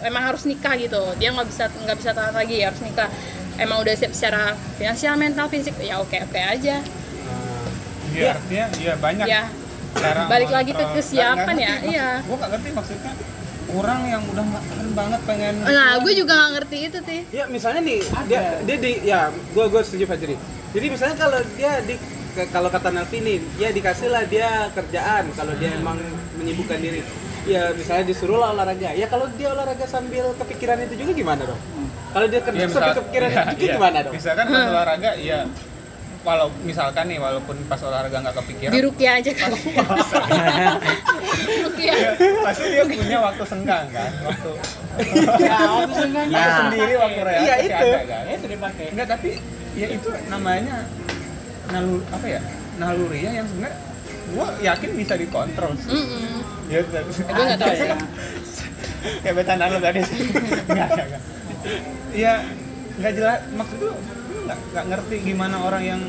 emang 0.00 0.24
harus 0.24 0.42
nikah 0.42 0.72
gitu. 0.74 0.98
Dia 1.16 1.30
nggak 1.30 1.46
bisa 1.46 1.68
nggak 1.68 1.96
bisa 1.96 2.10
tahan 2.10 2.32
lagi 2.32 2.56
harus 2.60 2.80
nikah. 2.80 3.08
Emang 3.56 3.78
udah 3.78 3.92
siap 3.92 4.12
secara 4.12 4.54
finansial 4.74 5.14
mental 5.14 5.46
fisik 5.46 5.74
ya 5.76 5.98
oke 5.98 6.14
oke 6.16 6.38
aja 6.38 6.78
Iya, 8.08 8.34
artinya 8.34 8.66
iya 8.74 8.94
banyak 8.96 9.26
ya. 9.26 9.42
cara 9.94 10.26
Balik 10.26 10.48
lagi 10.48 10.70
ke 10.70 10.78
ngontrol. 10.78 10.96
kesiapan 10.96 11.56
ya, 11.56 11.74
iya. 11.84 12.08
Gua 12.22 12.36
nggak 12.36 12.50
ngerti 12.50 12.68
maksudnya. 12.72 13.12
Orang 13.68 14.00
yang 14.02 14.22
udah 14.24 14.44
nggak 14.44 14.64
tahan 14.64 14.88
banget 14.90 15.20
pengen 15.22 15.54
nah 15.60 16.00
gue 16.00 16.12
juga 16.14 16.32
nggak 16.32 16.52
ngerti 16.56 16.76
itu 16.88 16.98
sih 17.04 17.20
Ya 17.28 17.44
misalnya 17.46 17.84
nih 17.84 18.00
dia 18.24 18.40
dia 18.64 18.76
di 18.80 18.92
ya 19.04 19.20
gua 19.52 19.68
gua 19.68 19.84
setuju 19.84 20.08
Fajri. 20.08 20.40
Jadi 20.70 20.86
misalnya 20.88 21.16
kalau 21.18 21.36
dia 21.52 21.72
di 21.84 21.94
kalau 22.46 22.68
kata 22.68 22.88
Nelvi 22.88 23.18
nih, 23.18 23.36
ya 23.56 23.68
dikasih 23.68 24.06
lah 24.06 24.22
dia 24.24 24.68
kerjaan 24.70 25.28
kalau 25.32 25.52
dia 25.54 25.72
emang 25.72 25.96
menyibukkan 26.36 26.76
diri. 26.76 27.00
Ya 27.44 27.72
misalnya 27.72 28.04
disuruh 28.04 28.36
lah 28.36 28.52
olahraga. 28.52 28.92
Ya 28.92 29.04
kalau 29.06 29.24
dia 29.32 29.48
olahraga 29.48 29.84
sambil 29.84 30.32
kepikiran 30.36 30.76
itu 30.80 30.92
juga 30.96 31.10
gimana 31.12 31.42
dong? 31.44 31.60
Kalau 32.08 32.26
dia 32.26 32.40
kerja 32.40 32.60
Iya, 32.60 32.68
sambil 32.68 32.94
kepikiran 32.94 33.26
iya, 33.26 33.40
itu 33.40 33.48
juga 33.56 33.64
iya. 33.64 33.74
gimana 33.74 33.96
dong? 34.00 34.12
Misalkan 34.14 34.44
pas 34.46 34.64
olahraga, 34.66 35.10
iya 35.16 35.38
walau 36.20 36.48
misalkan 36.60 37.04
nih 37.06 37.16
walaupun 37.16 37.56
pas 37.64 37.78
olahraga 37.80 38.20
nggak 38.20 38.36
kepikiran 38.36 38.68
di 38.68 38.80
rukia 38.82 39.10
aja 39.16 39.32
kali 39.32 39.54
rukia 41.62 41.92
pasti 42.42 42.64
dia 42.68 42.84
punya 42.84 43.18
waktu 43.22 43.42
senggang 43.46 43.86
kan 43.88 44.10
waktu 44.24 44.50
Ya, 45.38 45.56
waktu 45.64 45.94
senggang 45.94 46.26
waktu 46.26 46.42
Nah. 46.42 46.58
sendiri 46.60 46.94
waktu 46.98 47.20
rehat 47.22 47.40
Iya, 47.40 47.54
pasti 47.54 47.64
itu. 47.64 47.88
ada 47.94 48.04
kan 48.04 48.24
itu 48.28 48.46
dipakai. 48.50 48.84
enggak 48.90 49.06
tapi 49.08 49.28
ya 49.72 49.86
itu 49.88 50.08
namanya 50.26 50.76
nalur 51.68 52.00
apa 52.08 52.26
ya 52.26 52.40
naluriah 52.76 53.32
yang 53.34 53.46
sebenarnya 53.46 53.76
gua 54.28 54.46
yakin 54.58 54.90
bisa 54.94 55.14
dikontrol 55.14 55.72
sih. 55.78 55.88
Mm-mm. 55.90 56.36
ya 56.68 56.84
tapi 56.84 57.08
gue 57.08 57.24
nggak 57.44 57.58
tahu 57.58 57.72
sih 57.74 57.88
kayak 59.18 59.34
bercanda 59.34 59.64
lo 59.66 59.78
tadi. 59.78 60.00
Sih 60.08 60.20
enggak 60.66 60.88
enggak 60.90 61.20
ya 62.12 62.34
nggak 62.94 63.12
jelas 63.14 63.40
maksud 63.50 63.76
tuh 63.78 63.92
lu 64.28 64.38
nggak 64.44 64.58
nggak 64.68 64.84
ngerti 64.86 65.16
gimana 65.24 65.56
orang 65.60 65.82
yang 65.82 66.00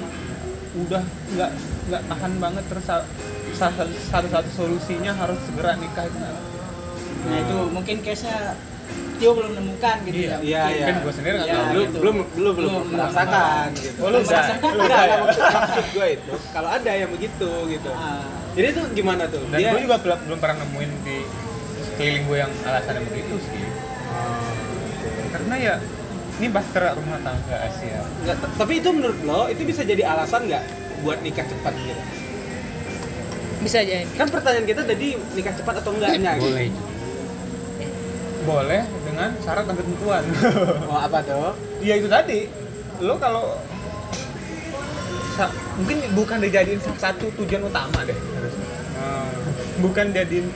udah 0.76 1.03
nggak 1.34 1.51
nggak 1.88 2.01
tahan 2.05 2.34
banget 2.38 2.64
terus 2.66 2.86
sa- 2.86 3.07
sa- 3.51 3.74
satu-satu 4.10 4.49
solusinya 4.49 5.12
harus 5.12 5.39
segera 5.41 5.74
nikah 5.76 6.05
itu 6.05 6.18
nggak- 6.18 6.47
Nah 7.20 7.38
itu 7.38 7.57
mungkin 7.70 7.95
case-nya 7.99 8.55
Tio 9.20 9.32
belum 9.34 9.51
nemukan 9.51 9.95
gitu 10.01 10.15
Iya. 10.15 10.30
ya. 10.30 10.38
Iya, 10.39 10.61
iya. 10.63 10.63
mungkin 10.80 10.95
gue 10.97 11.13
sendiri 11.13 11.36
nggak 11.36 11.45
Iya, 11.45 11.53
tahu 11.53 11.67
belum, 11.67 11.84
gitu. 11.84 11.97
belum 11.99 12.15
belum 12.15 12.53
belum 12.55 12.72
Belum, 12.72 12.86
merasakan 12.89 13.65
gitu. 13.76 13.99
Oh, 13.99 14.07
lu 14.07 14.17
udah? 14.17 14.24
Merasakan? 14.26 14.70
Enggak, 14.72 15.03
enggak, 15.03 15.20
maksud, 15.59 15.86
gue 15.91 16.07
itu 16.09 16.34
kalau 16.49 16.70
ada 16.70 16.91
yang 16.93 17.09
begitu 17.09 17.49
gitu. 17.67 17.91
Ah, 17.91 18.24
Jadi 18.49 18.67
itu 18.67 18.82
gimana 18.93 19.24
tuh? 19.26 19.43
dan 19.45 19.57
Dia 19.57 19.70
gue 19.70 19.82
juga 19.82 19.97
belum 19.99 20.20
belum 20.26 20.39
pernah 20.39 20.57
nemuin 20.59 20.91
di 21.01 21.17
sekeliling 21.86 22.24
gue 22.26 22.38
yang 22.39 22.51
alasannya 22.61 23.01
begitu 23.05 23.36
sih 23.43 23.63
karena 25.30 25.55
ya 25.55 25.76
ini 26.36 26.47
bahtera 26.49 26.89
rumah 26.93 27.20
tangga 27.20 27.55
Asia 27.61 28.01
tapi 28.55 28.74
itu 28.78 28.89
menurut 28.89 29.20
lo 29.22 29.45
itu 29.45 29.61
bisa 29.61 29.84
jadi 29.84 30.07
alasan 30.07 30.47
nggak 30.47 30.63
buat 30.99 31.20
nikah 31.20 31.43
cepat 31.43 31.76
gitu? 31.78 32.01
bisa 33.59 33.80
jadi 33.82 34.07
Kan 34.15 34.28
pertanyaan 34.28 34.65
kita 34.65 34.82
tadi 34.82 35.07
nikah 35.30 35.53
cepat 35.53 35.76
atau 35.78 35.91
enggaknya? 35.91 36.32
gitu. 36.36 36.55
Boleh 38.49 38.81
dengan 39.05 39.29
syarat 39.45 39.69
dan 39.69 39.75
ketentuan 39.77 40.23
Oh 40.89 40.97
apa 40.97 41.21
tuh? 41.21 41.53
Iya 41.85 42.01
itu 42.01 42.09
tadi. 42.09 42.49
Lo 43.05 43.13
kalau 43.21 43.53
mungkin 45.79 45.97
bukan 46.17 46.37
dijadiin 46.43 46.81
satu 46.97 47.29
tujuan 47.37 47.63
utama 47.69 48.01
deh 48.03 48.17
harusnya. 48.17 48.67
Bukan 49.79 50.05
jadiin 50.11 50.49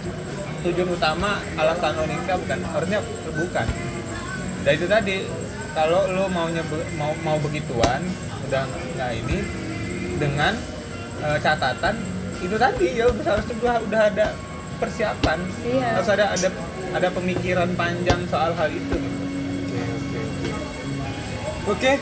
tujuan 0.66 0.90
utama 0.92 1.40
alasan 1.56 1.94
lo 1.96 2.04
nikah 2.10 2.36
bukan. 2.42 2.60
Harusnya 2.74 3.00
bukan. 3.32 3.68
Dan 4.66 4.72
itu 4.74 4.88
tadi 4.90 5.16
kalau 5.78 6.10
lo 6.10 6.26
maunya 6.28 6.66
be- 6.66 6.90
mau 6.98 7.14
mau 7.22 7.38
begituan 7.40 8.02
udah 8.50 8.64
nggak 8.68 9.12
ini 9.24 9.38
dengan 10.20 10.54
eh, 11.24 11.38
catatan 11.40 11.96
itu 12.44 12.56
tadi 12.60 13.00
ya 13.00 13.08
harus 13.08 13.46
udah 13.48 13.76
udah 13.88 14.02
ada 14.12 14.28
persiapan. 14.82 15.40
Iya. 15.64 15.88
harus 15.96 16.10
ada 16.12 16.26
ada 16.36 16.48
ada 16.94 17.08
pemikiran 17.10 17.70
panjang 17.74 18.22
soal 18.30 18.54
hal 18.54 18.70
itu 18.70 18.96
gitu. 18.96 19.24
Oke. 21.68 21.94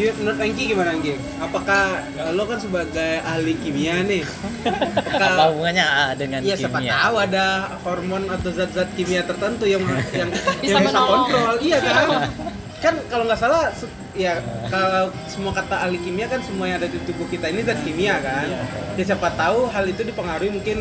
Yuk, 0.00 0.16
menurut 0.16 0.40
Angki 0.40 0.62
gimana 0.72 0.96
Angki? 0.96 1.12
Apakah 1.44 2.00
eh, 2.16 2.32
lo 2.32 2.48
kan 2.48 2.56
sebagai 2.56 3.20
ahli 3.20 3.52
kimia 3.60 4.00
nih? 4.00 4.24
apa 4.24 5.12
Apakah 5.12 5.46
hubungannya 5.52 5.84
ah, 5.84 6.10
dengan 6.16 6.40
Iya 6.40 6.56
siapa 6.56 6.80
kimia 6.80 6.96
tahu 6.96 7.14
ada 7.20 7.46
hormon 7.84 8.24
atau 8.32 8.48
zat-zat 8.48 8.88
kimia 8.96 9.28
tertentu 9.28 9.68
yang 9.68 9.84
yang 10.20 10.30
Bisa 10.32 10.80
yang 10.80 10.84
bisa 10.88 11.00
kontrol. 11.04 11.54
Iya 11.60 11.78
kan? 11.84 12.06
kan 12.80 12.96
kalau 13.06 13.24
nggak 13.24 13.36
salah 13.36 13.68
ya 14.12 14.40
kalau 14.66 15.08
semua 15.26 15.52
kata 15.52 15.76
ahli 15.78 16.00
kimia 16.00 16.26
kan 16.26 16.40
semua 16.40 16.64
yang 16.64 16.76
ada 16.76 16.88
di 16.88 16.98
tubuh 17.00 17.24
kita 17.26 17.46
ini 17.46 17.60
zat 17.60 17.76
kimia 17.80 18.16
kan. 18.18 18.48
Ya 18.96 19.04
siapa 19.04 19.28
tahu 19.32 19.68
hal 19.68 19.84
itu 19.84 20.00
dipengaruhi 20.02 20.48
mungkin 20.50 20.78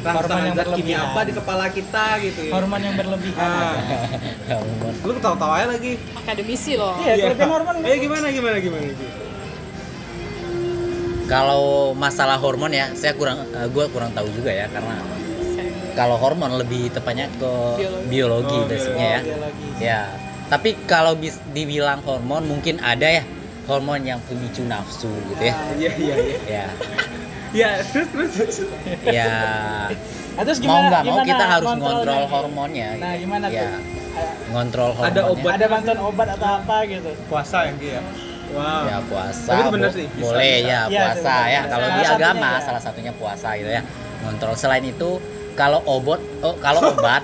yang 0.00 0.54
zat 0.54 0.70
kimia 0.72 0.98
apa 1.04 1.20
di 1.22 1.32
kepala 1.32 1.66
kita 1.68 2.04
gitu 2.20 2.40
ya. 2.46 2.52
hormon 2.52 2.80
yang 2.80 2.94
berlebihan 2.94 3.36
Ah, 3.36 3.76
Hormon. 4.54 4.92
lu 4.96 5.12
ketawa-tawa 5.12 5.54
aja 5.56 5.66
lagi. 5.68 5.92
akademisi 6.14 6.72
loh 6.74 6.94
iya 6.98 7.14
kelebihan 7.26 7.50
hormon 7.50 7.74
Eh 7.82 7.98
gimana 7.98 8.26
gimana 8.28 8.56
gimana 8.58 8.86
Ki? 8.88 9.06
kalau 11.26 11.64
masalah 11.94 12.34
hormon 12.36 12.70
ya 12.70 12.90
saya 12.92 13.12
kurang 13.12 13.42
gue 13.46 13.84
kurang 13.88 14.10
tahu 14.10 14.26
juga 14.32 14.50
ya 14.50 14.66
karena 14.66 14.98
kalau 15.92 16.16
hormon 16.16 16.54
lebih 16.56 16.88
tepatnya 16.88 17.26
ke 17.32 17.50
biologi, 18.08 18.56
Oh, 18.56 18.66
basicnya 18.66 19.08
ya 19.10 19.20
biologi. 19.20 19.68
ya 19.80 20.00
tapi 20.50 20.74
kalau 20.84 21.14
bis 21.14 21.38
dibilang 21.48 22.02
hormon 22.02 22.42
mungkin 22.44 22.76
ada 22.80 23.06
ya 23.08 23.22
hormon 23.64 24.02
yang 24.02 24.18
pemicu 24.20 24.62
nafsu 24.64 25.06
gitu 25.28 25.42
ya 25.42 25.54
Iya 25.78 25.92
iya 25.96 26.14
iya. 26.16 26.38
ya 26.44 26.66
Ya 27.50 27.70
terus 27.84 28.08
terus. 28.08 28.30
terus. 28.32 28.56
ya 29.04 29.30
Nah, 30.30 30.46
terus 30.46 30.58
mau 30.60 30.78
gimana, 30.78 30.86
nggak 30.88 31.02
mau 31.04 31.18
kita 31.24 31.44
harus 31.48 31.68
ngontrol 31.72 32.24
hormonnya 32.26 32.88
Nah, 32.96 33.12
gimana 33.14 33.46
ya 33.48 33.62
tuh? 33.68 33.82
ngontrol 34.48 34.90
hormonnya 34.92 35.10
Ada 35.12 35.22
obat. 35.28 35.50
Ada 35.52 35.66
bantuan 35.68 35.98
obat 36.00 36.28
atau 36.32 36.48
apa 36.56 36.76
gitu? 36.84 37.10
puasa 37.26 37.58
yang 37.64 37.76
dia 37.76 38.00
Wow. 38.50 38.82
ya 38.84 38.98
puasa 39.04 39.46
Tapi 39.48 39.60
itu 39.60 39.70
bo- 39.72 39.92
sih, 39.92 40.06
bisa, 40.08 40.22
boleh 40.24 40.42
bisa. 40.56 40.66
ya 40.66 40.80
Iya, 40.84 41.00
puasa 41.00 41.34
ya 41.46 41.60
kalau 41.64 41.86
di 41.88 42.02
agama 42.04 42.48
ya. 42.48 42.60
salah 42.60 42.82
satunya 42.82 43.12
puasa 43.12 43.48
gitu 43.54 43.70
ya 43.70 43.82
ngontrol 44.20 44.54
selain 44.54 44.82
itu 44.84 45.10
kalau 45.60 45.80
obat 45.84 46.20
oh 46.40 46.56
kalau 46.56 46.80
obat 46.96 47.22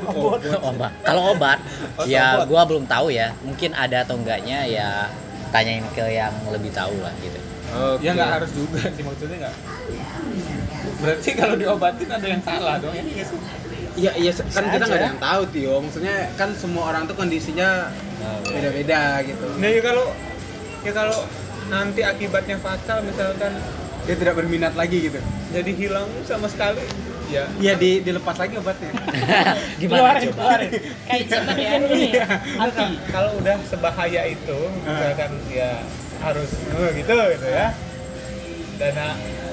obat 0.63 0.93
kalau 1.01 1.23
obat 1.33 1.59
Oh, 1.97 2.05
ya 2.05 2.37
obat. 2.37 2.47
gua 2.47 2.63
belum 2.69 2.85
tahu 2.85 3.09
ya 3.09 3.33
mungkin 3.41 3.73
ada 3.73 4.05
atau 4.05 4.21
enggaknya 4.21 4.69
ya 4.69 5.09
tanyain 5.49 5.81
ke 5.91 6.05
yang 6.13 6.35
lebih 6.53 6.69
tahu 6.71 6.93
lah 7.01 7.13
gitu 7.19 7.41
Oke. 7.73 8.05
ya 8.05 8.13
nggak 8.13 8.31
harus 8.37 8.51
juga 8.53 8.81
sih 8.93 9.01
maksudnya 9.01 9.37
nggak 9.43 9.55
berarti 10.97 11.31
kalau 11.33 11.55
diobatin 11.57 12.09
ada 12.09 12.27
yang 12.27 12.43
salah 12.43 12.77
dong 12.77 12.93
ya 12.93 13.03
nggak 13.03 13.25
sih 13.25 13.41
Iya 13.97 14.13
iya 14.13 14.29
kan 14.29 14.69
kita 14.69 14.85
nggak 14.85 15.01
ada 15.01 15.09
yang 15.09 15.23
tahu 15.25 15.43
Tio. 15.49 15.81
Maksudnya 15.81 16.29
kan 16.37 16.53
semua 16.53 16.93
orang 16.93 17.09
tuh 17.09 17.17
kondisinya 17.17 17.89
beda-beda 18.45 19.25
gitu. 19.25 19.47
nah 19.57 19.69
ya 19.73 19.81
kalau 19.81 20.05
ya 20.85 20.93
kalau 20.93 21.19
nanti 21.67 22.05
akibatnya 22.05 22.61
fatal 22.61 23.01
misalkan 23.01 23.57
Dia 24.05 24.15
tidak 24.15 24.37
berminat 24.37 24.77
lagi 24.77 25.01
gitu. 25.03 25.17
jadi 25.49 25.71
hilang 25.73 26.07
sama 26.23 26.45
sekali 26.47 26.85
ya 27.29 27.45
Iya 27.57 27.73
di 27.75 27.91
dilepas 28.01 28.37
lagi 28.37 28.55
obatnya. 28.57 28.91
gimana 29.81 29.99
Keluarin, 29.99 30.23
coba? 30.27 30.43
keluarin. 30.57 30.71
kayak 31.05 31.25
cepat 31.27 31.57
ya. 31.57 31.71
Ini 31.87 32.09
Nah, 32.57 32.91
kalau 33.09 33.31
udah 33.37 33.57
sebahaya 33.63 34.23
itu 34.27 34.59
misalkan 34.81 35.31
ya 35.49 35.71
harus 36.19 36.51
eh, 36.69 36.91
gitu 36.97 37.13
gitu 37.13 37.47
ya. 37.47 37.67
Dan 38.77 38.95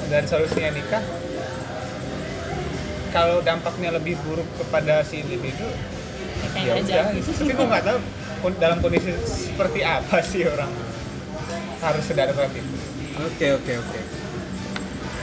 dan 0.07 0.23
solusinya 0.23 0.71
nikah. 0.71 1.03
Kalau 3.09 3.39
dampaknya 3.39 3.93
lebih 3.93 4.17
buruk 4.21 4.47
kepada 4.57 5.01
si 5.01 5.21
individu 5.21 5.69
ya 6.55 6.73
aja. 6.75 7.13
udah. 7.13 7.21
Tapi 7.21 7.51
gue 7.51 7.67
nggak 7.67 7.83
tahu 7.85 7.97
dalam 8.57 8.77
kondisi 8.79 9.13
seperti 9.23 9.79
apa 9.81 10.17
sih 10.19 10.43
orang 10.43 10.71
harus 11.79 12.03
sedarurat 12.03 12.49
itu. 12.49 12.75
Oke 13.21 13.47
oke 13.53 13.73
oke. 13.77 13.99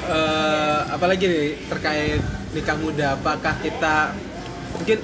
Eh, 0.00 0.80
apalagi 0.88 1.24
nih 1.26 1.48
terkait 1.66 2.22
nikah 2.54 2.76
muda? 2.78 3.14
Apakah 3.18 3.54
kita 3.62 4.14
mungkin 4.74 4.98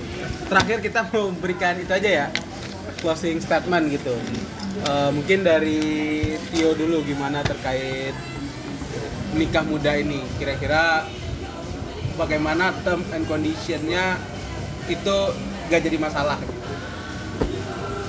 terakhir 0.46 0.78
kita 0.82 1.00
mau 1.10 1.30
berikan 1.34 1.78
itu 1.78 1.92
aja 1.92 2.10
ya 2.24 2.26
closing 3.02 3.38
statement 3.42 3.92
gitu. 3.92 4.14
Eh, 4.86 5.10
mungkin 5.12 5.40
dari 5.42 5.82
Tio 6.52 6.76
dulu 6.76 7.02
gimana 7.06 7.40
terkait 7.42 8.14
nikah 9.36 9.64
muda 9.64 9.96
ini? 9.96 10.22
Kira-kira 10.40 11.06
bagaimana 12.16 12.72
term 12.84 13.04
and 13.12 13.28
conditionnya 13.28 14.16
itu 14.86 15.16
gak 15.68 15.82
jadi 15.82 15.98
masalah? 15.98 16.38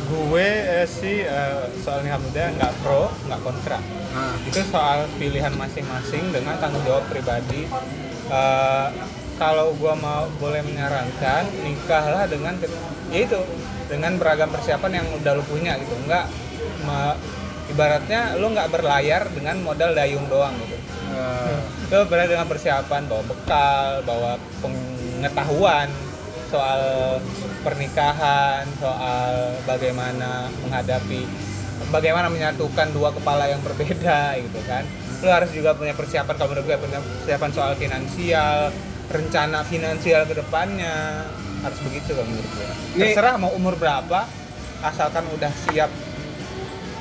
gue 0.07 0.39
eh, 0.47 0.87
sih 0.87 1.19
eh, 1.19 1.67
soal 1.83 1.99
nikah 1.99 2.15
muda 2.15 2.47
nggak 2.55 2.73
pro 2.79 3.11
nggak 3.27 3.41
kontra 3.43 3.75
Nah, 4.07 4.33
itu 4.47 4.63
soal 4.71 5.03
pilihan 5.19 5.51
masing-masing 5.51 6.31
dengan 6.31 6.55
tanggung 6.63 6.79
jawab 6.87 7.03
pribadi 7.11 7.67
Eh, 8.27 8.87
kalau 9.37 9.73
gua 9.77 9.93
mau 9.93 10.25
boleh 10.41 10.61
menyarankan 10.65 11.45
nikahlah 11.63 12.25
dengan 12.25 12.57
ya 13.13 13.19
itu 13.23 13.39
dengan 13.87 14.19
beragam 14.19 14.51
persiapan 14.51 15.01
yang 15.01 15.07
udah 15.21 15.31
lu 15.37 15.43
punya 15.47 15.79
gitu. 15.79 15.93
Nggak 16.05 16.25
me- 16.83 17.17
ibaratnya 17.67 18.35
lu 18.39 18.51
nggak 18.51 18.71
berlayar 18.71 19.27
dengan 19.31 19.59
modal 19.63 19.93
dayung 19.93 20.25
doang 20.27 20.55
gitu. 20.65 20.75
Eh, 21.15 21.57
lu 21.93 22.03
berlayar 22.09 22.31
dengan 22.35 22.47
persiapan 22.49 23.01
bawa 23.07 23.23
bekal 23.23 23.87
bawa 24.03 24.31
pengetahuan 24.59 25.87
soal 26.47 26.81
pernikahan 27.61 28.63
soal 28.79 29.51
bagaimana 29.67 30.47
menghadapi 30.63 31.27
bagaimana 31.91 32.31
menyatukan 32.31 32.87
dua 32.95 33.11
kepala 33.11 33.51
yang 33.51 33.59
berbeda 33.61 34.33
gitu 34.43 34.59
kan. 34.67 34.83
Lu 35.23 35.29
harus 35.33 35.49
juga 35.51 35.73
punya 35.73 35.91
persiapan 35.97 36.33
kalau 36.37 36.49
menurut 36.53 36.65
gue 36.69 36.77
punya 36.77 36.99
persiapan 37.01 37.51
soal 37.51 37.71
finansial 37.75 38.71
rencana 39.07 39.63
finansial 39.63 40.27
ke 40.27 40.35
depannya 40.35 41.23
harus 41.57 41.79
begitu 41.81 42.11
kalau 42.11 42.27
menurut 42.27 42.51
gue 42.51 42.67
terserah 42.97 43.35
mau 43.35 43.51
umur 43.51 43.73
berapa 43.73 44.27
asalkan 44.79 45.25
udah 45.31 45.49
siap 45.65 45.89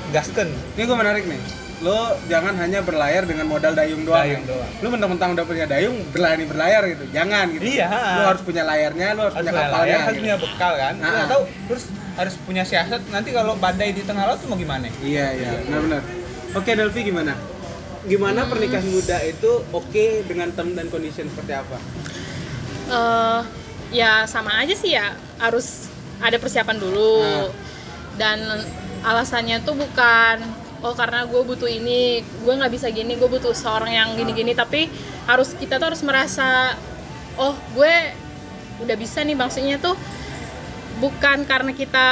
gasken 0.09 0.49
Ini 0.73 0.83
gue 0.83 0.97
menarik 0.97 1.23
nih. 1.23 1.41
Lo 1.77 1.93
jangan 2.25 2.57
hanya 2.57 2.81
berlayar 2.81 3.27
dengan 3.27 3.45
modal 3.45 3.75
dayung 3.75 4.01
doang. 4.01 4.23
Dayung 4.23 4.41
ya. 4.41 4.49
doang. 4.49 4.71
Lo 4.81 4.87
mentang-mentang 4.89 5.29
udah 5.37 5.45
punya 5.45 5.65
dayung, 5.69 5.93
berlayar 6.09 6.41
berlayar 6.41 6.81
gitu. 6.89 7.03
Jangan 7.13 7.45
gitu. 7.53 7.63
Iya. 7.69 7.87
Lo 7.91 8.23
harus 8.25 8.41
punya 8.41 8.63
layarnya, 8.65 9.07
lo 9.13 9.21
harus, 9.29 9.35
harus 9.35 9.45
punya 9.45 9.61
kapalnya. 9.61 9.83
layar, 9.85 9.99
harus 10.01 10.15
gitu. 10.15 10.23
punya 10.25 10.37
bekal 10.41 10.73
kan 10.73 10.93
Ah. 10.97 11.05
nggak 11.05 11.27
tahu 11.29 11.41
terus 11.69 11.83
harus 12.17 12.33
punya 12.41 12.63
siasat 12.65 13.01
nanti 13.13 13.29
kalau 13.29 13.53
badai 13.61 13.93
di 13.93 14.01
tengah 14.01 14.25
laut 14.25 14.41
tuh 14.41 14.49
mau 14.49 14.57
gimana 14.57 14.89
Iya, 15.05 15.25
iya. 15.37 15.49
Benar-benar. 15.61 16.01
Oke, 16.57 16.71
Delvi 16.73 17.01
gimana? 17.03 17.33
Gimana 18.07 18.47
pernikahan 18.47 18.87
muda 18.87 19.19
itu 19.21 19.67
oke 19.69 20.05
dengan 20.25 20.47
term 20.55 20.71
dan 20.73 20.87
condition 20.87 21.27
seperti 21.27 21.53
apa? 21.53 21.77
Eh, 22.87 23.39
ya 23.91 24.23
sama 24.23 24.63
aja 24.63 24.71
sih 24.71 24.95
ya 24.95 25.11
harus 25.37 25.91
ada 26.17 26.39
persiapan 26.39 26.79
dulu 26.79 27.19
Nah. 27.19 27.51
dan 28.15 28.39
alasannya 29.03 29.61
tuh 29.61 29.75
bukan 29.75 30.39
oh 30.81 30.93
karena 30.95 31.27
gue 31.27 31.41
butuh 31.43 31.67
ini 31.67 32.23
gue 32.23 32.53
nggak 32.53 32.73
bisa 32.73 32.87
gini 32.89 33.13
gue 33.13 33.27
butuh 33.27 33.51
seorang 33.51 33.91
yang 33.91 34.09
gini-gini 34.15 34.55
tapi 34.55 34.87
harus 35.27 35.53
kita 35.53 35.77
tuh 35.77 35.93
harus 35.93 36.01
merasa 36.01 36.73
oh 37.35 37.53
gue 37.75 37.93
udah 38.81 38.95
bisa 38.97 39.21
nih 39.21 39.35
maksudnya 39.35 39.77
tuh 39.77 39.93
bukan 40.97 41.45
karena 41.45 41.71
kita 41.71 42.07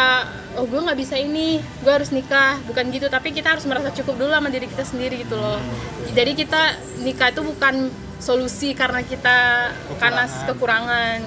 oh 0.55 0.63
gue 0.63 0.77
nggak 0.77 0.95
bisa 0.95 1.15
ini 1.15 1.47
gue 1.57 1.91
harus 1.91 2.09
nikah 2.09 2.61
bukan 2.63 2.87
gitu 2.89 3.07
tapi 3.07 3.29
kita 3.29 3.51
harus 3.51 3.65
merasa 3.65 3.89
cukup 3.91 4.15
dulu 4.15 4.31
sama 4.31 4.47
diri 4.47 4.65
kita 4.65 4.83
sendiri 4.83 5.19
gitu 5.19 5.35
loh 5.35 5.57
jadi 6.11 6.31
kita 6.31 6.61
nikah 6.99 7.29
itu 7.29 7.41
bukan 7.41 7.89
solusi 8.17 8.71
karena 8.71 9.01
kita 9.01 9.69
karena 9.97 10.23
kekurangan 10.45 11.19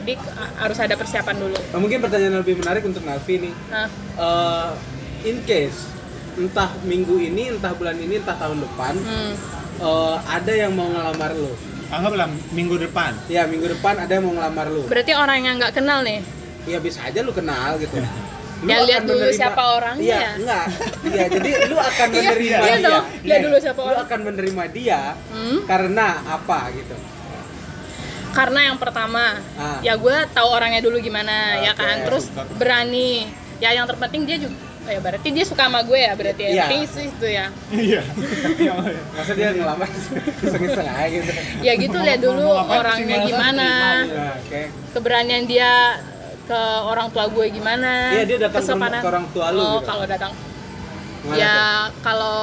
jadi 0.00 0.14
harus 0.56 0.78
ada 0.78 0.94
persiapan 0.94 1.36
dulu 1.38 1.58
Nah, 1.58 1.78
mungkin 1.78 1.98
pertanyaan 1.98 2.32
yang 2.32 2.40
lebih 2.40 2.56
menarik 2.56 2.80
untuk 2.82 3.02
Nalvi 3.02 3.34
nih. 3.42 3.54
nah 3.68 3.88
Eh, 4.18 4.70
in 5.24 5.42
case 5.42 5.86
entah 6.34 6.70
minggu 6.82 7.18
ini 7.18 7.50
entah 7.50 7.70
bulan 7.70 7.94
ini 7.94 8.16
entah 8.16 8.34
tahun 8.34 8.60
depan 8.60 8.94
Hmm. 8.98 9.32
eh, 9.78 10.16
ada 10.28 10.52
yang 10.52 10.72
mau 10.72 10.86
ngelamar 10.86 11.32
lu 11.32 11.50
Anggaplah 11.88 12.28
minggu 12.50 12.76
depan. 12.78 13.16
ya 13.26 13.44
minggu 13.44 13.64
depan 13.70 13.96
ada 13.96 14.12
yang 14.12 14.22
mau 14.22 14.34
ngelamar 14.34 14.68
lu 14.68 14.84
Berarti 14.84 15.12
orang 15.14 15.38
yang 15.40 15.54
nggak 15.56 15.72
kenal 15.72 16.00
nih. 16.00 16.20
Ya 16.64 16.78
bisa 16.78 17.00
aja 17.02 17.20
lu 17.20 17.30
kenal 17.30 17.76
gitu 17.76 18.00
Lu 18.58 18.66
Ya, 18.66 18.82
lihat 18.82 19.06
dulu 19.06 19.22
siapa 19.30 19.62
orangnya 19.72 20.02
iya 20.02 20.18
ya. 20.18 20.30
enggak 20.34 20.64
iya 21.06 21.24
jadi 21.28 21.50
lu 21.64 21.76
akan 21.78 22.06
Iya, 22.10 22.18
menerima 22.26 22.58
iya 22.58 22.74
dia 22.74 22.82
dong. 22.82 23.04
Lihat 23.22 23.40
dulu 23.40 23.56
siapa 23.56 23.78
lu 23.78 23.86
orang. 23.86 24.02
akan 24.02 24.20
menerima 24.24 24.64
dia 24.68 25.00
Hmm. 25.28 25.58
karena 25.64 26.06
apa 26.26 26.58
gitu 26.72 26.96
Karena 28.28 28.60
yang 28.64 28.76
pertama, 28.76 29.40
Ah. 29.56 29.80
ya 29.80 29.94
gue 29.94 30.16
tahu 30.28 30.48
orangnya 30.48 30.78
dulu 30.78 31.00
gimana, 31.00 31.58
ya 31.58 31.72
Oke, 31.72 31.80
kan. 31.80 31.96
Terus 32.04 32.24
berani. 32.54 33.26
Ya 33.58 33.72
yang 33.72 33.86
terpenting 33.86 34.22
dia 34.22 34.38
juga 34.38 34.54
oh 34.80 34.90
ya 34.90 35.00
berarti 35.00 35.28
dia 35.28 35.44
suka 35.44 35.64
sama 35.64 35.80
gue 35.82 35.98
ya 35.98 36.12
berarti 36.12 36.42
ya. 36.42 36.48
Iya. 36.48 36.62
Penting 36.64 36.82
sih 36.88 37.04
itu 37.08 37.26
ya. 37.28 37.46
Iya. 37.68 38.00
masa 39.16 39.32
dia 39.32 39.48
ngelamar 39.50 39.88
iseng-iseng 40.38 40.86
aja 40.88 41.06
gitu 41.08 41.30
Ya 41.60 41.72
gitu 41.74 41.96
lihat 41.96 42.20
dulu 42.20 42.46
orangnya 42.58 43.16
gimana. 43.22 43.68
Oke 44.36 44.60
keberanian 44.90 45.44
dia 45.44 45.98
ke 46.48 46.60
orang 46.82 47.08
tua 47.08 47.28
gue 47.28 47.46
gimana 47.50 47.92
Iya, 48.10 48.24
dia 48.24 48.38
datang 48.40 48.56
ke 48.56 48.64
rumah- 48.64 48.88
kesopanan. 48.88 49.00
ke 49.00 49.08
orang 49.08 49.26
tua 49.30 49.46
lu 49.50 49.60
oh 49.60 49.68
gitu. 49.74 49.86
kalau 49.86 50.04
datang 50.06 50.32
Gimana 51.18 51.36
ya 51.36 51.56
kalau 52.00 52.40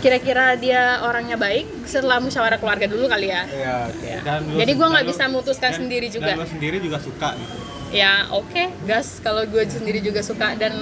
kira-kira 0.00 0.56
dia 0.56 0.82
orangnya 1.00 1.36
baik 1.36 1.84
setelah 1.84 2.16
musyawarah 2.18 2.56
keluarga 2.56 2.86
dulu 2.86 3.04
kali 3.06 3.28
ya 3.28 3.44
Iya, 3.46 3.74
oke. 3.86 4.10
Dan 4.18 4.38
lu- 4.46 4.58
Jadi 4.58 4.72
gua 4.74 4.86
nggak 4.90 5.06
bisa 5.06 5.22
memutuskan 5.26 5.70
dan- 5.70 5.78
sendiri 5.78 6.06
juga. 6.08 6.26
Dan 6.26 6.36
lu 6.36 6.48
sendiri 6.48 6.76
juga 6.78 6.98
suka 6.98 7.28
gitu. 7.34 7.54
ya 7.92 8.12
oke 8.30 8.62
gas 8.84 9.18
kalau 9.18 9.42
gue 9.44 9.62
sendiri 9.68 9.98
juga 9.98 10.22
suka 10.22 10.54
dan 10.54 10.72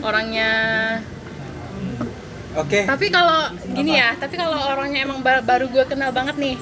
orangnya 0.00 0.50
Oke. 2.54 2.84
tapi 2.84 3.06
kalau 3.08 3.50
gini 3.66 3.96
ya 3.96 4.14
tapi 4.14 4.36
kalau 4.36 4.54
orangnya 4.70 5.02
emang 5.02 5.18
ba- 5.18 5.42
baru 5.42 5.66
gue 5.66 5.82
kenal 5.84 6.10
banget 6.10 6.36
nih 6.36 6.54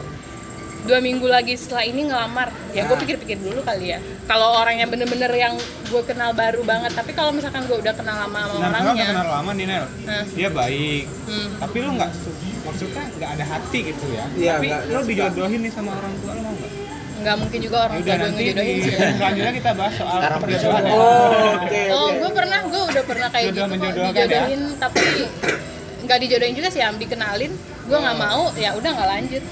dua 0.83 0.99
minggu 0.99 1.27
lagi 1.27 1.55
setelah 1.55 1.83
ini 1.83 2.05
ngelamar 2.05 2.49
ya 2.71 2.83
gue 2.83 2.91
Nah. 2.91 2.99
pikir-pikir 2.99 3.39
dulu 3.39 3.61
kali 3.61 3.91
ya 3.91 3.99
kalau 4.25 4.57
orangnya 4.57 4.85
bener-bener 4.85 5.29
yang 5.31 5.55
gue 5.85 6.03
kenal 6.03 6.33
baru 6.33 6.63
banget 6.63 6.93
tapi 6.93 7.13
kalau 7.13 7.31
misalkan 7.31 7.65
gue 7.65 7.77
udah 7.77 7.93
kenal 7.93 8.17
lama 8.19 8.39
sama 8.49 8.57
Nah, 8.59 8.69
orangnya 8.81 9.05
kenal 9.07 9.29
lama 9.31 9.51
nih 9.53 9.67
Nel, 9.67 9.85
Nah. 10.03 10.25
dia 10.27 10.49
baik. 10.51 11.05
hmm, 11.27 11.49
Tapi 11.59 11.77
lu 11.79 11.91
nggak 11.93 12.11
su- 12.13 12.37
maksudnya 12.63 13.05
nggak 13.11 13.31
ada 13.31 13.45
hati 13.47 13.79
gitu 13.85 14.05
ya. 14.11 14.25
Iya, 14.31 14.53
Tapi 14.55 14.67
nggak- 14.67 14.85
lu 14.87 14.99
dijodohin 15.05 15.61
nih 15.61 15.71
sama 15.71 15.91
orang 15.95 16.13
tua 16.19 16.33
lu 16.33 16.41
mau 16.41 16.53
nggak? 16.53 16.73
nggak 17.21 17.37
mungkin 17.37 17.59
juga 17.61 17.77
orang 17.83 17.93
Ya 17.93 18.01
tua 18.01 18.09
gue 18.09 18.21
nanti 18.23 18.43
ngejodohin 18.43 18.77
sih 18.79 18.91
ya. 18.91 18.99
selanjutnya 19.19 19.53
kita 19.55 19.71
bahas 19.75 19.95
soal 19.95 20.17
Sekarang 20.17 20.39
perjodohan. 20.41 20.83
ya. 20.83 20.91
Oh, 20.91 21.01
oke. 21.61 21.83
Oh, 21.91 22.01
oke. 22.03 22.17
gue 22.17 22.31
pernah, 22.33 22.61
gue 22.65 22.83
udah 22.87 23.05
pernah 23.05 23.29
kayak 23.29 23.45
Jodoh 23.47 23.53
gitu 23.53 23.61
kok 23.61 23.71
menjodohkan 23.71 24.13
dijodohin, 24.17 24.61
tapi 24.79 25.01
nggak 26.01 26.19
dijodohin 26.19 26.55
juga 26.57 26.69
sih, 26.69 26.81
am 26.81 26.97
dikenalin, 26.97 27.53
gue 27.83 27.99
nggak 27.99 28.17
Oh. 28.17 28.23
mau, 28.23 28.43
ya 28.57 28.71
udah 28.73 28.91
nggak 28.91 29.09
lanjut. 29.11 29.45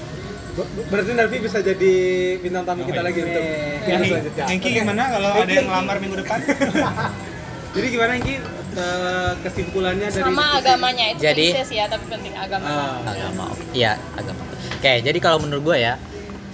Ber- 0.51 0.69
Berarti 0.87 1.11
Nelvi 1.13 1.37
bisa 1.39 1.57
jadi 1.59 1.93
bintang 2.37 2.63
tamu 2.63 2.83
kita 2.83 3.01
lagi 3.01 3.19
untuk 3.19 3.43
Ya, 3.79 3.89
yang 3.89 4.01
selanjutnya. 4.03 4.43
Hengki 4.45 4.67
Oke. 4.67 4.77
gimana 4.77 5.03
kalau 5.09 5.29
ada 5.35 5.51
yang 5.51 5.67
lamar 5.67 5.95
minggu 5.97 6.15
depan? 6.17 6.39
Jadi 7.75 7.87
gimana 7.87 8.11
Hengki 8.15 8.35
Eh, 8.69 9.33
kesimpulannya 9.41 10.07
dari 10.07 10.21
Sama 10.21 10.45
agamanya 10.55 11.05
itu 11.09 11.19
Jadi- 11.19 11.51
klise 11.51 11.65
sih 11.65 11.77
ya, 11.77 11.89
tapi 11.89 12.05
penting 12.05 12.31
agama. 12.31 12.63
Ah, 12.63 13.01
agama 13.03 13.49
iya 13.73 13.97
agama 14.13 14.45
oke 14.71 14.93
jadi 15.01 15.17
kalau 15.17 15.41
menurut 15.41 15.63
gue 15.65 15.77
ya 15.81 15.97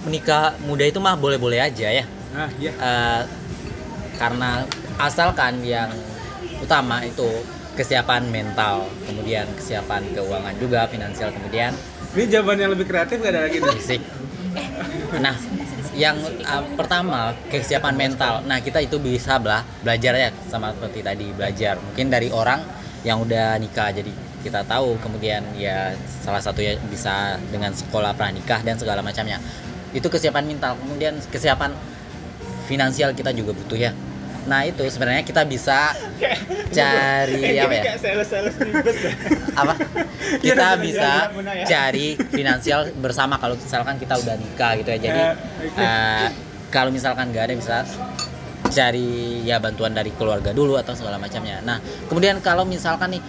menikah 0.00 0.56
muda 0.64 0.82
itu 0.82 0.96
mah 0.96 1.12
boleh-boleh 1.14 1.60
aja 1.60 1.92
ya 1.92 2.04
Nah, 2.32 2.48
iya. 2.56 2.72
Eh, 2.72 3.22
karena 4.16 4.64
asalkan 4.96 5.60
yang 5.60 5.92
utama 6.58 7.04
itu 7.04 7.28
kesiapan 7.76 8.26
mental 8.26 8.88
kemudian 9.04 9.44
kesiapan 9.52 10.08
keuangan 10.10 10.56
juga 10.56 10.88
finansial 10.88 11.28
kemudian 11.30 11.76
Ini 12.16 12.32
jawaban 12.32 12.56
yang 12.56 12.72
lebih 12.72 12.88
kreatif 12.88 13.20
gak 13.20 13.32
ada 13.36 13.44
lagi 13.44 13.60
nih? 13.60 13.76
fisik 13.76 14.00
nah 15.20 15.36
yang 15.96 16.16
uh, 16.44 16.64
pertama 16.76 17.32
kesiapan 17.48 17.96
mental. 17.96 18.44
Nah 18.44 18.60
kita 18.60 18.84
itu 18.84 19.00
bisa 19.00 19.40
belah 19.40 19.64
belajar 19.80 20.12
ya 20.12 20.28
sama 20.52 20.76
seperti 20.76 21.00
tadi 21.00 21.32
belajar. 21.32 21.80
Mungkin 21.80 22.12
dari 22.12 22.28
orang 22.28 22.60
yang 23.00 23.24
udah 23.24 23.56
nikah 23.56 23.96
jadi 23.96 24.12
kita 24.44 24.62
tahu 24.68 25.00
kemudian 25.00 25.42
ya 25.56 25.96
salah 26.20 26.44
satu 26.44 26.60
ya 26.60 26.76
bisa 26.92 27.40
dengan 27.48 27.72
sekolah 27.72 28.12
pranikah 28.12 28.60
dan 28.60 28.76
segala 28.76 29.00
macamnya. 29.00 29.40
Itu 29.96 30.12
kesiapan 30.12 30.44
mental. 30.44 30.76
Kemudian 30.76 31.16
kesiapan 31.32 31.72
finansial 32.68 33.16
kita 33.16 33.32
juga 33.32 33.56
butuh 33.56 33.78
ya 33.80 33.96
nah 34.46 34.62
itu 34.62 34.82
sebenarnya 34.86 35.22
kita 35.22 35.42
bisa 35.42 35.90
cari 36.78 37.58
apa 37.58 37.74
ya? 37.74 37.82
di 38.48 38.72
bus 38.72 38.98
ya. 38.98 39.12
apa? 39.54 39.74
Kita 40.42 40.74
Iya, 40.74 40.82
bisa 40.82 41.10
iya, 41.22 41.30
benar 41.30 41.54
ya. 41.54 41.64
cari 41.66 42.06
finansial 42.18 42.80
bersama 42.98 43.38
kalau 43.38 43.54
misalkan 43.54 43.94
kita 43.94 44.18
udah 44.18 44.34
nikah 44.34 44.72
gitu 44.74 44.90
ya. 44.90 44.98
Jadi 44.98 45.22
eh, 45.78 46.26
kalau 46.68 46.90
misalkan 46.90 47.30
nggak 47.30 47.44
ada 47.46 47.54
bisa 47.54 47.76
cari 48.66 49.42
ya 49.46 49.62
bantuan 49.62 49.94
dari 49.94 50.10
keluarga 50.10 50.50
dulu 50.50 50.74
atau 50.74 50.98
segala 50.98 51.16
macamnya. 51.16 51.62
Nah 51.62 51.78
kemudian 52.10 52.42
kalau 52.42 52.66
misalkan 52.66 53.14
nih 53.14 53.22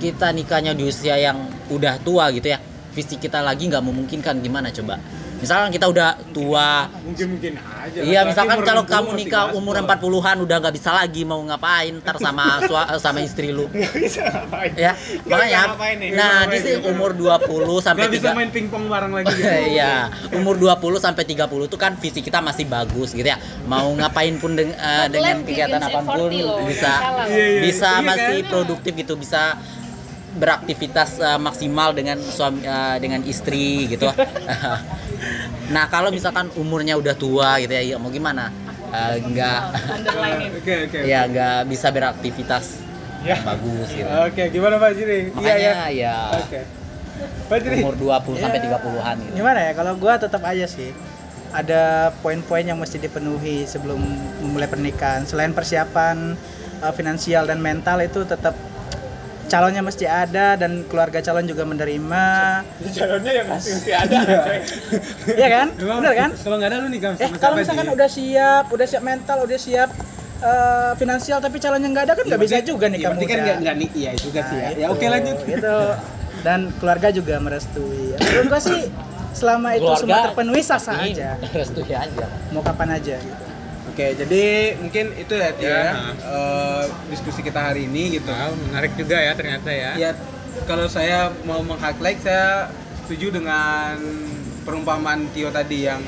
kita 0.00 0.32
nikahnya 0.32 0.72
di 0.72 0.88
usia 0.88 1.20
yang 1.20 1.36
udah 1.68 2.00
tua 2.00 2.32
gitu 2.32 2.48
ya 2.48 2.58
fisik 2.90 3.20
kita 3.20 3.44
lagi 3.44 3.68
nggak 3.68 3.84
memungkinkan 3.84 4.40
gimana 4.40 4.72
coba 4.72 4.96
misalkan 5.40 5.68
kita 5.70 5.86
udah 5.86 6.14
tua 6.30 6.86
Mungkin-mungkin 7.00 7.52
aja. 7.56 7.98
Iya, 7.98 8.20
misalkan 8.22 8.60
kalau 8.60 8.84
60 8.84 8.92
kamu 8.92 9.08
nikah 9.16 9.44
umur 9.50 9.74
40-an 9.74 10.36
udah 10.38 10.56
nggak 10.58 10.74
bisa 10.76 10.92
lagi 10.92 11.24
mau 11.24 11.40
ngapain 11.40 11.96
ntar 11.98 12.16
sama 12.16 12.60
sama 13.02 13.18
istri 13.18 13.48
lu. 13.48 13.66
Bisa 13.72 14.20
ngapain? 14.22 14.70
Ya, 14.74 14.92
Nggak 14.92 15.24
makanya 15.26 15.48
bisa 15.56 15.68
ngapain 15.70 15.96
nih? 15.96 16.10
nah 16.12 16.30
Nggak 16.38 16.44
di 16.46 16.58
sini 16.58 16.70
ngapain. 16.76 16.92
umur 16.92 17.10
20 17.16 17.80
sampai 17.80 18.02
Gak 18.02 18.12
bisa 18.12 18.28
3 18.28 18.36
main 18.36 18.50
pingpong 18.50 18.84
bareng 18.86 19.12
lagi 19.12 19.32
gitu. 19.32 19.48
Iya, 19.74 19.94
umur 20.32 20.54
20 20.54 20.76
sampai 20.98 21.24
30 21.24 21.40
tuh 21.66 21.78
kan 21.78 21.92
fisik 21.96 22.22
kita 22.22 22.38
masih 22.38 22.64
bagus 22.64 23.10
gitu 23.10 23.24
ya. 23.24 23.40
Mau 23.64 23.90
ngapain 23.92 24.36
pun 24.36 24.52
deng- 24.52 24.72
eh, 24.72 25.06
dengan 25.08 25.40
kegiatan 25.40 25.80
apa 25.80 25.98
pun 26.04 26.28
40 26.30 26.40
loh, 26.42 26.58
bisa. 26.62 26.92
Iya, 27.26 27.46
iya. 27.48 27.60
bisa 27.60 27.90
Iya 27.92 28.04
masih 28.04 28.36
kan? 28.38 28.48
produktif 28.50 28.92
gitu, 28.94 29.14
bisa 29.14 29.56
beraktivitas 30.32 31.18
eh, 31.18 31.38
maksimal 31.38 31.90
dengan 31.90 32.14
suami 32.20 32.62
eh, 32.62 32.96
dengan 32.98 33.20
istri 33.24 33.88
gitu. 33.88 34.06
nah, 35.68 35.86
kalau 35.86 36.08
misalkan 36.08 36.48
umurnya 36.54 36.96
udah 36.96 37.14
tua 37.14 37.58
gitu 37.58 37.70
ya, 37.70 37.82
ya 37.84 37.96
mau 37.96 38.08
gimana? 38.08 38.48
Eh, 38.90 39.22
nggak 39.22 39.60
ya 41.04 41.20
nggak 41.30 41.58
bisa 41.66 41.88
beraktivitas 41.88 42.82
Ya. 43.20 43.36
bagus 43.44 43.92
gitu. 43.92 44.08
Oke, 44.08 44.48
gimana 44.48 44.80
Pak 44.80 44.96
Jiri? 44.96 45.28
Iya, 45.28 45.36
Makanya 45.36 45.74
ya 45.92 46.16
Oke. 46.40 46.60
Pak 47.46 47.58
Jiri. 47.60 47.84
umur 47.84 47.94
20 47.94 48.40
sampai 48.40 48.58
Ya. 48.58 48.80
30-an 48.80 49.16
gitu. 49.20 49.34
Gimana 49.36 49.58
ya 49.60 49.72
kalau 49.76 49.92
gua 49.94 50.16
tetap 50.16 50.40
aja 50.40 50.64
sih 50.64 50.90
ada 51.52 52.14
poin-poin 52.22 52.64
yang 52.64 52.80
mesti 52.80 52.96
dipenuhi 52.96 53.68
sebelum 53.68 54.00
memulai 54.40 54.66
pernikahan. 54.66 55.28
Selain 55.28 55.52
persiapan 55.52 56.32
uh, 56.80 56.92
finansial 56.96 57.44
dan 57.44 57.60
mental 57.60 58.00
itu 58.00 58.24
tetap 58.24 58.56
calonnya 59.50 59.82
mesti 59.82 60.06
ada 60.06 60.54
dan 60.54 60.86
keluarga 60.86 61.18
calon 61.18 61.42
juga 61.42 61.66
menerima. 61.66 62.24
Calonnya 62.88 63.32
yang 63.34 63.48
masih 63.50 63.70
mesti 63.74 63.90
ada. 63.92 64.18
coy. 64.40 64.58
Iya 65.34 65.48
kan? 65.50 65.66
Emang, 65.74 65.98
Bener 66.00 66.14
kan? 66.16 66.30
Kalau 66.36 66.56
nggak 66.56 66.70
ada 66.70 66.78
lu 66.78 66.88
nikah 66.88 67.10
Eh 67.16 67.30
kalau 67.36 67.54
misalkan 67.58 67.84
Ji? 67.84 67.92
udah 67.92 68.08
siap, 68.08 68.64
udah 68.68 68.86
siap 68.86 69.02
mental, 69.02 69.38
udah 69.42 69.58
siap 69.58 69.90
uh, 70.40 70.92
finansial 70.94 71.38
tapi 71.38 71.58
calonnya 71.58 71.88
nggak 71.90 72.04
ada 72.06 72.14
kan 72.14 72.24
nggak 72.24 72.38
Iya, 72.38 72.46
bisa 72.46 72.56
juga 72.62 72.86
iya, 72.86 72.94
nikah 72.94 73.08
berarti 73.10 73.20
muda. 73.20 73.32
kan 73.32 73.38
nggak 73.40 73.56
nggak 73.58 73.74
nih 73.76 73.88
iya 73.92 74.10
juga 74.14 74.40
sih 74.40 74.56
ya. 74.56 74.62
Nah, 74.64 74.78
Ya 74.78 74.86
oke 74.88 75.02
itu, 75.02 75.10
lanjut. 75.10 75.36
Itu 75.44 75.76
dan 76.40 76.60
keluarga 76.78 77.08
juga 77.10 77.34
merestui. 77.36 78.14
Menurut 78.14 78.46
gua 78.48 78.62
sih 78.62 78.82
selama 79.30 79.68
itu 79.72 79.90
semua 79.96 80.26
terpenuhi 80.26 80.62
sah-sah 80.62 80.94
ini 81.00 81.12
aja. 81.12 81.30
restu 81.58 81.82
ya 81.84 82.06
aja. 82.06 82.26
Mau 82.50 82.62
kapan 82.62 82.96
aja 82.96 83.18
gitu. 83.18 83.44
Oke, 83.82 84.12
jadi 84.14 84.44
mungkin 84.76 85.12
itu 85.14 85.32
ya, 85.32 85.50
Tia, 85.52 85.66
Ya. 85.66 85.80
ya. 85.82 85.92
Eh, 86.12 86.84
diskusi 87.08 87.40
kita 87.40 87.60
hari 87.62 87.84
ini 87.84 88.16
gitu. 88.16 88.28
Wow, 88.28 88.52
menarik 88.62 88.92
juga 88.94 89.16
ya 89.16 89.32
ternyata 89.32 89.68
ya. 89.68 89.90
Ya, 89.96 90.10
kalau 90.64 90.86
saya 90.86 91.32
mau 91.42 91.60
meng-highlight 91.60 92.20
saya 92.20 92.68
setuju 93.00 93.32
dengan 93.32 93.96
perumpamaan 94.62 95.26
Tio 95.30 95.48
tadi 95.48 95.84
yang 95.84 96.04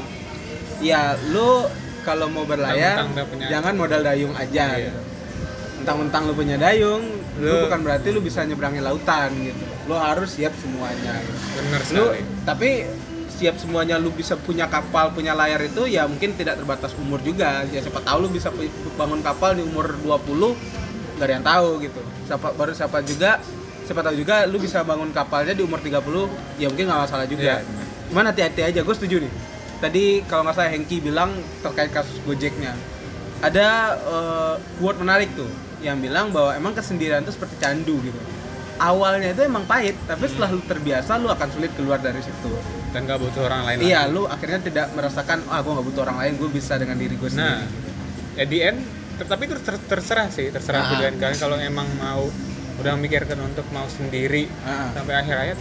ya 0.79 1.15
lu 1.27 1.67
kalau 2.01 2.27
mau 2.27 2.43
berlayar 2.45 3.07
jangan 3.43 3.75
modal 3.75 4.03
dayung 4.03 4.35
aja 4.35 4.77
Iya. 4.77 4.93
Mentang-mentang 5.79 6.23
lu 6.25 6.35
punya 6.37 6.55
dayung, 6.57 7.03
lu, 7.37 7.47
Lu- 7.49 7.63
bukan 7.67 7.81
berarti 7.83 8.09
lu 8.11 8.21
bisa 8.21 8.43
nyeberangi 8.43 8.79
lautan 8.79 9.35
gitu. 9.41 9.59
Lu 9.85 9.97
harus 9.97 10.31
siap 10.31 10.55
semuanya. 10.57 11.19
gitu. 11.19 11.39
Bener 11.57 11.81
Lu 11.91 12.05
sekali. 12.07 12.23
tapi 12.45 12.71
siap 13.43 13.59
semuanya 13.59 13.99
lu 13.99 14.15
bisa 14.15 14.39
punya 14.39 14.71
kapal, 14.71 15.11
punya 15.11 15.35
layar 15.35 15.59
itu 15.67 15.83
ya 15.91 16.07
mungkin 16.07 16.39
tidak 16.39 16.63
terbatas 16.63 16.95
umur 16.95 17.19
juga. 17.27 17.67
Ya 17.67 17.83
siapa 17.83 17.99
tahu 17.99 18.23
lu 18.23 18.29
bisa 18.31 18.55
bangun 18.95 19.19
kapal 19.19 19.59
di 19.59 19.67
umur 19.67 19.99
20 19.99 21.19
gak 21.19 21.27
ada 21.27 21.33
yang 21.35 21.43
tahu 21.43 21.83
gitu. 21.83 21.99
Siapa 22.31 22.55
baru 22.55 22.71
siapa 22.71 23.03
juga 23.03 23.43
siapa 23.83 23.99
tahu 24.07 24.15
juga 24.15 24.47
lu 24.47 24.63
bisa 24.63 24.87
bangun 24.87 25.11
kapalnya 25.11 25.59
di 25.59 25.67
umur 25.67 25.83
30 25.83 26.63
ya 26.63 26.71
mungkin 26.71 26.85
nggak 26.87 27.01
masalah 27.03 27.27
juga. 27.27 27.59
Iya. 27.59 27.67
Cuman 28.15 28.31
hati-hati 28.31 28.63
aja, 28.63 28.81
gue 28.87 28.95
setuju 28.95 29.27
nih. 29.27 29.33
Tadi 29.83 30.05
kalau 30.31 30.47
nggak 30.47 30.55
salah 30.55 30.71
Hengki 30.71 31.03
bilang 31.03 31.35
terkait 31.67 31.91
kasus 31.91 32.23
Gojeknya. 32.23 32.79
Ada 33.43 33.99
eh, 33.99 34.55
quote 34.79 35.03
menarik 35.03 35.35
tuh. 35.35 35.51
yang 35.83 35.99
bilang 35.99 36.31
bahwa 36.31 36.55
emang 36.55 36.79
kesendirian 36.79 37.27
itu 37.27 37.35
seperti 37.35 37.59
candu 37.59 37.99
gitu 38.07 38.15
awalnya 38.83 39.31
itu 39.31 39.43
emang 39.43 39.63
pahit 39.65 39.95
tapi 40.05 40.27
setelah 40.27 40.51
lu 40.51 40.63
terbiasa 40.63 41.15
lu 41.17 41.29
akan 41.29 41.49
sulit 41.49 41.71
keluar 41.73 41.99
dari 41.99 42.19
situ 42.19 42.51
dan 42.91 43.07
gak 43.07 43.17
butuh 43.17 43.43
orang 43.43 43.63
lain 43.65 43.79
iya 43.81 44.05
lagi. 44.05 44.13
lu 44.13 44.23
akhirnya 44.27 44.59
tidak 44.61 44.87
merasakan 44.93 45.39
ah 45.47 45.61
gue 45.61 45.71
nggak 45.71 45.87
butuh 45.87 46.03
orang 46.03 46.19
lain 46.19 46.33
gue 46.35 46.49
bisa 46.51 46.75
dengan 46.77 46.97
diri 46.97 47.15
gue 47.15 47.31
nah 47.33 47.63
sendiri 47.63 48.37
at 48.37 48.49
the 48.49 48.59
end 48.61 48.79
ter- 49.15 49.29
tapi 49.29 49.43
itu 49.47 49.55
ter- 49.59 49.85
terserah 49.87 50.29
sih 50.29 50.47
terserah 50.49 50.81
Ah. 50.81 50.89
pilihan 50.91 51.15
kalian 51.17 51.39
kalau 51.39 51.57
emang 51.57 51.87
mau 51.97 52.27
udah 52.75 52.93
memikirkan 52.95 53.39
untuk 53.39 53.65
mau 53.71 53.87
sendiri 53.87 54.51
Ah. 54.63 54.91
sampai 54.93 55.15
akhir 55.17 55.35
hayat 55.39 55.59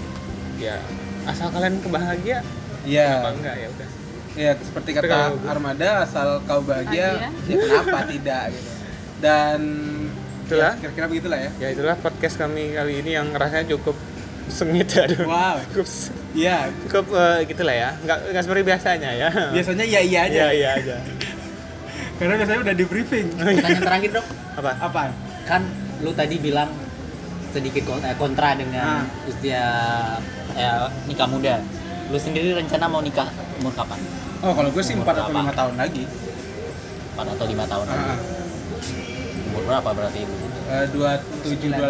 ya 0.58 0.78
asal 1.24 1.48
kalian 1.50 1.78
kebahagia 1.80 2.42
iya 2.82 3.22
apa 3.22 3.30
enggak 3.32 3.56
ya 3.56 3.70
udah 3.70 3.90
Ya 4.32 4.56
seperti 4.56 4.96
kata 4.96 5.36
Armada 5.44 6.08
asal 6.08 6.40
kau 6.42 6.64
bahagia, 6.64 7.20
Bahagia. 7.20 7.52
ya 7.52 7.56
kenapa 7.60 8.00
tidak 8.08 8.44
gitu. 8.50 8.72
Dan 9.20 9.60
Itulah. 10.54 10.64
ya, 10.68 10.80
kira-kira 10.80 11.06
begitulah 11.08 11.40
ya. 11.40 11.52
ya 11.58 11.68
itulah 11.70 11.96
podcast 11.96 12.36
kami 12.36 12.64
kali 12.72 12.94
ini 13.00 13.12
yang 13.14 13.28
rasanya 13.32 13.66
cukup 13.70 13.96
sengit 14.48 14.92
aduh 15.00 15.24
Wow. 15.24 15.56
cukup 15.72 15.88
Iya, 16.32 16.58
cukup 16.82 17.06
eh, 17.12 17.40
gitulah 17.46 17.72
ya 17.74 17.90
nggak 17.98 18.18
nggak 18.30 18.44
seperti 18.44 18.64
biasanya 18.64 19.10
ya 19.12 19.30
biasanya 19.56 19.84
iya 19.84 20.00
iya 20.02 20.20
aja. 20.24 20.32
iya 20.34 20.48
iya 20.52 20.70
aja 20.76 20.96
Karena 22.18 22.38
biasanya 22.38 22.62
udah 22.62 22.76
di 22.76 22.86
briefing. 22.86 23.28
Pertanyaan 23.34 23.82
terakhir 23.82 24.10
dok, 24.14 24.26
apa 24.54 24.72
Apa? 24.80 25.02
kan 25.44 25.66
lu 26.00 26.14
tadi 26.14 26.38
bilang 26.38 26.70
sedikit 27.50 27.82
eh, 27.98 28.14
kontra 28.14 28.54
dengan 28.54 29.02
Ah. 29.02 29.28
usia 29.28 29.64
eh, 30.54 30.86
nikah 31.06 31.26
muda. 31.26 31.58
Lu 32.08 32.18
sendiri 32.18 32.54
rencana 32.54 32.86
mau 32.86 33.00
nikah 33.00 33.26
umur 33.58 33.74
kapan? 33.74 33.98
Oh, 34.40 34.52
kalau 34.52 34.70
gue 34.70 34.82
sih 34.82 34.94
Umur 34.94 35.08
4 35.08 35.18
atau? 35.18 35.34
5 35.34 35.50
tahun 35.56 35.76
lagi. 35.76 36.04
4 37.14 37.26
atau 37.26 37.46
5 37.46 37.66
tahun 37.66 37.86
lagi? 37.88 38.14
Umur 39.52 39.64
berapa 39.66 39.90
berarti 39.92 40.20
itu? 40.22 40.34
eh, 40.66 40.86
27 40.88 41.68
28-an 41.70 41.84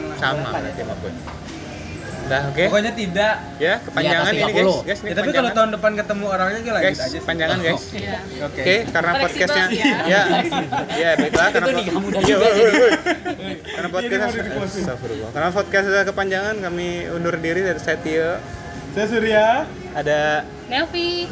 lah. 0.00 0.16
sama 0.16 0.48
berarti 0.52 0.78
sama 0.78 0.94
gue 0.96 1.12
udah 2.20 2.42
oke 2.46 2.60
Pokoknya 2.62 2.92
tidak. 2.92 3.34
ya 3.56 3.74
kepanjangan 3.80 4.28
Di 4.28 4.36
ini 4.36 4.52
guys 4.52 4.68
30. 4.68 4.84
guys 4.84 4.98
ini 5.00 5.08
Ya, 5.08 5.14
tapi 5.16 5.30
kalau 5.32 5.50
tahun 5.50 5.70
depan 5.72 5.92
ketemu 5.96 6.24
orangnya 6.28 6.58
gue 6.60 6.70
lanjut 6.70 6.84
guys 6.86 7.00
aja 7.00 7.08
sih. 7.10 7.20
panjangan 7.24 7.58
guys 7.58 7.82
Iya. 7.90 8.18
Oke. 8.44 8.60
Oke, 8.60 8.74
karena 8.86 9.12
podcastnya, 9.18 9.64
ya. 9.72 9.96
ya, 10.04 10.22
ya 10.94 11.10
baiklah 11.16 11.48
karena 11.50 11.66
Itu 11.66 11.78
nikah 11.78 11.88
po- 11.90 12.02
muda 12.02 12.16
Iya, 12.18 12.26
juga 12.28 12.48
karena 13.66 13.88
podcast. 13.88 14.22
Astagfirullah. 14.68 15.30
karena 15.32 15.48
podcast 15.50 15.84
sudah 15.86 16.04
kepanjangan, 16.04 16.54
kami 16.60 16.88
undur 17.08 17.34
diri 17.34 17.60
dari 17.62 17.80
saya 17.80 17.96
Tio, 17.98 18.30
Saya 18.90 19.06
Surya. 19.06 19.46
ada 19.94 20.20
Nelvi 20.66 21.24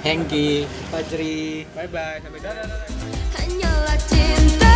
Hengki. 0.00 0.64
Fajri. 0.88 1.68
Bye 1.70 1.86
bye. 1.86 2.18
Sampai. 2.18 2.40
Hanyalah 3.36 3.98
cinta 4.02 4.71